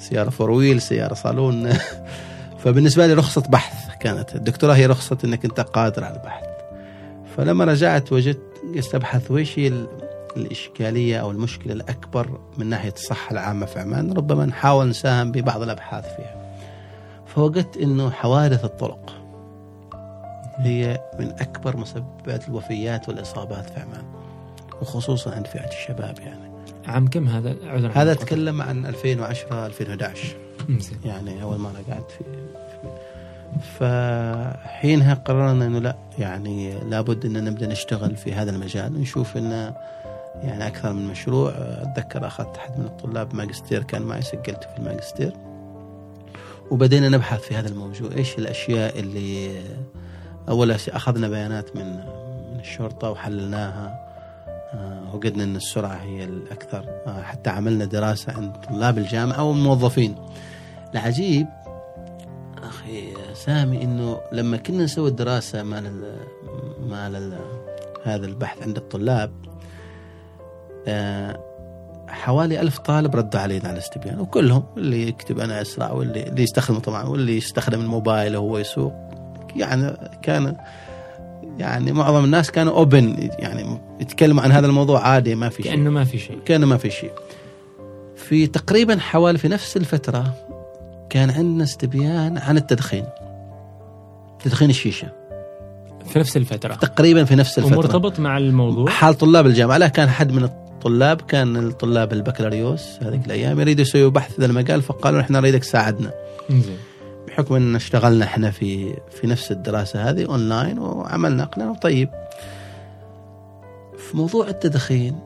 سيارة 0.00 0.30
فور 0.30 0.50
ويل 0.50 0.82
سيارة 0.82 1.14
صالون. 1.14 1.72
فبالنسبة 2.64 3.06
لي 3.06 3.12
رخصة 3.12 3.40
بحث 3.40 3.96
كانت. 4.00 4.34
الدكتوراه 4.34 4.74
هي 4.74 4.86
رخصة 4.86 5.18
أنك 5.24 5.44
أنت 5.44 5.60
قادر 5.60 6.04
على 6.04 6.16
البحث. 6.16 6.44
فلما 7.36 7.64
رجعت 7.64 8.12
وجدت 8.12 8.40
قست 8.76 8.94
أبحث 8.94 9.30
وإيش 9.30 9.58
هي 9.58 9.86
الإشكالية 10.36 11.20
أو 11.20 11.30
المشكلة 11.30 11.72
الأكبر 11.72 12.40
من 12.58 12.66
ناحية 12.66 12.92
الصحة 12.92 13.32
العامة 13.32 13.66
في 13.66 13.80
عمان. 13.80 14.12
ربما 14.12 14.46
نحاول 14.46 14.88
نساهم 14.88 15.32
ببعض 15.32 15.62
الأبحاث 15.62 16.16
فيها. 16.16 16.40
فوجدت 17.26 17.76
أنه 17.76 18.10
حوادث 18.10 18.64
الطرق 18.64 19.20
هي 20.62 21.00
من 21.18 21.30
أكبر 21.30 21.76
مسببات 21.76 22.48
الوفيات 22.48 23.08
والإصابات 23.08 23.70
في 23.70 23.80
عمان 23.80 24.04
وخصوصا 24.82 25.34
عند 25.34 25.46
فئة 25.46 25.68
الشباب 25.68 26.18
يعني. 26.18 26.49
عام 26.90 27.08
كم 27.08 27.28
هذا؟ 27.28 27.56
هذا 27.94 28.12
اتكلم 28.12 28.62
عن 28.62 28.86
2010 28.86 29.66
2011 29.66 30.36
يعني 31.04 31.42
أول 31.42 31.58
مره 31.58 31.84
قعدت 31.90 32.10
في 32.10 32.24
فحينها 33.78 35.14
قررنا 35.14 35.66
إنه 35.66 35.78
لا 35.78 35.96
يعني 36.18 36.74
لابد 36.80 37.24
ان 37.24 37.44
نبدأ 37.44 37.66
نشتغل 37.66 38.16
في 38.16 38.32
هذا 38.32 38.50
المجال 38.50 38.96
ونشوف 38.96 39.36
إنه 39.36 39.74
يعني 40.42 40.66
أكثر 40.66 40.92
من 40.92 41.08
مشروع. 41.08 41.50
أتذكر 41.56 42.26
أخذت 42.26 42.56
احد 42.56 42.78
من 42.78 42.84
الطلاب 42.84 43.34
ماجستير 43.34 43.82
كان 43.82 44.02
معي 44.02 44.22
سجلت 44.22 44.64
في 44.64 44.78
الماجستير. 44.78 45.32
وبدينا 46.70 47.08
نبحث 47.08 47.40
في 47.40 47.56
هذا 47.56 47.68
الموضوع 47.68 48.10
إيش 48.16 48.38
الأشياء 48.38 49.00
اللي 49.00 49.62
أول 50.48 50.70
أخذنا 50.70 51.28
بيانات 51.28 51.76
من 51.76 51.96
من 52.52 52.60
الشرطة 52.60 53.10
وحللناها. 53.10 54.09
وجدنا 55.12 55.44
إن 55.44 55.56
السرعة 55.56 55.94
هي 55.94 56.24
الأكثر. 56.24 56.84
حتى 57.22 57.50
عملنا 57.50 57.84
دراسة 57.84 58.32
عند 58.32 58.52
طلاب 58.52 58.98
الجامعة 58.98 59.42
والموظفين 59.42 60.14
العجيب 60.94 61.46
أخي 62.62 63.14
سامي 63.34 63.82
إنه 63.82 64.20
لما 64.32 64.56
كنا 64.56 64.84
نسوي 64.84 65.08
الدراسة 65.08 65.62
مال 65.62 66.14
مال 66.88 67.38
هذا 68.04 68.26
البحث 68.26 68.62
عند 68.62 68.76
الطلاب 68.76 69.32
آه، 70.88 71.40
حوالي 72.08 72.60
ألف 72.60 72.78
طالب 72.78 73.16
ردوا 73.16 73.40
علينا 73.40 73.64
على 73.64 73.72
الاستبيان 73.72 74.20
وكلهم 74.20 74.64
اللي 74.76 75.08
يكتب 75.08 75.38
أنا 75.40 75.60
أسرع 75.62 75.92
واللي 75.92 76.22
اللي 76.22 76.42
يستخدم 76.42 76.78
طبعا 76.78 77.04
واللي 77.04 77.36
يستخدم 77.36 77.80
الموبايل 77.80 78.36
وهو 78.36 78.58
يسوق. 78.58 78.92
يعني 79.56 79.96
كان 80.22 80.56
يعني 81.58 81.92
معظم 81.92 82.24
الناس 82.24 82.50
كانوا 82.50 82.72
اوبن 82.72 83.30
يعني 83.38 83.80
يتكلموا 84.00 84.42
عن 84.42 84.52
هذا 84.52 84.66
الموضوع 84.66 85.08
عادي 85.08 85.34
ما 85.34 85.48
في 85.48 85.62
شيء. 85.62 85.72
كأنه 85.72 85.90
ما 85.90 86.04
في 86.04 86.18
شيء. 86.18 86.38
كأنه 86.44 86.66
ما 86.66 86.76
في 86.76 86.90
شيء. 86.90 87.10
في 88.16 88.46
تقريبا 88.46 88.98
حوالي 88.98 89.38
في 89.38 89.48
نفس 89.48 89.76
الفترة 89.76 90.34
كان 91.10 91.30
عندنا 91.30 91.64
استبيان 91.64 92.38
عن 92.38 92.56
التدخين. 92.56 93.04
تدخين 94.44 94.70
الشيشة. 94.70 95.08
في 96.06 96.18
نفس 96.18 96.36
الفترة. 96.36 96.74
تقريبا 96.74 97.24
في 97.24 97.34
نفس 97.34 97.58
الفترة. 97.58 97.74
ومرتبط 97.74 98.20
مع 98.20 98.38
الموضوع؟ 98.38 98.90
حال 98.90 99.14
طلاب 99.14 99.46
الجامعة. 99.46 99.78
لا 99.78 99.88
كان 99.88 100.08
حد 100.08 100.32
من 100.32 100.44
الطلاب 100.44 101.20
كان 101.20 101.56
الطلاب 101.56 102.12
البكالوريوس 102.12 102.98
هذيك 103.02 103.26
الأيام 103.26 103.60
يريدوا 103.60 103.82
يسووا 103.82 104.10
بحث 104.10 104.32
في 104.32 104.44
المجال 104.44 104.82
فقالوا 104.82 105.20
إحنا 105.20 105.40
نريدك 105.40 105.60
تساعدنا. 105.60 106.10
زين 106.50 106.76
بحكم 107.28 107.54
إن 107.54 107.76
اشتغلنا 107.76 108.24
إحنا 108.24 108.50
في 108.50 108.96
في 109.10 109.26
نفس 109.26 109.52
الدراسة 109.52 110.10
هذه 110.10 110.26
اونلاين 110.26 110.78
وعملنا 110.78 111.44
قلنا 111.44 111.74
طيب. 111.74 112.08
في 113.98 114.16
موضوع 114.16 114.48
التدخين 114.48 115.18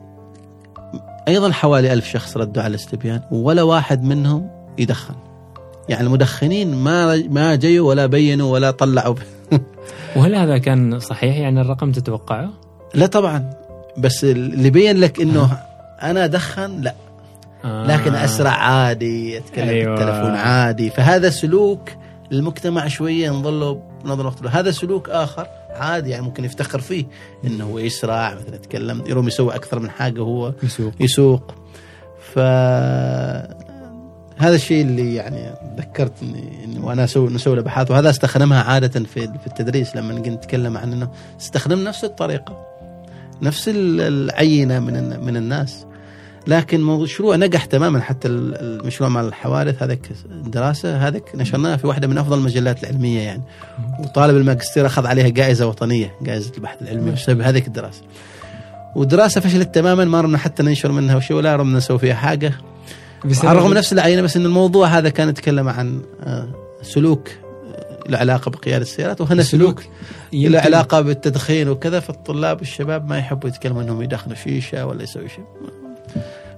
أيضا 1.27 1.51
حوالي 1.51 1.93
ألف 1.93 2.07
شخص 2.07 2.37
ردوا 2.37 2.63
على 2.63 2.69
الاستبيان 2.69 3.21
ولا 3.31 3.63
واحد 3.63 4.03
منهم 4.03 4.49
يدخن. 4.77 5.15
يعني 5.89 6.07
المدخنين 6.07 6.75
ما 6.75 7.15
ما 7.15 7.55
جيوا 7.55 7.89
ولا 7.89 8.05
بينوا 8.05 8.53
ولا 8.53 8.71
طلعوا. 8.71 9.15
وهل 10.15 10.35
هذا 10.35 10.57
كان 10.57 10.99
صحيح؟ 10.99 11.37
يعني 11.37 11.61
الرقم 11.61 11.91
تتوقعه؟ 11.91 12.49
لا 12.93 13.05
طبعا 13.05 13.49
بس 13.97 14.23
اللي 14.23 14.69
بين 14.69 14.97
لك 14.97 15.21
إنه 15.21 15.57
أنا 16.01 16.25
أدخن 16.25 16.81
لا. 16.81 16.93
لكن 17.65 18.15
أسرع 18.15 18.49
عادي 18.51 19.37
أتكلم 19.37 19.69
أيوة. 19.69 19.95
بالتلفون 19.95 20.35
عادي. 20.35 20.89
فهذا 20.89 21.29
سلوك 21.29 21.89
المجتمع 22.31 22.87
شوية 22.87 23.29
نظله 23.29 23.81
بنظر 24.03 24.25
وقت 24.25 24.45
هذا 24.47 24.71
سلوك 24.71 25.09
آخر 25.09 25.47
عادي 25.75 26.09
يعني 26.09 26.23
ممكن 26.23 26.45
يفتخر 26.45 26.79
فيه 26.79 27.05
إنه 27.45 27.63
هو 27.65 27.79
يسرع 27.79 28.33
مثلا 28.35 28.55
يتكلم. 28.55 29.03
يروم 29.07 29.27
يسوي 29.27 29.55
أكثر 29.55 29.79
من 29.79 29.89
حاجة 29.89 30.19
هو 30.21 30.53
يسوق. 30.63 30.93
يسوق. 30.99 31.55
ف 32.33 32.39
هذا 34.37 34.55
الشيء 34.55 34.81
اللي 34.85 35.15
يعني 35.15 35.49
ذكرتني 35.77 36.63
انه 36.65 36.85
وأنا 36.85 37.03
أسوي 37.03 37.29
نسوي 37.33 37.59
ابحاث 37.59 37.91
وهذا 37.91 38.09
استخدمها 38.09 38.63
عادة 38.63 38.99
في 39.03 39.27
في 39.27 39.47
التدريس. 39.47 39.95
لما 39.95 40.13
نجي 40.13 40.29
نتكلم 40.29 40.77
عن 40.77 40.93
إنه 40.93 41.09
استخدم 41.41 41.83
نفس 41.83 42.03
الطريقة 42.03 42.65
نفس 43.41 43.69
ال- 43.69 44.01
العينة 44.01 44.79
من 44.79 45.19
من 45.25 45.37
الناس. 45.37 45.85
لكن 46.47 46.81
مشروع 46.81 47.35
نجح 47.35 47.65
تماما 47.65 48.01
حتى 48.01 48.27
ال- 48.27 48.55
المشروع 48.81 49.09
مع 49.09 49.21
الحوادث 49.21 49.83
هذاك 49.83 50.09
الدراسه 50.31 51.07
هذاك 51.07 51.23
نشرناها 51.35 51.77
في 51.77 51.87
واحدة 51.87 52.07
من 52.07 52.17
أفضل 52.17 52.37
المجلات 52.37 52.83
العلمية 52.83 53.19
يعني. 53.21 53.41
وطالب 53.99 54.37
الماجستير 54.37 54.85
أخذ 54.85 55.05
عليها 55.07 55.27
جائزة 55.29 55.67
وطنية 55.67 56.13
جائزة 56.21 56.51
البحث 56.57 56.81
العلمي. 56.81 57.11
بسبب 57.11 57.41
هذيك 57.41 57.67
الدراسة. 57.67 58.01
ودراسة 58.95 59.41
فشلت 59.41 59.75
تماما 59.75 60.05
ما 60.05 60.21
رمنا 60.21 60.37
حتى 60.37 60.63
ننشر 60.63 60.91
منها 60.91 61.15
وشيء 61.15 61.37
ولا 61.37 61.55
رمنا 61.55 61.77
نسوي 61.77 61.99
فيها 61.99 62.15
حاجة. 62.15 62.53
على 63.47 63.57
الرغم 63.57 63.73
نفس 63.73 63.93
العينة 63.93 64.21
بس 64.21 64.37
إن 64.37 64.45
الموضوع 64.45 64.87
هذا 64.87 65.09
كان 65.09 65.29
يتكلم 65.29 65.69
عن 65.69 66.01
آه، 66.23 66.47
سلوك 66.81 67.29
آه، 67.29 68.09
له 68.09 68.17
علاقة 68.17 68.51
بقيادة 68.51 68.81
السيارات 68.81 69.21
وهنا 69.21 69.43
سلوك 69.43 69.83
له 70.33 70.59
علاقة 70.59 71.01
بالتدخين 71.01 71.69
وكذا 71.69 71.99
فالطلاب 71.99 72.61
الشباب 72.61 73.09
ما 73.09 73.17
يحبوا 73.17 73.49
يتكلموا 73.49 73.81
إنهم 73.81 74.01
يدخنوا 74.01 74.35
شيشة 74.35 74.85
ولا 74.85 75.03
يسوي 75.03 75.29
شيء. 75.29 75.45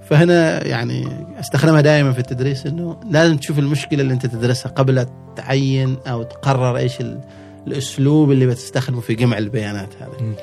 فهنا 0.09 0.67
يعني 0.67 1.07
استخدمها 1.39 1.81
دائما 1.81 2.11
في 2.11 2.19
التدريس 2.19 2.65
إنه 2.65 2.97
لازم 3.11 3.37
تشوف 3.37 3.59
المشكلة 3.59 4.01
اللي 4.01 4.13
أنت 4.13 4.25
تدرسها 4.25 4.69
قبل 4.71 4.95
لا 4.95 5.05
تعين 5.35 5.97
أو 6.07 6.23
تقرر 6.23 6.77
إيش 6.77 7.01
ال- 7.01 7.19
الأسلوب 7.67 8.31
اللي 8.31 8.45
بتستخدمه 8.47 9.01
في 9.01 9.15
جمع 9.15 9.37
البيانات 9.37 9.89
هذه. 10.01 10.35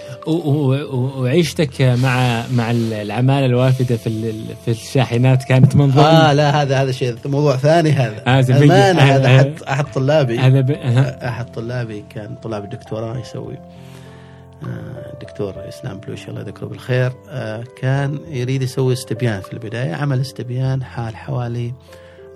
وعيشتك 1.19 1.83
مع 1.83 2.43
مع 2.55 2.71
العماله 2.71 3.47
الوافدة 3.47 3.97
في 3.97 4.33
في 4.65 4.71
الشاحنات 4.71 5.45
كانت 5.45 5.77
منظر 5.77 6.01
آه 6.03 6.33
لا 6.33 6.62
هذا 6.62 6.83
هذا 6.83 6.93
شيء 6.93 7.17
موضوع 7.25 7.57
ثاني 7.57 7.91
هذا. 7.93 8.23
أمانة 8.65 9.01
هذا 9.03 9.29
آه، 9.29 9.37
احد 9.37 9.53
احد 9.69 9.85
طلابي. 9.95 10.39
هذا. 10.39 11.29
احد 11.29 11.47
طلابي 11.53 12.05
كان 12.15 12.35
طلاب 12.43 12.65
الدكتوراه 12.65 13.19
يسوي. 13.19 13.55
آه، 13.55 13.59
الدكتور 15.12 15.69
اسلام 15.69 15.99
بلوش 15.99 16.29
الله 16.29 16.41
يذكره 16.41 16.67
بالخير. 16.67 17.12
آه، 17.29 17.65
كان 17.77 18.19
يريد 18.29 18.62
يسوي 18.62 18.93
استبيان 18.93 19.41
في 19.41 19.53
البداية 19.53 19.95
عمل 19.95 20.21
استبيان 20.21 20.85
حال 20.85 21.17
حوالي 21.17 21.75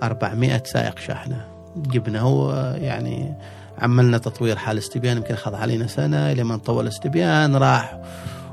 400 0.02 0.62
سائق 0.64 0.98
شاحنه 0.98 1.44
جبنا 1.76 2.20
هو 2.20 2.52
يعني 2.80 3.34
عملنا 3.78 4.18
تطوير 4.18 4.56
حال 4.56 4.78
استبيان 4.78 5.16
يمكن 5.16 5.34
اخذ 5.34 5.54
علينا 5.54 5.86
سنة 5.86 6.32
لما 6.32 6.56
طول 6.56 6.82
الاستبيان. 6.82 7.56
راح 7.56 8.00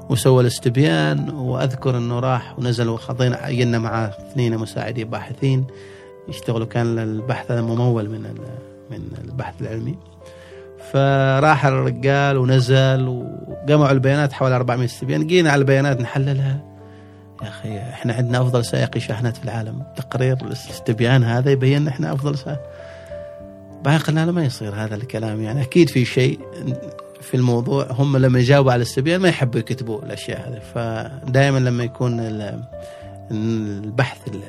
وسوى 0.09 0.41
الاستبيان 0.41 1.29
وأذكر 1.29 1.97
إنه 1.97 2.19
راح 2.19 2.59
ونزل 2.59 2.89
وخضينا 2.89 3.35
عينا 3.35 3.79
معاه 3.79 4.07
اثنين 4.07 4.57
مساعدين 4.57 5.09
باحثين. 5.09 5.67
يشتغلوا 6.27 6.67
كان 6.67 6.99
البحث 6.99 7.51
هذا 7.51 7.61
ممول 7.61 8.09
من 8.09 8.21
من 8.91 9.01
البحث 9.23 9.61
العلمي. 9.61 9.95
فراح 10.91 11.65
الرجال 11.65 12.37
ونزل 12.37 13.07
وجمعوا 13.07 13.91
البيانات 13.91 14.33
حوالي 14.33 14.55
400 14.55 14.85
استبيان. 14.85 15.27
جينا 15.27 15.51
على 15.51 15.59
البيانات 15.59 16.01
نحللها. 16.01 16.59
يا 17.43 17.47
أخي 17.47 17.79
إحنا 17.79 18.13
عندنا 18.13 18.41
أفضل 18.41 18.65
سائقي 18.65 18.99
شاحنات 18.99 19.37
في 19.37 19.43
العالم. 19.43 19.83
تقرير 19.95 20.37
الاستبيان 20.41 21.23
هذا 21.23 21.51
يبين 21.51 21.87
إحنا 21.87 22.13
أفضل 22.13 22.37
سائق. 22.37 22.59
بعدين 23.83 23.99
قلنا 23.99 24.25
له 24.25 24.31
ما 24.31 24.43
يصير 24.43 24.75
هذا 24.75 24.95
الكلام. 24.95 25.41
يعني 25.41 25.61
أكيد 25.61 25.89
في 25.89 26.05
شيء 26.05 26.39
في 27.21 27.37
الموضوع. 27.37 27.87
هم 27.91 28.17
لما 28.17 28.39
يجاوبوا 28.39 28.71
على 28.71 28.77
الاستبيان 28.81 29.21
ما 29.21 29.29
يحبوا 29.29 29.59
يكتبوا 29.59 30.03
الأشياء 30.03 30.49
هذه. 30.49 30.59
فدائما 30.73 31.59
لما 31.59 31.83
يكون 31.83 32.19
البحث 33.31 34.27
ال- 34.27 34.41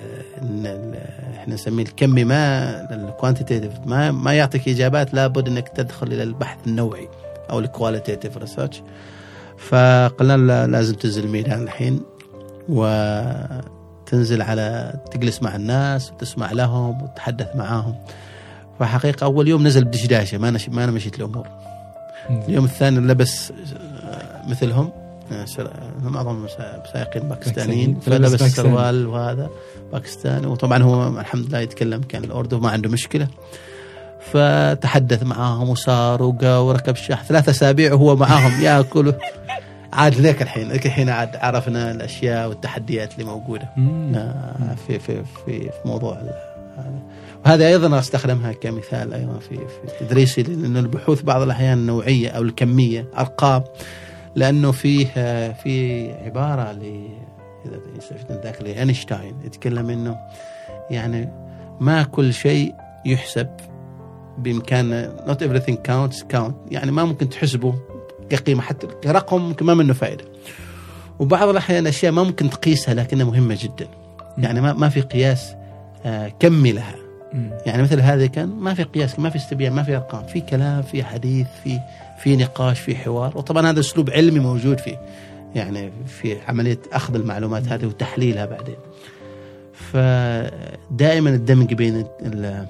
ال- 0.43 0.66
ال- 0.66 1.37
إحنا 1.37 1.55
نسميه 1.55 1.83
الكمي 1.85 2.24
ما 2.24 2.95
ال 2.95 3.01
quantitative 3.01 3.72
ما 3.87 4.11
ما 4.12 4.33
يعطيك 4.33 4.68
إجابات 4.68 5.14
لابد 5.14 5.49
إنك 5.49 5.68
تدخل 5.68 6.07
إلى 6.07 6.22
البحث 6.22 6.59
النوعي 6.66 7.09
أو 7.51 7.59
ال 7.59 7.65
qualitative 7.65 8.37
research 8.37 8.82
فقلنا 9.59 10.37
لا- 10.37 10.66
لازم 10.66 10.95
تنزل 10.95 11.24
الميدان 11.24 11.62
الحين 11.62 12.01
وتنزل 12.68 14.43
على 14.43 14.95
تجلس 15.11 15.43
مع 15.43 15.57
الناس 15.57 16.12
وتسمع 16.12 16.53
لهم 16.53 17.03
وتتحدث 17.03 17.57
معاهم. 17.57 17.95
فحقيقة 18.81 19.24
أول 19.24 19.49
يوم 19.49 19.66
نزل 19.66 19.85
بدشداشة 19.85 20.39
ما 20.39 20.51
نش... 20.51 20.68
ما 20.68 20.85
أنا 20.85 20.93
مشيت 20.93 21.16
الأمور 21.18 21.47
اليوم 22.31 22.64
الثاني 22.64 22.99
لبس 23.01 23.51
آه، 23.51 24.49
مثلهم. 24.49 24.93
معظم 26.03 26.49
سا- 26.49 26.83
سائقين 26.93 27.29
باكستانيين. 27.29 27.95
فلبس 28.01 28.05
فلبس 28.29 28.31
باكستاني. 28.43 28.68
سروال 28.68 29.07
وهذا 29.07 29.51
باكستاني. 29.93 30.47
وطبعا 30.47 30.83
هو 30.83 31.20
الحمد 31.20 31.47
لله 31.49 31.59
يتكلم 31.59 32.01
كان 32.03 32.24
الأردو 32.24 32.59
ما 32.59 32.70
عنده 32.70 32.89
مشكلة. 32.91 33.29
فتحدث 34.33 35.22
معاهم 35.22 35.68
وصار 35.68 36.22
وقا 36.22 36.59
وركب 36.59 36.95
الشاحن 36.95 37.24
ثلاثة 37.24 37.51
أسابيع 37.51 37.93
وهو 37.95 38.16
معاهم. 38.16 38.61
ياكل 38.64 39.12
عاد 39.93 40.14
ذاك 40.14 40.43
الحين 40.43 40.68
ذاك 40.68 40.87
الحين 40.87 41.09
عاد 41.09 41.37
عرفنا 41.37 41.91
الأشياء 41.91 42.49
والتحديات 42.49 43.12
اللي 43.14 43.24
موجودة. 43.24 43.68
مم. 43.77 44.12
آه، 44.14 44.74
في 44.87 44.99
في 44.99 45.22
في 45.47 45.61
في 45.61 45.70
موضوع 45.85 46.14
هذا. 46.14 46.35
وهذا 47.47 47.66
أيضا 47.68 47.99
أستخدمها 47.99 48.53
كمثال 48.53 49.14
أيضا 49.14 49.39
في 49.39 49.57
في 49.57 50.05
تدريسي 50.05 50.43
لأن 50.43 50.77
البحوث 50.77 51.22
بعض 51.22 51.43
الأحيان 51.43 51.79
النوعية 51.79 52.29
أو 52.29 52.43
الكمية 52.43 53.07
أرقام. 53.18 53.62
لأنه 54.37 54.70
فيه 54.70 55.07
في 55.53 56.12
عبارة 56.12 56.72
ل 56.72 57.09
إذا 57.66 57.80
شفنا 58.01 58.41
ذاك 58.43 58.62
لاينشتاين 58.62 59.37
يتكلم 59.45 59.91
إنه 59.91 60.18
يعني 60.91 61.32
ما 61.80 62.03
كل 62.03 62.34
شيء 62.34 62.74
يحسب 63.05 63.49
بإمكان 64.39 65.16
not 65.26 65.43
everything 65.43 65.76
counts 65.89 66.37
count. 66.37 66.53
يعني 66.70 66.91
ما 66.93 67.05
ممكن 67.05 67.28
تحسبه 67.28 67.74
كقيمة 68.30 68.62
حتى 68.62 68.87
كرقم 68.87 69.41
ممكن 69.41 69.66
ما 69.66 69.74
منه 69.74 69.93
فائدة. 69.93 70.24
وبعض 71.18 71.49
الأحيان 71.49 71.87
أشياء 71.87 72.12
ما 72.12 72.22
ممكن 72.22 72.51
تقيسها 72.51 72.95
لكنها 72.95 73.24
مهمة 73.24 73.59
جدا. 73.61 73.89
يعني 74.39 74.61
ما 74.61 74.72
ما 74.72 74.89
في 74.89 75.01
قياس 75.01 75.55
آه، 76.07 76.32
كمي 76.41 76.72
لها. 76.72 77.05
يعني 77.66 77.82
مثل 77.82 78.01
هذا 78.01 78.26
كان 78.26 78.49
ما 78.49 78.74
في 78.74 78.82
قياس 78.82 79.18
ما 79.18 79.30
في 79.30 79.37
استبيان 79.37 79.72
ما 79.72 79.82
في 79.82 79.97
أرقام 79.97 80.26
في 80.26 80.41
كلام 80.41 80.82
في 80.82 81.05
حديث 81.05 81.47
في 81.64 81.78
في 82.18 82.37
نقاش 82.37 82.80
في 82.80 82.97
حوار. 82.97 83.39
وطبعا 83.39 83.70
هذا 83.70 83.80
أسلوب 83.80 84.11
علمي 84.11 84.41
موجود 84.41 84.78
فيه 84.80 85.01
يعني 85.55 85.91
في 86.07 86.37
عملية 86.49 86.78
أخذ 86.93 87.14
المعلومات 87.14 87.68
هذه 87.68 87.87
وتحليلها 87.87 88.47
بعدين. 88.47 88.76
فدائما 89.93 91.30
الدمج 91.30 91.74
بين 91.74 92.07
ال- 92.22 92.66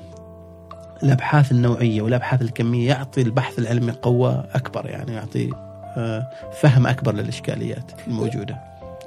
الأبحاث 1.03 1.53
النوعية 1.53 2.03
والأبحاث 2.03 2.43
الكمية 2.43 2.89
يعطي 2.89 3.23
البحث 3.23 3.59
العلمي 3.59 3.93
قوة 3.93 4.45
أكبر 4.55 4.87
يعني 4.87 5.13
يعطي 5.13 5.51
آه، 5.97 6.27
فهم 6.61 6.87
أكبر 6.87 7.15
للإشكاليات 7.15 7.91
الموجودة. 8.07 8.57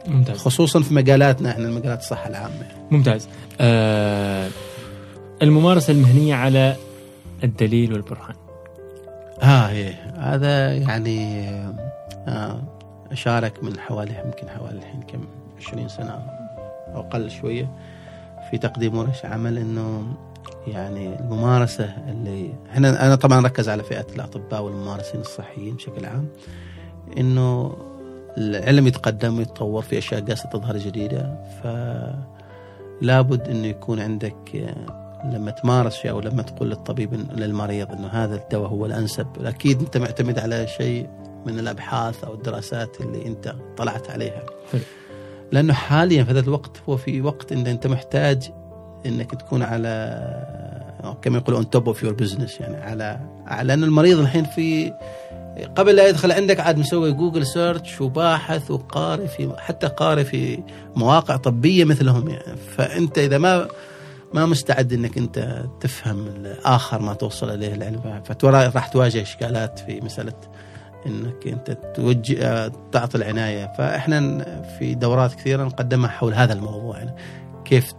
ممتاز. 0.08 0.38
خصوصا 0.38 0.82
في 0.82 0.94
مجالاتنا 0.94 1.52
إحنا 1.52 1.70
مجالات 1.70 2.00
الصحة 2.02 2.30
العامة. 2.30 2.54
ممتاز. 2.92 3.28
آه 3.62 4.48
الممارسة 5.42 5.94
المهنية 5.94 6.36
على 6.36 6.76
الدليل 7.44 7.94
والبرهان. 7.94 8.36
ها 9.42 9.70
هي 9.72 9.94
هذا 10.18 10.74
يعني 10.74 11.50
آه 12.28 12.62
أشارك 13.12 13.64
من 13.64 13.80
حوالي 13.80 14.14
يمكن 14.26 14.50
حوالي 14.50 14.78
الحين 14.78 15.02
كم 15.02 15.26
20 15.58 15.88
سنة 15.88 16.12
أو 16.96 17.00
أقل 17.00 17.32
شوية 17.32 17.70
في 18.52 18.58
تقديم 18.58 18.98
ورش 18.98 19.26
عمل 19.26 19.58
إنه 19.58 20.14
يعني 20.68 21.20
الممارسة 21.20 21.94
اللي 22.10 22.54
إحنا 22.72 23.06
أنا 23.06 23.16
طبعا 23.16 23.46
ركز 23.46 23.70
على 23.70 23.84
فئة 23.84 24.06
الأطباء 24.16 24.62
والممارسين 24.62 25.22
الصحيين 25.22 25.76
بشكل 25.76 26.06
عام 26.06 26.28
إنه 27.18 27.78
العلم 28.38 28.88
يتقدم 28.88 29.38
ويتطور 29.38 29.82
في 29.82 29.98
أشياء 29.98 30.22
قاعدة 30.22 30.44
تظهر 30.54 30.78
جديدة 30.78 31.36
فلابد 33.02 33.48
إنه 33.50 33.68
يكون 33.68 34.00
عندك 34.00 34.56
آه، 34.56 34.99
لما 35.24 35.52
تمارس 35.52 35.94
شيء 35.94 36.12
أو 36.12 36.20
لما 36.20 36.42
تقول 36.42 36.70
للطبيب 36.70 37.14
للمريض 37.14 37.92
إنه 37.92 38.08
هذا 38.08 38.36
الدواء 38.36 38.70
هو 38.70 38.86
الأنسب. 38.86 39.28
أكيد 39.40 39.80
أنت 39.80 39.98
معتمد 39.98 40.40
على 40.40 40.68
شيء 40.68 41.10
من 41.46 41.60
الأبحاث 41.60 42.24
أو 42.24 42.34
الدراسات 42.34 43.02
اللي 43.02 43.26
أنت 43.26 43.56
طلعت 43.78 44.10
عليها. 44.10 44.44
حلو. 44.72 44.82
لأنه 45.52 45.74
حاليا 45.74 46.24
في 46.24 46.32
هذا 46.32 46.40
الوقت 46.40 46.78
هو 46.90 46.98
في 46.98 47.22
وقت 47.22 47.52
إن 47.52 47.68
أنت 47.68 47.88
محتاج 47.88 48.52
إنك 49.06 49.36
تكون 49.36 49.64
على 49.64 50.20
كما 51.22 51.38
يقولون 51.38 51.62
on 51.62 51.70
top 51.70 51.88
of 51.88 52.04
your 52.04 52.14
business 52.14 52.60
يعني 52.60 52.76
على 52.78 53.20
لأن 53.64 53.84
المريض 53.84 54.20
الحين 54.20 54.44
في 54.44 54.94
قبل 55.76 55.96
لا 55.96 56.08
يدخل 56.08 56.32
عندك 56.32 56.60
عاد 56.60 56.78
مسوي 56.78 57.12
Google 57.12 57.46
search 57.46 58.02
وباحث 58.02 58.72
وقاري 58.72 59.28
في 59.28 59.54
حتى 59.58 59.88
قاري 59.88 60.24
في 60.24 60.60
مواقع 60.96 61.36
طبية 61.36 61.86
مثلهم 61.86 62.30
يعني. 62.30 62.58
فأنت 62.78 63.18
إذا 63.18 63.38
ما 63.38 63.68
ما 64.34 64.46
مستعد 64.46 64.94
إنك 64.94 65.18
أنت 65.18 65.66
تفهم 65.80 66.28
الآخر 66.28 67.02
ما 67.02 67.14
توصل 67.14 67.50
إليه 67.50 67.74
العلم. 67.74 68.22
فترى 68.26 68.72
راح 68.76 68.88
تواجه 68.88 69.22
إشكالات 69.22 69.80
في 69.80 70.02
مسألة 70.02 70.34
إنك 71.06 71.48
أنت 71.48 71.78
توجه 71.96 72.72
تعطي 72.92 73.18
العناية. 73.18 73.74
فإحنا 73.78 74.46
في 74.80 74.96
دورات 74.96 75.36
كثيرة 75.36 75.64
نقدمها 75.64 76.10
حول 76.10 76.34
هذا 76.34 76.54
الموضوع. 76.54 76.98
يعني 76.98 77.16
كيف 77.66 77.94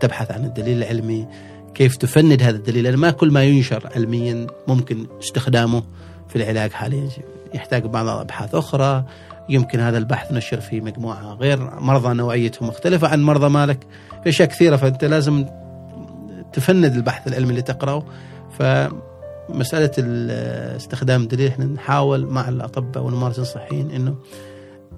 تبحث 0.00 0.30
عن 0.30 0.44
الدليل 0.44 0.78
العلمي 0.82 1.26
كيف 1.74 1.96
تفند 1.96 2.42
هذا 2.42 2.56
الدليل؟ 2.56 2.84
لأن 2.84 2.96
ما 2.96 3.10
كل 3.10 3.30
ما 3.30 3.44
ينشر 3.44 3.90
علميا 3.94 4.46
ممكن 4.68 5.06
استخدامه 5.22 5.82
في 6.28 6.36
العلاج 6.36 6.72
حاليا. 6.72 7.08
يحتاج 7.54 7.84
بعض 7.84 8.08
الابحاث 8.08 8.54
أخرى. 8.54 9.04
يمكن 9.48 9.80
هذا 9.80 9.98
البحث 9.98 10.32
نشر 10.32 10.60
في 10.60 10.80
مجموعة 10.80 11.34
غير 11.34 11.80
مرضى 11.80 12.14
نوعيتهم 12.14 12.68
مختلفة 12.68 13.08
عن 13.08 13.22
مرضى 13.22 13.48
مالك. 13.48 13.86
في 14.22 14.28
أشياء 14.28 14.48
كثيرة 14.48 14.76
فأنت 14.76 15.04
لازم 15.04 15.46
تفند 16.56 16.94
البحث 16.94 17.28
العلمي 17.28 17.50
اللي 17.50 17.62
تقرأه. 17.62 18.02
فمسألة 18.58 19.90
استخدام 20.76 21.22
الدليل 21.22 21.48
إحنا 21.48 21.64
نحاول 21.64 22.26
مع 22.26 22.48
الأطباء 22.48 23.04
والممارسين 23.04 23.42
الصحيين 23.42 23.90
انه 23.90 24.14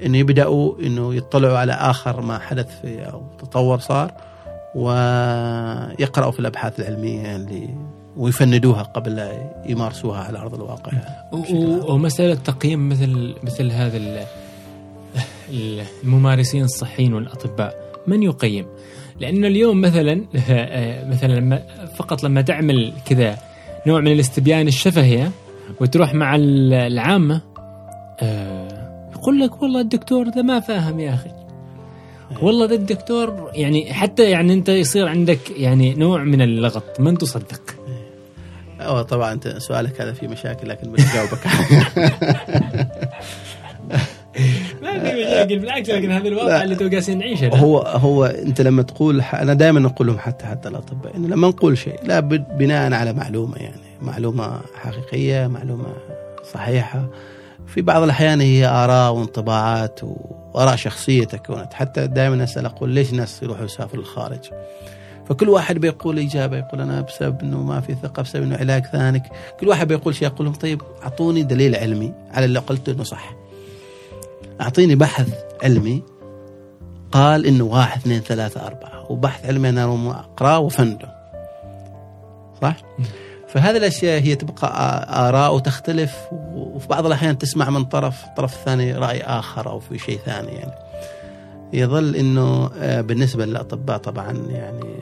إنه 0.03 0.19
يبدأوا 0.19 0.79
إنه 0.79 1.15
يطلعوا 1.15 1.59
على 1.59 1.73
آخر 1.73 2.21
ما 2.21 2.39
حدث 2.39 2.81
في 2.81 3.03
أو 3.13 3.23
تطور 3.39 3.79
صار 3.79 4.13
ويقرأوا 4.75 6.31
في 6.31 6.41
الأبحاث 6.41 6.81
العلمية 6.81 7.37
اللي 7.37 7.69
ويفندوها 8.17 8.83
قبل 8.83 9.17
لا 9.17 9.33
يمارسوها 9.67 10.21
على 10.25 10.39
أرض 10.39 10.55
الواقع. 10.55 10.93
ومسألة 11.89 12.35
تقييم 12.35 12.89
مثل 12.89 13.35
مثل 13.43 13.71
هذا 13.71 14.27
الممارسين 15.51 16.65
الصحيين 16.65 17.15
والأطباء 17.15 17.75
من 18.07 18.23
يقيم؟ 18.23 18.67
لأنه 19.21 19.47
اليوم 19.47 19.81
مثلا 19.81 20.25
مثلا 21.09 21.33
لما 21.33 21.63
فقط 21.97 22.23
لما 22.25 22.43
تعمل 22.43 22.93
كذا 23.07 23.39
نوع 23.87 24.01
من 24.01 24.13
الاستبيان 24.13 24.69
الشفهي 24.69 25.29
وتروح 25.81 26.15
مع 26.15 26.37
العامة 26.37 27.41
آه، 28.21 29.09
يقول 29.13 29.41
لك 29.41 29.63
والله 29.63 29.81
الدكتور 29.81 30.29
ده 30.29 30.43
ما 30.43 30.61
فاهم 30.61 31.01
يا 31.01 31.15
أخي. 31.15 31.31
والله 32.43 32.67
ذا 32.67 32.75
الدكتور 32.75 33.51
يعني 33.55 33.93
حتى 33.93 34.31
يعني 34.31 34.53
أنت 34.53 34.69
يصير 34.69 35.09
عندك 35.09 35.39
يعني 35.57 35.95
نوع 35.95 36.25
من 36.25 36.43
اللغط 36.43 37.01
من 37.01 37.19
تصدق. 37.19 37.61
أوه 38.81 39.03
طبعا 39.03 39.41
سؤالك 39.59 40.01
هذا 40.01 40.13
فيه 40.13 40.29
مشاكل 40.29 40.69
لكن 40.69 40.93
بجاوبك 40.93 41.39
ما 44.83 44.99
في 44.99 45.21
مشاكل 45.21 45.59
بالعكس 45.59 45.91
لكن 45.91 46.11
هذا 46.11 46.29
الواقع 46.29 46.63
اللي 46.63 46.77
تو 46.77 46.89
جالسين 46.89 47.19
نعيشه 47.19 47.49
هو 47.49 47.79
هو 47.79 48.25
أنت 48.25 48.61
لما 48.61 48.83
تقول 48.83 49.21
أنا 49.21 49.55
دائما 49.55 49.87
أقول 49.87 50.07
لهم 50.07 50.19
حتى 50.19 50.47
حتى 50.47 50.69
الأطباء 50.69 51.17
إنه 51.17 51.29
لما 51.29 51.49
نقول 51.49 51.79
شيء 51.79 52.01
لابد 52.05 52.45
بناء 52.59 52.93
على 52.93 53.13
معلومة 53.13 53.57
يعني 53.57 53.81
معلومة 54.03 54.61
حقيقية 54.75 55.47
معلومة 55.47 55.87
صحيحة. 56.55 57.09
في 57.67 57.83
بعض 57.83 58.03
الأحيان 58.03 58.41
هي 58.41 58.67
آراء 58.67 59.13
وانطباعات 59.13 60.01
وآراء 60.55 60.77
شخصية 60.77 61.25
تكونت. 61.25 61.73
حتى 61.73 62.07
دائما 62.07 62.45
أسأل 62.45 62.67
أقول 62.67 62.91
ليش 62.91 63.13
الناس 63.13 63.43
يروحوا 63.43 63.65
يسافروا 63.65 64.03
للخارج 64.03 64.39
فكل 65.29 65.49
واحد 65.49 65.79
بيقول 65.79 66.19
إجابة 66.19 66.57
يقول 66.59 66.81
أنا 66.81 67.01
بسبب 67.01 67.43
إنه 67.43 67.63
ما 67.63 67.81
في 67.81 67.95
ثقة 68.03 68.23
بسبب 68.23 68.43
إنه 68.43 68.57
علاج 68.57 68.85
ثاني. 68.87 69.23
كل 69.61 69.69
واحد 69.69 69.89
بيقول 69.89 70.15
شيء 70.15 70.29
أقول 70.29 70.47
لهم 70.47 70.55
طيب 70.55 70.83
أعطوني 71.03 71.43
دليل 71.43 71.75
علمي 71.77 72.13
على 72.31 72.45
اللي 72.45 72.59
قلته 72.59 72.93
إنه 72.93 73.03
صح. 73.03 73.35
أعطيني 74.61 74.95
بحث 74.95 75.29
علمي. 75.63 76.03
قال 77.13 77.47
إنه 77.47 77.65
واحد 77.65 78.01
اثنين 78.01 78.21
ثلاثة 78.21 78.67
أربعة. 78.67 79.13
وبحث 79.13 79.47
علمي 79.47 79.69
أنا 79.69 79.85
أقرأه 80.11 80.59
وفنده 80.59 81.19
صح؟ 82.63 82.77
فهذه 83.49 83.77
الأشياء 83.77 84.21
هي 84.21 84.35
تبقى 84.35 84.69
آراء 85.29 85.55
وتختلف 85.55 86.17
وفي 86.33 86.89
بعض 86.89 87.07
الأحيان 87.07 87.39
تسمع 87.39 87.71
من 87.71 87.85
طرف 87.85 88.25
الطرف 88.25 88.55
الثاني 88.55 88.93
رأي 88.93 89.23
آخر 89.23 89.71
أو 89.71 89.81
في 89.81 89.99
شيء 89.99 90.19
ثاني 90.19 90.53
يعني. 90.53 90.73
يظل 91.73 92.17
إنه 92.17 92.71
بالنسبة 93.01 93.47
للأطباء 93.47 93.99
طبعا 93.99 94.33
يعني 94.33 94.95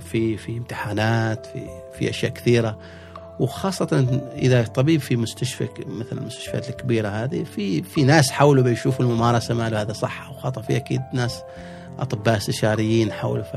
في 0.00 0.36
في 0.36 0.58
امتحانات 0.58 1.46
في 1.46 1.66
في 1.98 2.10
أشياء 2.10 2.32
كثيرة. 2.32 2.78
وخاصة 3.40 4.20
إذا 4.36 4.62
طبيب 4.62 5.00
في 5.00 5.16
مستشفى 5.16 5.68
مثل 5.86 6.18
المستشفيات 6.18 6.68
الكبيرة 6.68 7.08
هذه 7.08 7.44
في 7.44 7.82
في 7.82 8.02
ناس 8.02 8.30
حولوا 8.30 8.64
بيشوفوا 8.64 9.04
الممارسة 9.04 9.54
ماله 9.54 9.82
هذا 9.82 9.92
صح 9.92 10.28
أو 10.28 10.34
خطأ 10.34 10.60
في 10.60 10.76
أكيد 10.76 11.00
ناس 11.12 11.42
أطباء 11.98 12.36
استشاريين 12.36 13.12
حولوا 13.12 13.42
ف 13.42 13.56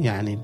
يعني 0.00 0.38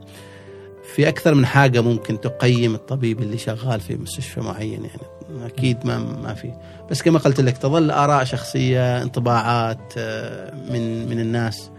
في 0.94 1.08
أكثر 1.08 1.34
من 1.34 1.46
حاجة 1.46 1.80
ممكن 1.80 2.20
تقيم 2.20 2.74
الطبيب 2.74 3.22
اللي 3.22 3.38
شغال 3.38 3.80
في 3.80 3.96
مستشفى 3.96 4.40
معين 4.40 4.84
يعني 4.84 5.46
أكيد 5.46 5.86
ما 5.86 5.98
ما 5.98 6.34
في. 6.34 6.52
بس 6.90 7.02
كما 7.02 7.18
قلت 7.18 7.40
لك 7.40 7.58
تظل 7.58 7.90
آراء 7.90 8.24
شخصية 8.24 9.02
انطباعات 9.02 9.92
آه، 9.98 10.54
من 10.70 11.08
من 11.08 11.20
الناس. 11.20 11.70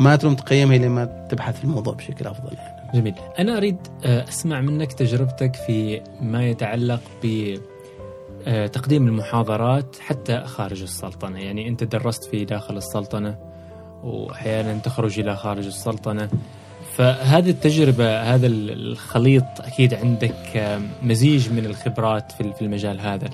ما 0.00 0.16
تروم 0.16 0.34
تقيمها 0.34 0.78
لما 0.78 1.04
تبحث 1.04 1.58
في 1.58 1.64
الموضوع 1.64 1.94
بشكل 1.94 2.26
أفضل 2.26 2.54
يعني. 2.54 2.90
جميل 2.94 3.14
أنا 3.38 3.56
أريد 3.56 3.76
آه، 4.04 4.28
أسمع 4.28 4.60
منك 4.60 4.92
تجربتك 4.92 5.56
في 5.56 6.00
ما 6.20 6.48
يتعلق 6.48 7.00
ب 7.22 7.56
آه، 8.46 8.66
تقديم 8.66 9.08
المحاضرات 9.08 9.96
حتى 10.00 10.40
خارج 10.46 10.82
السلطنة 10.82 11.38
يعني 11.38 11.68
أنت 11.68 11.84
درست 11.84 12.24
في 12.24 12.44
داخل 12.44 12.76
السلطنة 12.76 13.36
وأحيانا 14.02 14.78
تخرج 14.78 15.20
إلى 15.20 15.36
خارج 15.36 15.66
السلطنة 15.66 16.28
فهذه 16.96 17.50
التجربة 17.50 18.22
هذا 18.22 18.46
الخليط 18.46 19.44
أكيد 19.60 19.94
عندك 19.94 20.80
مزيج 21.02 21.52
من 21.52 21.66
الخبرات 21.66 22.32
في 22.32 22.62
المجال 22.62 23.00
هذا 23.00 23.30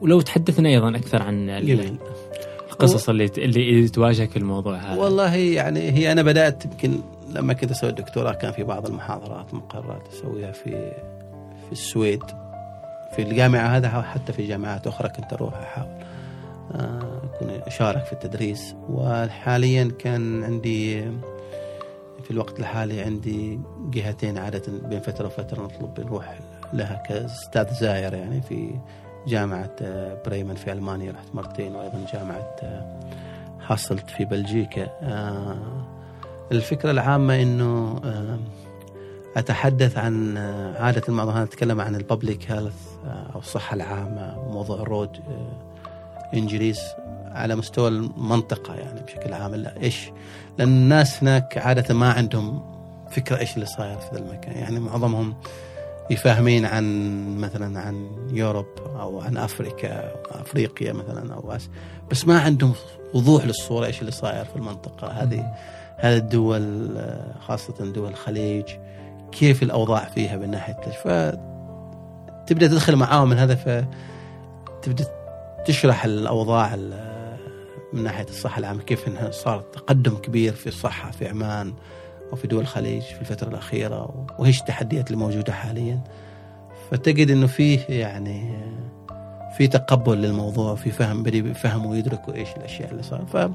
ولو 0.00 0.20
تحدثنا 0.20 0.68
أيضا 0.68 0.96
أكثر 0.96 1.22
عن 1.22 1.46
جميل. 1.46 1.96
القصص 2.82 3.08
اللي 3.08 3.30
اللي 3.38 3.88
تواجهك 3.88 4.30
في 4.30 4.36
الموضوع 4.36 4.76
هذا؟ 4.76 5.00
والله 5.00 5.34
يعني 5.34 5.80
هي 5.80 6.12
أنا 6.12 6.22
بدأت 6.22 6.64
يمكن 6.64 7.00
لما 7.28 7.52
كنت 7.52 7.70
أسوي 7.70 7.90
الدكتوراه 7.90 8.32
كان 8.32 8.52
في 8.52 8.62
بعض 8.62 8.86
المحاضرات 8.86 9.54
مقررات 9.54 10.02
أسويها 10.12 10.52
في 10.52 10.70
في 11.66 11.72
السويد 11.72 12.22
في 13.16 13.22
الجامعة 13.22 13.76
هذا 13.76 14.02
حتى 14.02 14.32
في 14.32 14.46
جامعات 14.46 14.86
أخرى 14.86 15.08
كنت 15.08 15.32
أروح 15.32 15.54
أحاول 15.54 16.00
أكون 17.24 17.50
أشارك 17.50 18.04
في 18.04 18.12
التدريس. 18.12 18.74
وحاليا 18.88 19.92
كان 19.98 20.44
عندي 20.44 21.02
في 22.24 22.30
الوقت 22.30 22.60
الحالي 22.60 23.00
عندي 23.00 23.60
جهتين 23.90 24.38
عادة 24.38 24.62
بين 24.88 25.00
فترة 25.00 25.26
وفترة 25.26 25.62
نطلب 25.62 26.00
نروح 26.00 26.38
لها 26.72 27.02
كأستاذ 27.08 27.74
زاير 27.80 28.14
يعني 28.14 28.42
في 28.42 28.70
جامعة 29.26 29.76
بريمن 30.26 30.54
في 30.54 30.72
ألمانيا 30.72 31.12
رحت 31.12 31.34
مرتين 31.34 31.74
وأيضا 31.74 32.06
جامعة 32.12 32.56
حصلت 33.60 34.10
في 34.10 34.24
بلجيكا. 34.24 34.88
الفكرة 36.52 36.90
العامة 36.90 37.42
أنه 37.42 38.00
أتحدث 39.36 39.98
عن 39.98 40.38
عادة 40.78 41.02
المعظم 41.08 41.42
نتكلم 41.42 41.80
عن 41.80 41.94
ال 41.94 42.02
public 42.02 42.50
health 42.50 42.86
أو 43.34 43.38
الصحة 43.38 43.74
العامة 43.74 44.38
وموضوع 44.38 44.82
ال 44.82 44.88
road 44.88 45.10
injuries 46.34 46.80
على 47.26 47.56
مستوى 47.56 47.88
المنطقة 47.88 48.74
يعني 48.74 49.00
بشكل 49.00 49.32
عام. 49.32 49.54
لا 49.54 49.82
إيش؟ 49.82 50.10
لأن 50.58 50.68
الناس 50.68 51.22
هناك 51.22 51.58
عادة 51.58 51.94
ما 51.94 52.12
عندهم 52.12 52.62
فكرة 53.10 53.38
إيش 53.38 53.54
اللي 53.54 53.66
صاير 53.66 53.98
في 53.98 54.14
ذا 54.14 54.18
المكان. 54.18 54.56
يعني 54.56 54.80
معظمهم 54.80 55.34
يفهمين 56.10 56.66
عن 56.66 57.36
مثلا 57.38 57.80
عن 57.80 58.10
يوروب 58.32 58.66
أو 59.00 59.20
عن 59.20 59.36
أفريكا 59.36 60.12
أفريقيا 60.30 60.92
مثلا 60.92 61.34
أو 61.34 61.40
بس 61.40 61.68
بس 62.10 62.26
ما 62.26 62.40
عندهم 62.40 62.74
وضوح 63.14 63.44
للصورة 63.44 63.86
إيش 63.86 64.00
اللي 64.00 64.12
صاير 64.12 64.44
في 64.44 64.56
المنطقة. 64.56 65.08
هذه 65.08 65.54
هذه 65.96 66.16
الدول 66.16 66.90
خاصة 67.40 67.92
دول 67.92 68.10
الخليج 68.10 68.64
كيف 69.32 69.62
الأوضاع 69.62 70.04
فيها 70.04 70.36
من 70.36 70.50
ناحية 70.50 70.74
ف 70.74 71.08
تبدأ 72.46 72.66
تدخل 72.66 72.96
معاهم 72.96 73.28
من 73.28 73.38
هذا 73.38 73.54
فتبدأ 73.54 75.04
تشرح 75.66 76.04
الأوضاع 76.04 76.76
من 77.92 78.02
ناحية 78.02 78.26
الصحة 78.28 78.58
العامة 78.58 78.82
كيف 78.82 79.08
إنها 79.08 79.30
صار 79.30 79.60
تقدم 79.60 80.16
كبير 80.16 80.52
في 80.52 80.66
الصحة 80.66 81.10
في 81.10 81.28
عمان. 81.28 81.74
وفي 82.32 82.46
دول 82.46 82.60
الخليج 82.60 83.02
في 83.02 83.20
الفترة 83.20 83.48
الأخيرة 83.48 84.26
وايش 84.38 84.60
التحديات 84.60 85.06
اللي 85.06 85.18
موجوده 85.18 85.52
حاليا. 85.52 86.00
فتجد 86.90 87.30
إنه 87.30 87.46
فيه 87.46 87.80
يعني 87.88 88.58
في 89.56 89.66
تقبل 89.66 90.22
للموضوع 90.22 90.74
في 90.74 90.90
فهم 90.90 91.22
بدي 91.22 91.38
يفهموا 91.38 91.90
ويدركوا 91.90 92.34
إيش 92.34 92.48
الأشياء 92.56 92.90
اللي 92.90 93.02
صار. 93.02 93.26
ف 93.26 93.50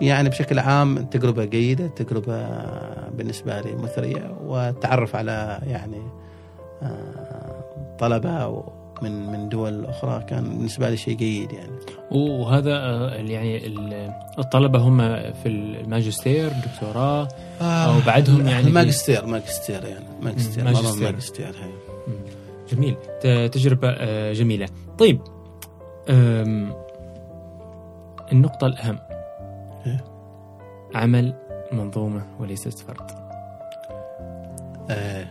يعني 0.00 0.28
بشكل 0.28 0.58
عام 0.58 0.98
تجربة 0.98 1.44
جيدة 1.44 1.86
تجربة 1.86 2.48
بالنسبة 3.10 3.60
لي 3.60 3.74
مثرية 3.74 4.36
وتعرف 4.44 5.16
على 5.16 5.60
يعني 5.66 6.02
طلبة 7.98 8.64
من 9.02 9.26
من 9.26 9.48
دول 9.48 9.84
أخرى 9.84 10.24
كان 10.28 10.44
بالنسبة 10.44 10.90
لي 10.90 10.96
شيء 10.96 11.16
جيد 11.16 11.52
يعني. 11.52 11.72
وهذا 12.10 12.72
يعني 13.14 13.66
الطلبة 14.38 14.78
هم 14.78 14.98
في 15.32 15.46
الماجستير 15.48 16.52
دكتوراه 16.52 17.28
آه 17.60 17.64
أو 17.64 18.00
بعدهم 18.06 18.46
يعني 18.46 18.70
ماجستير 18.70 19.26
ماجستير 19.26 19.84
يعني. 19.84 20.04
ماجستير 20.22 20.64
ماجستير, 20.64 21.12
ماجستير. 21.12 21.54
جميل. 22.72 22.96
تجربة 23.50 23.92
جميلة. 24.32 24.68
طيب 24.98 25.20
النقطة 28.32 28.66
الأهم. 28.66 28.98
إيه؟ 29.86 30.04
عمل 30.94 31.34
منظومة 31.72 32.26
وليست 32.40 32.78
فرد. 32.78 33.10
آه. 34.90 35.26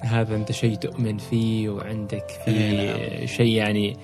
هذا 0.00 0.36
أنت 0.36 0.52
شيء 0.52 0.74
تؤمن 0.74 1.18
فيه 1.18 1.68
وعندك 1.68 2.30
فيه 2.44 2.52
إيه، 2.52 3.16
نعم. 3.18 3.26
شيء 3.26 3.52
يعني 3.52 3.96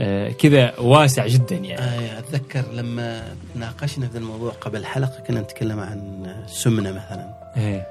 آه 0.00 0.28
كذا 0.28 0.78
واسع 0.78 1.26
جدا 1.26 1.56
يعني. 1.56 1.78
آه 1.78 2.18
أتذكر 2.18 2.64
لما 2.72 3.34
ناقشنا 3.54 4.08
في 4.08 4.18
الموضوع 4.18 4.52
قبل 4.52 4.84
حلقة 4.84 5.20
كنا 5.20 5.40
نتكلم 5.40 5.80
عن 5.80 6.26
السمنه 6.44 6.90
مثلا. 6.90 7.34
إيه. 7.56 7.86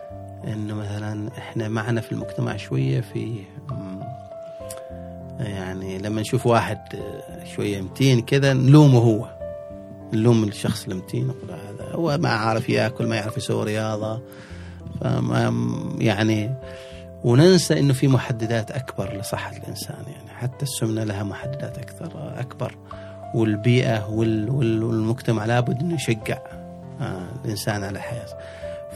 إنه 0.47 0.73
مثلا 0.75 1.29
إحنا 1.37 1.67
معنا 1.67 2.01
في 2.01 2.11
المجتمع 2.11 2.57
شوية 2.57 3.01
في 3.01 3.35
يعني 5.39 5.97
لما 5.97 6.21
نشوف 6.21 6.45
واحد 6.47 6.79
شوية 7.55 7.81
متين 7.81 8.21
كذا 8.21 8.53
نلومه 8.53 8.99
هو. 8.99 9.35
نلوم 10.13 10.43
الشخص 10.43 10.87
المتين 10.87 11.27
نقول 11.27 11.51
هذا 11.51 11.91
هو 11.91 12.17
ما 12.17 12.29
عارف 12.29 12.69
ياكل 12.69 13.07
ما 13.07 13.15
يعرف 13.15 13.37
يسوي 13.37 13.63
رياضة. 13.63 14.21
فما 15.01 15.53
يعني 15.99 16.55
وننسى 17.23 17.79
إنه 17.79 17.93
في 17.93 18.07
محددات 18.07 18.71
أكبر 18.71 19.17
لصحة 19.17 19.57
الإنسان 19.57 20.03
يعني 20.07 20.29
حتى 20.29 20.63
السمنة 20.63 21.03
لها 21.03 21.23
محددات 21.23 21.77
أكثر 21.77 22.33
أكبر. 22.39 22.75
والبيئة 23.35 24.09
والمجتمع 24.09 25.45
لابد 25.45 25.79
إنه 25.81 25.95
يشجع 25.95 26.37
الإنسان 27.45 27.83
على 27.83 27.89
الحياة. 27.89 28.27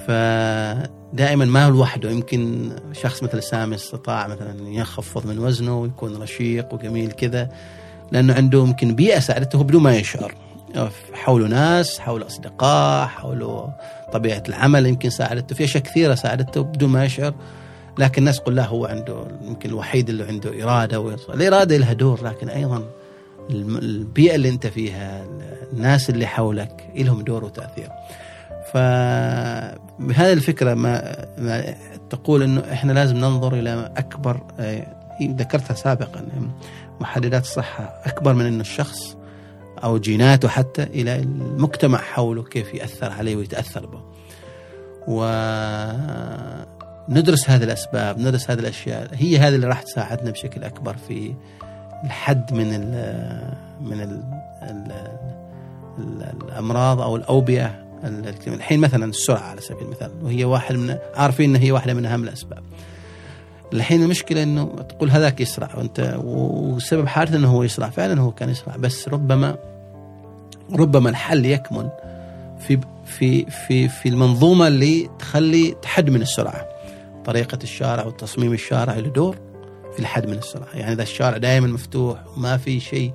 فدائما 0.07 1.45
ما 1.45 1.65
هو 1.65 1.69
لوحده 1.69 2.09
يمكن 2.09 2.71
شخص 2.91 3.23
مثل 3.23 3.43
سامي 3.43 3.75
استطاع 3.75 4.27
مثلا 4.27 4.69
يخفض 4.69 5.27
من 5.27 5.39
وزنه 5.39 5.79
ويكون 5.79 6.21
رشيق 6.21 6.73
وجميل 6.73 7.11
كذا 7.11 7.49
لأنه 8.11 8.33
عنده 8.33 8.59
يمكن 8.59 8.95
بيئة 8.95 9.19
ساعدته 9.19 9.63
بدون 9.63 9.83
ما 9.83 9.95
يشعر. 9.95 10.35
حوله 11.13 11.47
ناس 11.47 11.99
حوله 11.99 12.27
أصدقاء 12.27 13.07
حوله 13.07 13.73
طبيعة 14.13 14.43
العمل 14.49 14.85
يمكن 14.85 15.09
ساعدته 15.09 15.55
في 15.55 15.63
أشياء 15.63 15.83
كثيرة 15.83 16.15
ساعدته 16.15 16.61
بدون 16.61 16.89
ما 16.89 17.05
يشعر. 17.05 17.33
لكن 17.97 18.21
الناس 18.21 18.39
تقول 18.39 18.55
لا 18.55 18.65
هو 18.65 18.85
عنده 18.85 19.23
يمكن 19.41 19.69
الوحيد 19.69 20.09
اللي 20.09 20.23
عنده 20.23 20.63
إرادة 20.63 20.99
ويصل. 20.99 21.33
الإرادة 21.33 21.77
لها 21.77 21.93
دور 21.93 22.23
لكن 22.23 22.49
أيضا 22.49 22.83
البيئة 23.51 24.35
اللي 24.35 24.49
أنت 24.49 24.67
فيها 24.67 25.25
الناس 25.73 26.09
اللي 26.09 26.25
حولك 26.27 26.89
لهم 26.95 27.21
دور 27.21 27.43
وتأثير 27.45 27.89
فبهذه 28.73 30.33
الفكرة 30.33 30.73
ما, 30.73 31.25
ما 31.37 31.75
تقول 32.09 32.43
إنه 32.43 32.63
إحنا 32.71 32.93
لازم 32.93 33.17
ننظر 33.17 33.53
إلى 33.53 33.91
أكبر 33.97 34.41
ذكرتها 35.21 35.73
سابقا 35.73 36.25
محددات 36.99 37.43
الصحة 37.43 38.01
أكبر 38.05 38.33
من 38.33 38.45
انه 38.45 38.61
الشخص 38.61 39.17
أو 39.83 39.97
جيناته 39.97 40.47
حتى 40.47 40.83
إلى 40.83 41.15
المجتمع 41.15 41.97
حوله 41.97 42.43
كيف 42.43 42.73
يأثر 42.73 43.11
عليه 43.11 43.35
ويتأثر 43.35 43.85
به. 43.85 44.01
وندرس 47.09 47.49
هذه 47.49 47.63
الأسباب، 47.63 48.19
ندرس 48.19 48.51
هذه 48.51 48.59
الأشياء، 48.59 49.09
هي 49.13 49.37
هذه 49.37 49.55
اللي 49.55 49.67
راح 49.67 49.81
تساعدنا 49.81 50.31
بشكل 50.31 50.63
أكبر 50.63 50.95
في 51.07 51.33
الحد 52.03 52.53
من 52.53 52.73
ال 52.73 52.89
من 53.81 54.01
ال 54.01 54.23
ال 54.63 54.91
الأمراض 56.43 57.01
أو 57.01 57.15
الأوبئة 57.15 57.89
الحين 58.47 58.79
مثلا 58.79 59.05
السرعة 59.05 59.49
على 59.49 59.61
سبيل 59.61 59.83
المثال 59.83 60.11
وهي 60.21 60.45
واحد 60.45 60.75
من 60.75 60.97
عارفين 61.15 61.55
إن 61.55 61.61
هي 61.61 61.71
واحدة 61.71 61.93
من 61.93 62.05
أهم 62.05 62.23
الأسباب. 62.23 62.63
الحين 63.73 64.03
المشكلة 64.03 64.43
إنه 64.43 64.65
تقول 64.89 65.09
هذاك 65.09 65.41
يسرع 65.41 65.69
وأنت 65.77 66.19
وسبب 66.23 67.07
حادث 67.07 67.35
إنه 67.35 67.51
هو 67.51 67.63
يسرع 67.63 67.89
فعلا 67.89 68.21
هو 68.21 68.31
كان 68.31 68.49
يسرع 68.49 68.75
بس 68.75 69.07
ربما 69.07 69.57
ربما 70.71 71.09
الحل 71.09 71.45
يكمن 71.45 71.89
في 72.59 72.79
في 73.05 73.45
في 73.45 73.87
في 73.87 74.09
المنظومة 74.09 74.67
اللي 74.67 75.09
تخلي 75.19 75.75
تحد 75.81 76.09
من 76.09 76.21
السرعة. 76.21 76.68
طريقة 77.25 77.59
الشارع 77.63 78.05
والتصميم 78.05 78.53
الشارع 78.53 78.93
له 78.93 79.09
دور 79.09 79.37
في 79.93 79.99
الحد 79.99 80.27
من 80.27 80.37
السرعه، 80.37 80.75
يعني 80.75 80.93
إذا 80.93 81.03
الشارع 81.03 81.37
دائما 81.37 81.67
مفتوح 81.67 82.19
وما 82.37 82.57
في 82.57 82.79
شيء 82.79 83.13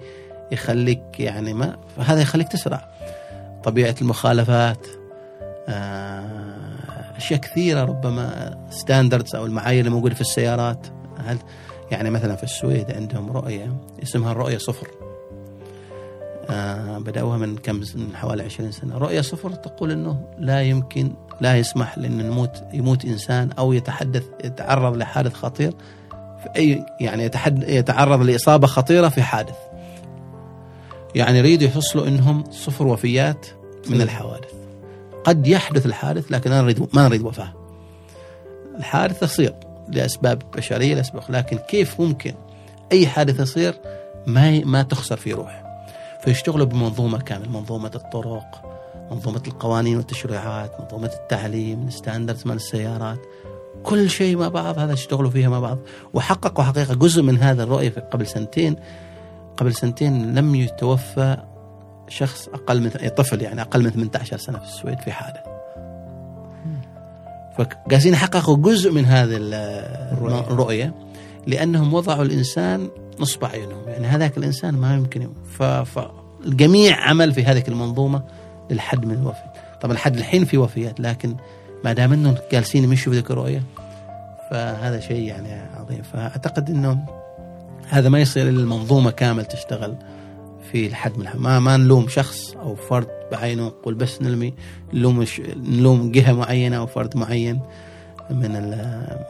يخليك 0.53 1.21
يعني 1.21 1.55
ما 1.55 1.77
فهذا 1.97 2.21
يخليك 2.21 2.49
تسرع. 2.49 2.89
طبيعة 3.65 3.95
المخالفات 4.03 4.87
أشياء 7.17 7.41
كثيرة 7.41 7.85
ربما 7.85 8.59
ستاندردز 8.71 9.35
أو 9.37 9.47
المعايير 9.47 9.81
اللي 9.81 9.91
موجودة 9.91 10.15
في 10.15 10.21
السيارات. 10.21 10.87
هل 11.19 11.39
يعني 11.91 12.11
مثلا 12.11 12.37
في 12.37 12.45
السويد 12.45 12.91
عندهم 12.91 13.33
رؤية 13.33 13.77
اسمها 14.03 14.33
الرؤيه 14.33 14.59
صفر. 14.59 14.89
آه 16.51 16.99
بدأوها 16.99 17.39
من 17.39 17.57
كم 17.57 17.81
من 17.95 18.17
حوالي 18.17 18.43
20 18.43 18.73
سنة. 18.73 18.99
رؤية 18.99 19.21
صفر 19.21 19.51
تقول 19.51 19.91
أنه 19.91 20.29
لا 20.39 20.63
يمكن 20.63 21.15
لا 21.41 21.57
يسمح 21.57 21.99
لأن 21.99 22.19
نموت 22.19 22.63
يموت 22.73 23.05
إنسان 23.05 23.51
أو 23.59 23.73
يتحدث 23.73 24.23
يتعرض 24.45 24.97
لحادث 24.97 25.35
خطير. 25.35 25.75
في 26.43 26.49
أي 26.57 26.87
يعني 27.01 27.31
يتعرض 27.69 28.23
لإصابة 28.23 28.67
خطيرة 28.67 29.09
في 29.09 29.23
حادث. 29.23 29.57
يعني 31.15 31.39
يريدوا 31.39 31.69
يحصلوا 31.69 32.09
أنهم 32.09 32.45
صفر 32.51 32.87
وفيات 32.87 33.47
من 33.89 34.01
الحوادث. 34.01 34.55
قد 35.25 35.47
يحدث 35.47 35.87
الحادث 35.87 36.33
لكن 36.33 36.53
أنا 36.53 36.63
نريد 36.63 36.89
ما 36.93 37.09
نريد 37.09 37.23
وفاة. 37.23 37.53
الحادث 38.79 39.23
يصير 39.23 39.55
لأسباب 39.89 40.43
بشرية 40.57 40.95
لأسباب 40.95 41.23
لكن 41.29 41.57
كيف 41.57 42.01
ممكن 42.01 42.35
أي 42.93 43.07
حادث 43.07 43.41
يصير 43.41 43.75
ما 44.27 44.61
ما 44.65 44.83
تخسر 44.83 45.17
في 45.17 45.33
روح 45.33 45.65
فيشتغلوا 46.25 46.67
بمنظومة 46.67 47.19
كاملة 47.19 47.51
منظومة 47.51 47.91
الطرق 47.95 48.63
منظومة 49.11 49.43
القوانين 49.47 49.97
والتشريعات 49.97 50.81
منظومة 50.81 51.11
التعليم 51.23 51.87
الستاندردز 51.89 52.47
من 52.47 52.57
السيارات 52.57 53.19
كل 53.83 54.11
شيء 54.11 54.37
مع 54.37 54.49
بعض 54.49 54.79
هذا 54.79 54.93
يشتغلوا 54.93 55.31
فيها 55.31 55.49
مع 55.49 55.61
بعض 55.61 55.79
وحققوا 56.15 56.65
حقيقة 56.65 56.95
جزء 56.95 57.23
من 57.23 57.39
هذا 57.39 57.63
الرؤية 57.63 57.91
قبل 57.91 58.27
سنتين. 58.27 58.77
قبل 59.57 59.75
سنتين 59.75 60.35
لم 60.35 60.55
يتوفى 60.55 61.37
شخص 62.09 62.49
أقل 62.49 62.81
من 62.81 62.91
طفل 62.91 63.43
يعني 63.43 63.61
أقل 63.61 63.85
من 63.85 63.91
18 63.91 64.37
سنة 64.37 64.59
في 64.59 64.65
السويد 64.65 65.01
في 65.01 65.13
حادث 65.13 65.41
فقاسين 67.59 68.13
يحققوا 68.13 68.57
جزء 68.57 68.93
من 68.93 69.05
هذه 69.05 69.37
الرؤية. 70.51 70.95
لأنهم 71.47 71.95
وضعوا 71.95 72.23
الإنسان 72.23 72.89
نصب 73.21 73.45
عينهم 73.45 73.89
يعني 73.89 74.07
هذاك 74.07 74.39
الإنسان 74.39 74.75
ما 74.75 74.95
يمكن 74.95 75.31
فالجميع 75.85 76.97
عمل 77.01 77.33
في 77.33 77.45
هذه 77.45 77.65
المنظومة 77.69 78.23
للحد 78.71 79.07
من 79.07 79.15
الوفاه 79.15 79.53
طبعا 79.81 79.95
لحد 79.95 80.17
الحين 80.17 80.45
في 80.45 80.59
وفيات 80.59 81.01
لكن 81.01 81.37
ما 81.85 81.93
دام 81.93 82.13
انهم 82.13 82.35
جالسين 82.53 82.85
يمشوا 82.85 83.13
في 83.13 83.19
ذيك 83.19 83.31
الرؤيه 83.31 83.63
فهذا 84.51 85.01
شيء 85.01 85.23
يعني 85.23 85.49
عظيم. 85.77 86.03
فأعتقد 86.03 86.71
إنه 86.71 87.07
هذا 87.89 88.09
ما 88.09 88.21
يصير 88.21 88.49
إلا 88.49 88.61
المنظومة 88.61 89.11
كامل 89.11 89.45
تشتغل 89.45 89.97
في 90.73 90.87
الحد 90.87 91.19
من 91.19 91.27
ما 91.35 91.61
ما 91.61 91.77
نلوم 91.77 92.09
شخص 92.09 92.53
أو 92.53 92.75
فرد 92.75 93.09
بعينه 93.33 93.67
نقول 93.67 93.95
بس 93.95 94.23
نلمي 94.23 94.55
نلوم 94.95 95.25
نلوم 95.57 96.13
جهة 96.13 96.33
معينة 96.33 96.77
أو 96.77 96.87
فرد 96.87 97.17
معين 97.17 97.61
من 98.31 98.53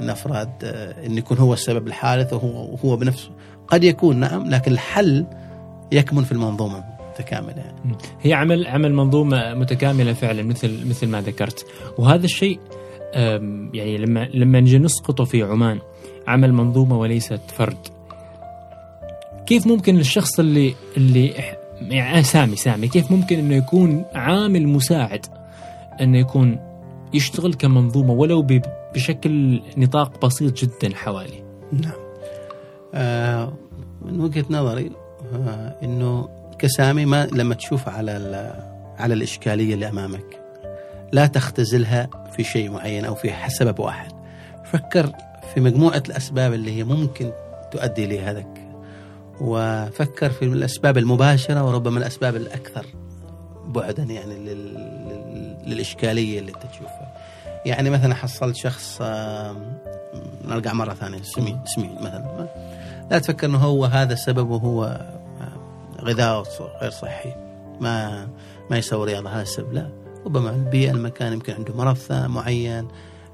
من 0.01 0.11
أفراد 0.11 0.51
آه، 0.64 1.07
انه 1.07 1.18
يكون 1.18 1.39
هو 1.39 1.53
السبب 1.53 1.87
الحادث 1.87 2.32
وهو 2.32 2.76
هو 2.85 2.97
بنفسه. 2.97 3.30
قد 3.68 3.85
يكون 3.85 4.16
نعم 4.16 4.51
لكن 4.51 4.72
الحل 4.72 5.26
يكمن 5.93 6.24
في 6.24 6.32
المنظومة. 6.32 6.93
متكاملة. 7.15 7.57
يعني. 7.57 7.97
هي 8.21 8.33
عمل 8.33 8.67
عمل 8.67 8.95
منظومة 8.95 9.55
متكاملة 9.55 10.12
فعلا 10.12 10.43
مثل 10.43 10.89
مثل 10.89 11.07
ما 11.07 11.21
ذكرت. 11.21 11.67
وهذا 11.99 12.25
الشيء 12.25 12.59
يعني 13.75 13.99
لما 13.99 14.29
لما 14.35 14.61
نجي 14.61 14.79
نسقطه 14.79 15.25
في 15.25 15.43
عمان 15.43 15.79
عمل 16.27 16.53
منظومة 16.53 16.99
وليست 16.99 17.41
فرد. 17.57 17.79
كيف 19.47 19.67
ممكن 19.67 19.99
الشخص 19.99 20.39
اللي 20.39 20.75
اللي 20.97 21.35
يعني 21.81 22.23
سامي 22.23 22.57
سامي 22.57 22.89
كيف 22.89 23.11
ممكن 23.11 23.39
إنه 23.39 23.55
يكون 23.55 24.05
عامل 24.15 24.69
مساعد 24.69 25.27
إنه 26.01 26.19
يكون 26.19 26.59
يشتغل 27.15 27.55
كمنظومة 27.55 28.12
ولو 28.12 28.47
بشكل 28.95 29.62
نطاق 29.77 30.27
بسيط 30.27 30.57
جدا 30.57 30.97
حوالي؟ 30.97 31.45
نعم. 31.73 31.93
آه 32.95 33.53
من 34.03 34.21
وجهة 34.21 34.45
نظري 34.51 34.91
آه 35.35 35.77
إنه 35.83 36.29
كسامي 36.65 37.05
ما 37.05 37.27
لما 37.27 37.55
تشوف 37.55 37.89
على 37.89 38.12
على 38.99 39.15
الإشكالية 39.15 39.75
اللي 39.75 39.89
أمامك 39.89 40.41
لا 41.12 41.27
تختزلها 41.27 42.09
في 42.37 42.45
شيء 42.45 42.71
معين 42.71 43.05
أو 43.05 43.15
في 43.15 43.33
سبب 43.49 43.79
واحد. 43.79 44.12
فكر 44.73 45.12
في 45.55 45.61
مجموعة 45.61 46.03
الأسباب 46.09 46.53
اللي 46.53 46.77
هي 46.77 46.85
ممكن 46.85 47.33
تؤدي 47.73 48.07
لهذاك 48.07 48.61
وفكر 49.41 50.31
في 50.31 50.45
الأسباب 50.45 50.99
المباشرة 50.99 51.65
وربما 51.65 51.99
الأسباب 51.99 52.37
الأكثر 52.37 52.87
بعدا 53.67 54.03
يعني 54.03 54.35
للإشكالية 55.67 56.39
اللي 56.39 56.53
أنت 56.53 56.62
تشوفها. 56.73 57.12
يعني 57.67 57.91
مثلا 57.91 58.15
حصلت 58.15 58.57
شخص 58.57 59.03
نرجع 60.45 60.73
مرة 60.73 60.95
ثانية 60.95 61.23
سمين 61.23 61.61
سمين 61.65 61.95
مثلا. 62.01 62.49
لا 63.11 63.19
تفكر 63.19 63.47
إنه 63.47 63.59
هو 63.59 63.85
هذا 63.85 64.12
السبب 64.12 64.51
وهو 64.51 65.01
غذاء 66.05 66.44
غير 66.82 66.90
صحي 66.90 67.34
ما 67.80 68.28
ما 68.70 68.78
يسوي 68.78 69.07
رياضة 69.07 69.30
هذا 69.30 69.42
السبب 69.42 69.72
لا. 69.72 69.90
ربما 70.26 70.50
البيئة 70.50 70.90
المكان 70.90 71.32
يمكن 71.32 71.52
عنده 71.52 71.74
مرض 71.74 71.98
معين 72.11 72.88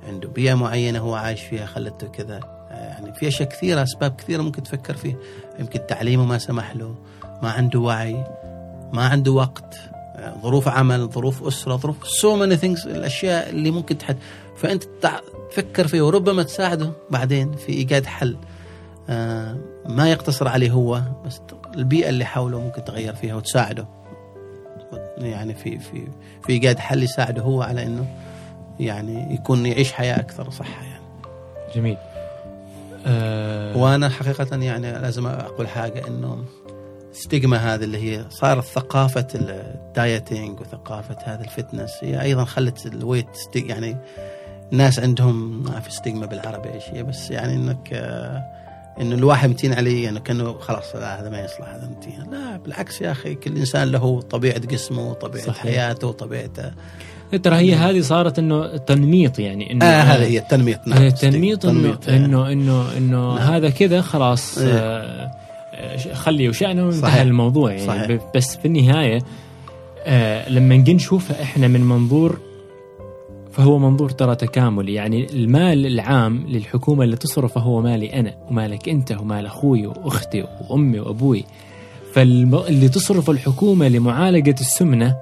عنده 0.09 0.29
بيئة 0.29 0.55
معينة 0.55 0.99
هو 0.99 1.15
عايش 1.15 1.41
فيها 1.41 1.67
خلته 1.67 2.07
كذا. 2.07 2.41
يعني 2.71 3.15
في 3.15 3.29
أشياء 3.29 3.49
كثيرة 3.49 3.83
أسباب 3.83 4.17
كثيرة 4.17 4.43
ممكن 4.43 4.63
تفكر 4.63 4.95
فيه 4.95 5.19
يمكن 5.59 5.87
تعليمه 5.87 6.25
ما 6.25 6.39
سمح 6.39 6.77
له 6.77 6.95
ما 7.43 7.51
عنده 7.51 7.81
وعي 7.81 8.25
ما 8.93 9.09
عنده 9.09 9.33
وقت. 9.33 9.75
ظروف 10.43 10.69
عمل 10.69 11.09
ظروف 11.09 11.43
أسرة 11.43 11.77
ظروف 11.77 12.09
so 12.09 12.37
many 12.37 12.57
things 12.57 12.87
الأشياء 12.87 13.51
اللي 13.51 13.71
ممكن 13.71 13.99
تحد. 13.99 14.17
فأنت 14.57 14.85
تفكر 15.51 15.87
فيه 15.87 16.03
وربما 16.03 16.43
تساعده 16.43 16.93
بعدين 17.11 17.53
في 17.53 17.73
إيجاد 17.73 18.07
حل. 18.07 18.31
آه، 18.33 18.60
ما 19.89 20.11
يقتصر 20.11 20.49
عليه 20.49 20.71
هو 20.71 21.03
بس 21.25 21.41
البيئة 21.75 22.09
اللي 22.09 22.25
حوله 22.25 22.61
ممكن 22.61 22.85
تغير 22.85 23.15
فيها 23.15 23.35
وتساعده 23.35 23.87
يعني 25.19 25.55
في 25.55 25.79
في 25.79 26.09
في 26.43 26.53
ايجاد 26.53 26.79
حل 26.79 27.03
يساعده 27.03 27.43
هو 27.43 27.63
على 27.63 27.87
إنه 27.87 28.07
يعني 28.81 29.35
يكون 29.35 29.67
يعيش 29.67 29.93
حياة 29.93 30.21
أكثر 30.21 30.51
صحة 30.51 30.85
يعني. 30.85 31.05
جميل. 31.75 31.97
أه 33.07 33.77
وأنا 33.77 34.09
حقيقة 34.09 34.57
يعني 34.57 34.93
لازم 34.93 35.27
أقول 35.27 35.69
حاجة 35.69 36.09
إنه 36.09 36.45
stigma 37.13 37.57
هذه 37.57 37.85
اللي 37.85 37.99
هي 37.99 38.25
صارت 38.31 38.65
ثقافة 38.65 39.27
ال 39.35 39.51
dieting 39.51 40.61
وثقافة 40.61 41.17
هذا 41.25 41.45
ال 41.45 41.51
fitness 41.51 41.91
هي 42.01 42.23
أيضا 42.23 42.45
خلت 42.45 42.87
ال 42.87 42.93
weight 42.93 43.27
يعني 43.55 43.97
الناس 44.73 44.99
عندهم 44.99 45.65
ما 45.65 45.81
في 45.81 45.93
stigma 45.93 46.27
بالعربي 46.27 46.73
إيش 46.73 46.85
هي 46.91 47.03
بس 47.03 47.31
يعني 47.31 47.55
إنك 47.55 47.91
آه 47.93 48.60
انه 49.01 49.15
الواحد 49.15 49.51
متين 49.51 49.73
عليه 49.73 50.05
يعني 50.05 50.21
كأنه 50.21 50.59
خلاص 50.59 50.97
لا 50.97 51.21
هذا 51.21 51.31
ما 51.31 51.45
يصلح 51.45 51.69
هذا 51.69 51.91
متين 51.97 52.33
لا 52.33 52.57
بالعكس 52.57 53.01
يا 53.01 53.13
أخي 53.13 53.35
كل 53.35 53.57
إنسان 53.57 53.89
له 53.89 54.21
طبيعة 54.21 54.59
جسمه 54.59 55.11
وطبيعه 55.11 55.47
صحيح. 55.47 55.63
حياته 55.63 56.07
وطبيعته 56.07 56.71
ترى 57.43 57.57
هي 57.57 57.75
هذه 57.75 58.01
صارت 58.01 58.39
إنه 58.39 58.77
تنميط 58.77 59.39
يعني 59.39 59.73
إنه 59.73 59.85
آه 59.85 60.03
هذا 60.03 60.25
هي 60.25 60.39
التنميط 60.39 60.87
نعم 60.87 61.03
التنميط 61.03 61.67
إنه 61.67 61.99
إنه 62.09 62.53
إنه 62.53 62.97
إنه 62.97 63.35
نعم. 63.35 63.39
هذا 63.39 63.71
كذا 63.71 64.01
خلاص 64.01 64.59
إيه. 64.59 64.73
آه 64.73 65.31
خليه 66.15 66.49
وشأنه 66.49 66.87
وانتهى 66.87 67.23
الموضوع 67.23 67.73
يعني 67.73 67.87
صحيح. 67.87 68.21
بس 68.35 68.57
في 68.57 68.65
النهاية 68.65 69.19
آه 70.05 70.49
لما 70.49 70.77
نجي 70.77 70.95
نشوفها 70.95 71.43
إحنا 71.43 71.69
من 71.69 71.81
منظور 71.81 72.50
فهو 73.53 73.79
منظور 73.79 74.11
ترى 74.11 74.37
تكاملي. 74.37 74.95
يعني 74.95 75.27
المال 75.33 75.87
العام 75.87 76.47
للحكومة 76.47 77.05
اللي 77.05 77.17
تصرفه 77.17 77.61
هو 77.61 77.81
مالي 77.81 78.21
أنا 78.21 78.35
ومالك 78.51 78.89
أنت 78.89 79.13
ومال 79.13 79.47
أخوي 79.47 79.87
وأختي 79.87 80.45
وأمي 80.71 81.01
وأبوي. 81.01 81.45
فاللي 82.13 82.89
تصرف 82.89 83.31
الحكومة 83.31 83.89
لمعالجة 83.89 84.55
السمنة 84.61 85.17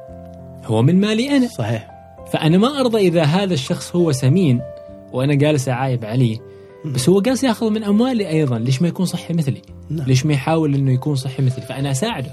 هو 0.64 0.82
من 0.82 1.00
مالي 1.00 1.36
أنا. 1.36 1.48
صحيح. 1.48 1.90
فأنا 2.32 2.58
ما 2.58 2.80
أرضى 2.80 2.98
إذا 2.98 3.22
هذا 3.22 3.54
الشخص 3.54 3.96
هو 3.96 4.12
سمين 4.12 4.60
وأنا 5.12 5.34
جالس 5.34 5.68
أعايب 5.68 6.04
عليه. 6.04 6.38
بس 6.84 7.08
هو 7.08 7.20
جالس 7.20 7.44
يأخذ 7.44 7.70
من 7.70 7.84
أموالي 7.84 8.28
أيضا. 8.28 8.58
ليش 8.58 8.82
ما 8.82 8.88
يكون 8.88 9.06
صحي 9.06 9.34
مثلي؟ 9.34 9.62
نعم. 9.90 10.06
ليش 10.06 10.26
ما 10.26 10.32
يحاول 10.32 10.74
أنه 10.74 10.92
يكون 10.92 11.14
صحي 11.14 11.42
مثلي؟ 11.42 11.62
فأنا 11.62 11.90
أساعده. 11.90 12.30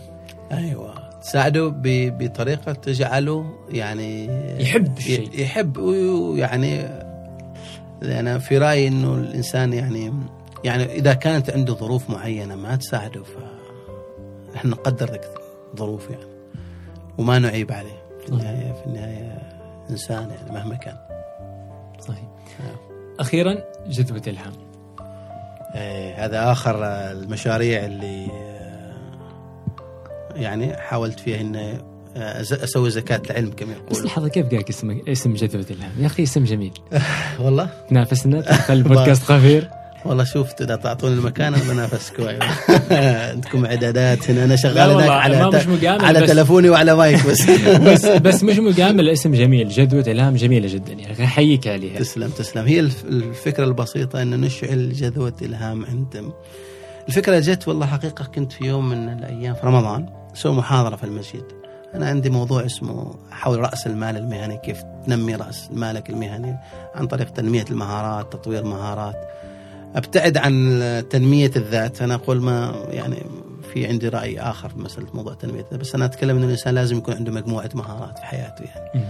أيوة. 0.52 1.05
تساعده 1.26 1.74
بطريقة 1.86 2.74
تجعله 2.74 3.46
يعني 3.70 4.26
يحب 4.62 4.98
الشيء. 4.98 5.40
يحب 5.40 5.78
ويعني 5.78 6.82
أنا 8.04 8.40
في 8.40 8.58
رأيي 8.58 8.88
إنه 8.88 9.14
الإنسان 9.16 9.74
يعني 9.74 10.14
يعني 10.64 10.84
إذا 10.84 11.14
كانت 11.14 11.50
عنده 11.50 11.74
ظروف 11.74 12.10
معينة 12.10 12.56
ما 12.56 12.76
تساعده 12.76 13.24
ف 13.24 13.38
إحنا 14.56 14.72
نقدر 14.72 15.12
ذلك 15.12 15.30
ظروف 15.76 16.10
يعني 16.10 16.26
وما 17.18 17.40
نعيب 17.40 17.72
عليه. 17.72 18.02
في 18.22 18.30
النهاية 18.30 18.74
في 18.74 18.86
النهاية 18.86 19.42
إنسان 19.90 20.30
يعني 20.30 20.52
مهما 20.52 20.76
كان. 20.76 20.98
صحيح. 22.00 22.26
أخيرا 23.20 23.56
جذبة 23.88 24.22
الهام 24.28 24.54
إيه 25.76 26.26
هذا 26.26 26.52
آخر 26.52 26.86
المشاريع 26.86 27.86
اللي 27.86 28.28
يعني 30.36 30.78
حاولت 30.78 31.20
فيها 31.20 31.42
آه، 32.18 32.42
أسوي 32.42 32.90
زكاة 32.90 33.22
العلم 33.30 33.52
كما 33.52 33.72
يقول 33.74 33.90
بس 33.92 34.00
لحظة 34.06 34.28
كيف 34.28 34.46
قالك 34.46 34.70
اسم 34.70 35.00
اسم 35.08 35.34
جذبه 35.34 35.66
الهام 35.72 35.92
يا 36.00 36.06
أخي 36.06 36.24
اسم 36.24 36.44
جميل. 36.44 36.72
والله؟ 37.40 37.70
نافسنا 37.92 38.42
تدخل 38.42 38.74
البودكاست 38.78 39.24
خفير؟ 39.24 39.70
والله 40.06 40.24
شوف 40.24 40.50
إذا 40.62 40.76
تعطوني 40.76 41.14
المكان 41.14 41.54
أنا 41.54 41.64
بنافسك 41.74 42.20
عندكم 43.32 43.66
إعدادات 43.66 44.30
هنا 44.30 44.44
أنا 44.44 44.56
شغال 44.56 44.92
هناك 44.92 45.10
على 45.10 45.50
مش 45.50 45.86
على 45.86 46.28
تلفوني 46.28 46.70
وعلى 46.70 46.96
مايك 46.96 47.28
بس. 47.28 47.50
بس 47.70 48.06
بس 48.06 48.44
مش 48.44 48.58
مجامل 48.58 49.10
اسم 49.10 49.36
جميل. 49.36 49.70
جذوة 49.70 50.04
الهام 50.08 50.36
جميلة 50.36 50.68
جدا 50.68 50.94
يا 50.94 51.12
أخي 51.12 51.24
أحييك 51.24 51.68
عليها. 51.68 52.00
تسلم 52.00 52.30
تسلم. 52.30 52.66
هي 52.66 52.80
الفكرة 52.80 53.64
البسيطة 53.64 54.22
ان 54.22 54.42
نشعل 54.42 54.94
جذوه 54.94 55.34
الهام 55.42 55.86
عند 55.86 56.32
الفكرة 57.08 57.40
جت 57.40 57.68
والله 57.68 57.86
حقيقة 57.86 58.26
كنت 58.26 58.52
في 58.52 58.66
يوم 58.66 58.90
من 58.90 59.10
الأيام 59.10 59.54
في 59.54 59.68
رمضان. 59.68 60.25
سوي 60.36 60.54
محاضرة 60.54 60.96
في 60.96 61.04
المسجد. 61.04 61.44
أنا 61.94 62.06
عندي 62.08 62.30
موضوع 62.30 62.66
اسمه 62.66 63.16
حول 63.32 63.60
رأس 63.60 63.88
المال 63.88 64.18
المهني 64.18 64.58
كيف 64.58 64.84
تنمي 65.06 65.36
رأس 65.36 65.70
مالك 65.72 66.10
المهني 66.10 66.58
عن 66.96 67.08
طريق 67.08 67.30
تنمية 67.30 67.66
المهارات 67.72 68.34
تطوير 68.34 68.64
مهارات 68.64 69.16
أبتعد 69.96 70.38
عن 70.38 71.04
تنمية 71.10 71.52
الذات. 71.56 72.02
أنا 72.02 72.16
أقول 72.16 72.42
ما 72.42 72.86
يعني 72.90 73.24
في 73.74 73.88
عندي 73.88 74.10
رأي 74.10 74.40
آخر 74.40 74.70
في 74.70 74.80
مسألة 74.80 75.08
موضوع 75.14 75.34
تنمية 75.34 75.62
الذات. 75.62 75.80
بس 75.80 75.96
أنا 75.96 76.06
أتكلم 76.06 76.38
أن 76.38 76.44
الإنسان 76.44 76.76
لازم 76.76 76.98
يكون 76.98 77.14
عنده 77.16 77.32
مجموعة 77.32 77.70
مهارات 77.76 78.20
في 78.20 78.26
حياته 78.26 78.64
يعني. 78.64 79.06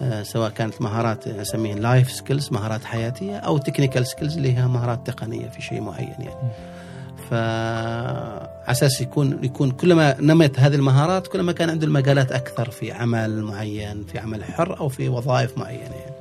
آه 0.00 0.22
سواء 0.22 0.50
كانت 0.50 0.82
مهارات 0.82 1.28
أسميها 1.28 1.76
life 1.76 2.10
skills 2.10 2.48
مهارات 2.52 2.84
حياتية 2.84 3.36
أو 3.36 3.58
technical 3.58 4.06
skills 4.06 4.36
اللي 4.36 4.58
هي 4.58 4.66
مهارات 4.66 5.06
تقنية 5.06 5.48
في 5.48 5.62
شيء 5.62 5.80
معين 5.80 6.14
يعني. 6.18 6.50
أساس 8.66 9.00
يكون 9.00 9.38
يكون 9.44 9.70
كلما 9.70 10.16
نمت 10.20 10.60
هذه 10.60 10.74
المهارات 10.74 11.26
كلما 11.26 11.52
كان 11.52 11.70
عنده 11.70 11.86
المجالات 11.86 12.32
أكثر 12.32 12.70
في 12.70 12.92
عمل 12.92 13.42
معين 13.42 14.04
في 14.04 14.18
عمل 14.18 14.44
حر 14.44 14.80
أو 14.80 14.88
في 14.88 15.08
وظائف 15.08 15.58
معينة 15.58 15.82
يعني. 15.82 16.18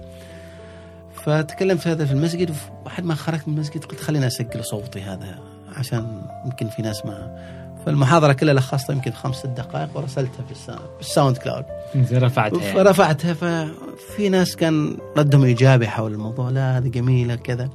فتكلمت 1.26 1.88
هذا 1.88 2.06
في 2.06 2.12
المسجد 2.12 2.56
وبعد 2.82 3.06
ما 3.06 3.16
خرجت 3.16 3.48
من 3.48 3.54
المسجد 3.54 3.86
قلت 3.86 4.00
خليني 4.00 4.28
أسجل 4.28 4.66
صوتي 4.66 5.02
هذا 5.02 5.40
عشان 5.76 6.22
يمكن 6.46 6.70
في 6.70 6.82
ناس 6.82 7.06
ما 7.06 7.38
فالمحاضرة 7.86 8.34
كلها 8.34 8.54
لخصتها 8.54 8.94
يمكن 8.94 9.12
خمس 9.12 9.36
ست 9.36 9.48
دقائق 9.48 9.90
ورسلتها 9.98 10.46
في 10.46 10.78
ال 11.02 11.38
SoundCloud 11.38 11.66
رفعتها 12.12 12.64
يعني. 12.64 12.82
رفعتها 12.82 13.34
ففي 13.34 14.30
ناس 14.30 14.56
كان 14.56 14.98
ردهم 15.18 15.44
إيجابي 15.44 15.88
حول 15.88 16.14
الموضوع 16.14 16.50
لا 16.50 16.78
هذه 16.78 16.88
جميلة 16.88 17.36
كذا 17.36 17.70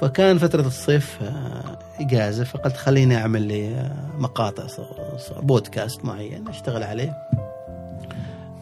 فكان 0.00 0.38
فترة 0.38 0.66
الصيف 0.66 1.18
آه، 1.22 1.78
إجازة 2.00 2.44
فقلت 2.44 2.76
خليني 2.76 3.16
أعمل 3.16 3.42
لي 3.42 3.68
آه، 3.68 4.10
مقاطع 4.18 4.66
بودكاست 5.36 6.04
معين 6.04 6.48
أشتغل 6.48 6.82
عليه. 6.82 7.16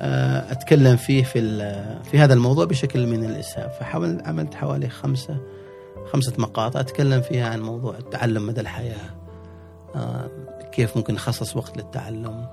آه، 0.02 0.52
أتكلم 0.52 0.96
فيه 0.96 1.22
في 1.22 1.40
في 2.04 2.18
هذا 2.18 2.34
الموضوع 2.34 2.64
بشكل 2.64 3.06
من 3.06 3.24
الإسهاب. 3.24 3.70
فحاول 3.70 4.22
عملت 4.24 4.54
حوالي 4.54 4.88
خمسة 4.88 5.36
خمسة 6.12 6.32
مقاطع 6.38 6.80
أتكلم 6.80 7.20
فيها 7.20 7.48
عن 7.48 7.60
موضوع 7.60 7.98
التعلم 7.98 8.46
مدى 8.46 8.60
الحياة 8.60 9.10
كيف 10.72 10.96
ممكن 10.96 11.14
نخصص 11.14 11.56
وقت 11.56 11.76
للتعلم 11.76 12.46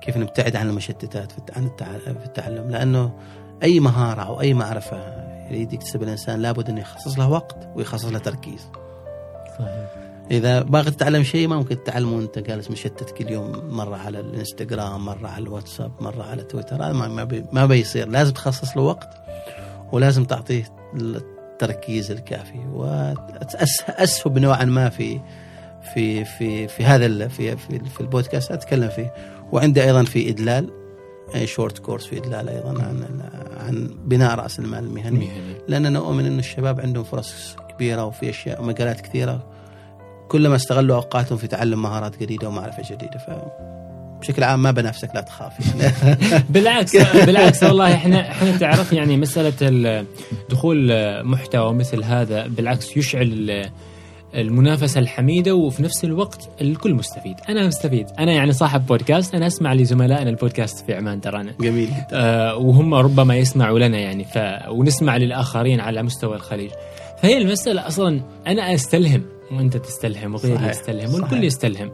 كيف 0.00 0.16
نبتعد 0.16 0.56
عن 0.56 0.68
المشتتات 0.68 1.32
في 1.32 1.38
التعلم. 2.24 2.70
لأنه 2.70 3.12
أي 3.62 3.80
مهارة 3.80 4.22
أو 4.22 4.40
أي 4.40 4.54
معرفة 4.54 5.20
يريد 5.50 5.72
يكتسب 5.72 6.02
الإنسان 6.02 6.42
لابد 6.42 6.68
أنه 6.68 6.80
يخصص 6.80 7.18
له 7.18 7.28
وقت 7.28 7.56
ويخصص 7.74 8.04
له 8.04 8.18
تركيز. 8.18 8.68
صحيح. 9.58 9.90
إذا 10.30 10.62
باغي 10.62 10.90
تتعلم 10.90 11.22
شيء 11.22 11.48
ما 11.48 11.56
ممكن 11.56 11.84
تتعلمه 11.84 12.16
وأنت 12.16 12.38
جالس 12.38 12.70
مشتت 12.70 13.10
كل 13.10 13.30
يوم 13.30 13.52
مرة 13.70 13.96
على 13.96 14.20
الإنستغرام 14.20 15.04
مرة 15.04 15.28
على 15.28 15.44
الواتساب 15.44 15.92
مرة 16.00 16.22
على 16.22 16.42
تويتر 16.42 16.76
هذا 16.76 16.92
ما 16.92 17.08
ما, 17.08 17.24
بي 17.24 17.44
ما 17.52 17.66
بيصير. 17.66 18.08
لازم 18.08 18.32
تخصص 18.32 18.76
له 18.76 18.82
وقت 18.82 19.08
ولازم 19.92 20.24
تعطيه 20.24 20.64
التركيز 20.94 22.10
الكافي. 22.10 22.58
وأسهب 22.72 24.38
نوعا 24.38 24.64
ما 24.64 24.88
في 24.88 25.20
في 25.94 26.24
في 26.24 26.68
في 26.68 26.84
هذا 26.84 27.28
في 27.28 27.56
في, 27.56 27.78
في 27.78 28.00
البودكاست 28.00 28.50
أتكلم 28.50 28.88
فيه. 28.88 29.14
وعندي 29.52 29.84
أيضا 29.84 30.04
في 30.04 30.30
إدلال. 30.30 30.79
شورت 31.44 31.78
كورس 31.78 32.06
في 32.06 32.18
إدلال 32.18 32.48
أيضا 32.48 32.68
عن 32.82 33.20
عن 33.66 33.90
بناء 34.04 34.34
رأس 34.34 34.58
المال 34.58 34.84
المهني. 34.84 35.18
مهني. 35.18 35.54
لاننا 35.68 35.90
نؤمن 35.90 36.26
انه 36.26 36.38
الشباب 36.38 36.80
عندهم 36.80 37.04
فرص 37.04 37.56
كبيرة 37.74 38.04
وفي 38.04 38.30
أشياء 38.30 38.62
مجالات 38.62 39.00
كثيرة. 39.00 39.46
كلما 40.28 40.56
استغلوا 40.56 40.96
أوقاتهم 40.96 41.38
في 41.38 41.46
تعلم 41.46 41.82
مهارات 41.82 42.18
جديدة 42.20 42.48
ومعرفة 42.48 42.82
جديدة 42.94 43.18
ف 43.18 43.30
بشكل 44.20 44.42
عام 44.44 44.62
ما 44.62 44.70
بنافسك 44.70 45.10
لا 45.14 45.20
تخاف. 45.20 45.52
يعني. 45.80 46.44
بالعكس 46.50 46.96
بالعكس. 46.96 47.62
والله 47.62 47.94
إحنا 47.94 48.30
إحنا 48.30 48.56
تعرف 48.58 48.92
يعني 48.92 49.16
مسألة 49.16 49.52
ال- 49.62 50.06
دخول 50.50 50.90
محتوى 51.24 51.72
مثل 51.74 52.04
هذا 52.04 52.46
بالعكس 52.46 52.96
يشعل 52.96 53.70
ال- 54.34 54.40
المنافسة 54.40 55.00
الحميدة 55.00 55.54
وفي 55.54 55.82
نفس 55.82 56.04
الوقت 56.04 56.48
الكل 56.60 56.94
مستفيد. 56.94 57.36
أنا 57.48 57.66
مستفيد. 57.66 58.06
أنا 58.18 58.32
يعني 58.32 58.52
صاحب 58.52 58.86
بودكاست 58.86 59.34
أنا 59.34 59.46
أسمع 59.46 59.74
لزملائنا 59.74 60.30
البودكاست 60.30 60.86
في 60.86 60.94
عمان 60.94 61.20
ترانا. 61.20 61.54
جميل. 61.60 61.90
آه، 62.12 62.56
وهم 62.56 62.94
ربما 62.94 63.36
يسمعوا 63.36 63.78
لنا 63.78 63.98
يعني 63.98 64.24
ف... 64.24 64.38
ونسمع 64.68 65.16
للآخرين 65.16 65.80
على 65.80 66.02
مستوى 66.02 66.36
الخليج. 66.36 66.70
فهي 67.22 67.38
المسألة 67.38 67.86
أصلا 67.86 68.20
أنا 68.46 68.74
أستلهم 68.74 69.22
وأنت 69.52 69.76
تستلهم 69.76 70.34
وغيري 70.34 70.66
يستلهم. 70.68 71.14
والكل 71.14 71.44
يستلهم. 71.44 71.90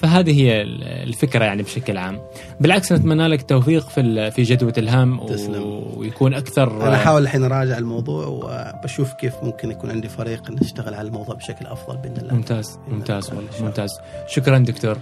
فهذه 0.00 0.40
هي 0.42 0.62
ال- 0.62 0.82
الفكرة 0.84 1.44
يعني 1.44 1.62
بشكل 1.62 1.96
عام 1.98 2.20
بالعكس 2.60 2.92
نتمنى 2.92 3.26
لك 3.28 3.42
توفيق 3.42 3.88
في 3.88 4.30
في 4.30 4.42
جدوى 4.42 4.72
الهام 4.78 5.26
تسلم. 5.26 5.82
ويكون 5.96 6.34
أكثر 6.34 6.86
أنا 6.88 6.94
أحاول 6.96 7.22
الحين 7.22 7.44
أراجع 7.44 7.78
الموضوع 7.78 8.26
وبشوف 8.26 9.12
كيف 9.12 9.34
ممكن 9.42 9.70
يكون 9.70 9.90
عندي 9.90 10.08
فريق 10.08 10.50
نشتغل 10.50 10.94
على 10.94 11.08
الموضوع 11.08 11.34
بشكل 11.34 11.66
أفضل 11.66 11.96
بإذن 11.96 12.16
الله 12.16 12.34
ممتاز 12.34 12.78
ممتاز 12.88 13.30
إن 13.30 13.36
والله 13.36 13.50
الله. 13.56 13.66
ممتاز 13.66 13.90
شكرا 14.26 14.58
دكتور 14.58 14.98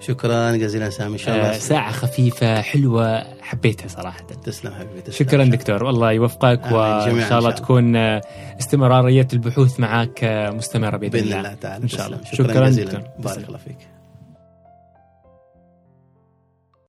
شكرا 0.00 0.56
جزيلا 0.56 0.90
سامي 0.90 1.12
إن 1.12 1.18
شاء 1.18 1.34
آه 1.34 1.38
الله 1.46 1.58
ساعة 1.58 1.92
خفيفة 1.92 2.60
حلوة 2.62 3.24
حبيتها 3.42 3.88
صراحة 3.88 4.20
تسلم 4.44 4.72
حبيبي 4.74 5.00
تسلم. 5.00 5.26
شكرا 5.28 5.44
دكتور 5.44 5.84
والله 5.84 6.12
يوفقك. 6.12 6.60
وإن 6.64 6.70
شاء 6.72 7.08
الله 7.08 7.22
إن 7.24 7.28
شاء 7.28 7.38
الله. 7.38 7.50
تكون 7.50 7.96
آه، 7.96 8.20
استمرارية 8.60 9.28
البحوث 9.32 9.80
معك 9.80 10.24
آه، 10.24 10.50
مستمرة 10.50 10.96
بإذن, 10.96 11.10
بإذن 11.10 11.32
الله 11.38 11.54
تعالى 11.54 11.82
إن 11.84 11.88
شاء 11.88 12.06
الله 12.06 12.18
تسلم. 12.18 12.46
شكرا 12.46 12.68
جزيلا 12.68 13.02
بارك 13.18 13.44
الله 13.48 13.58
فيك 13.58 13.78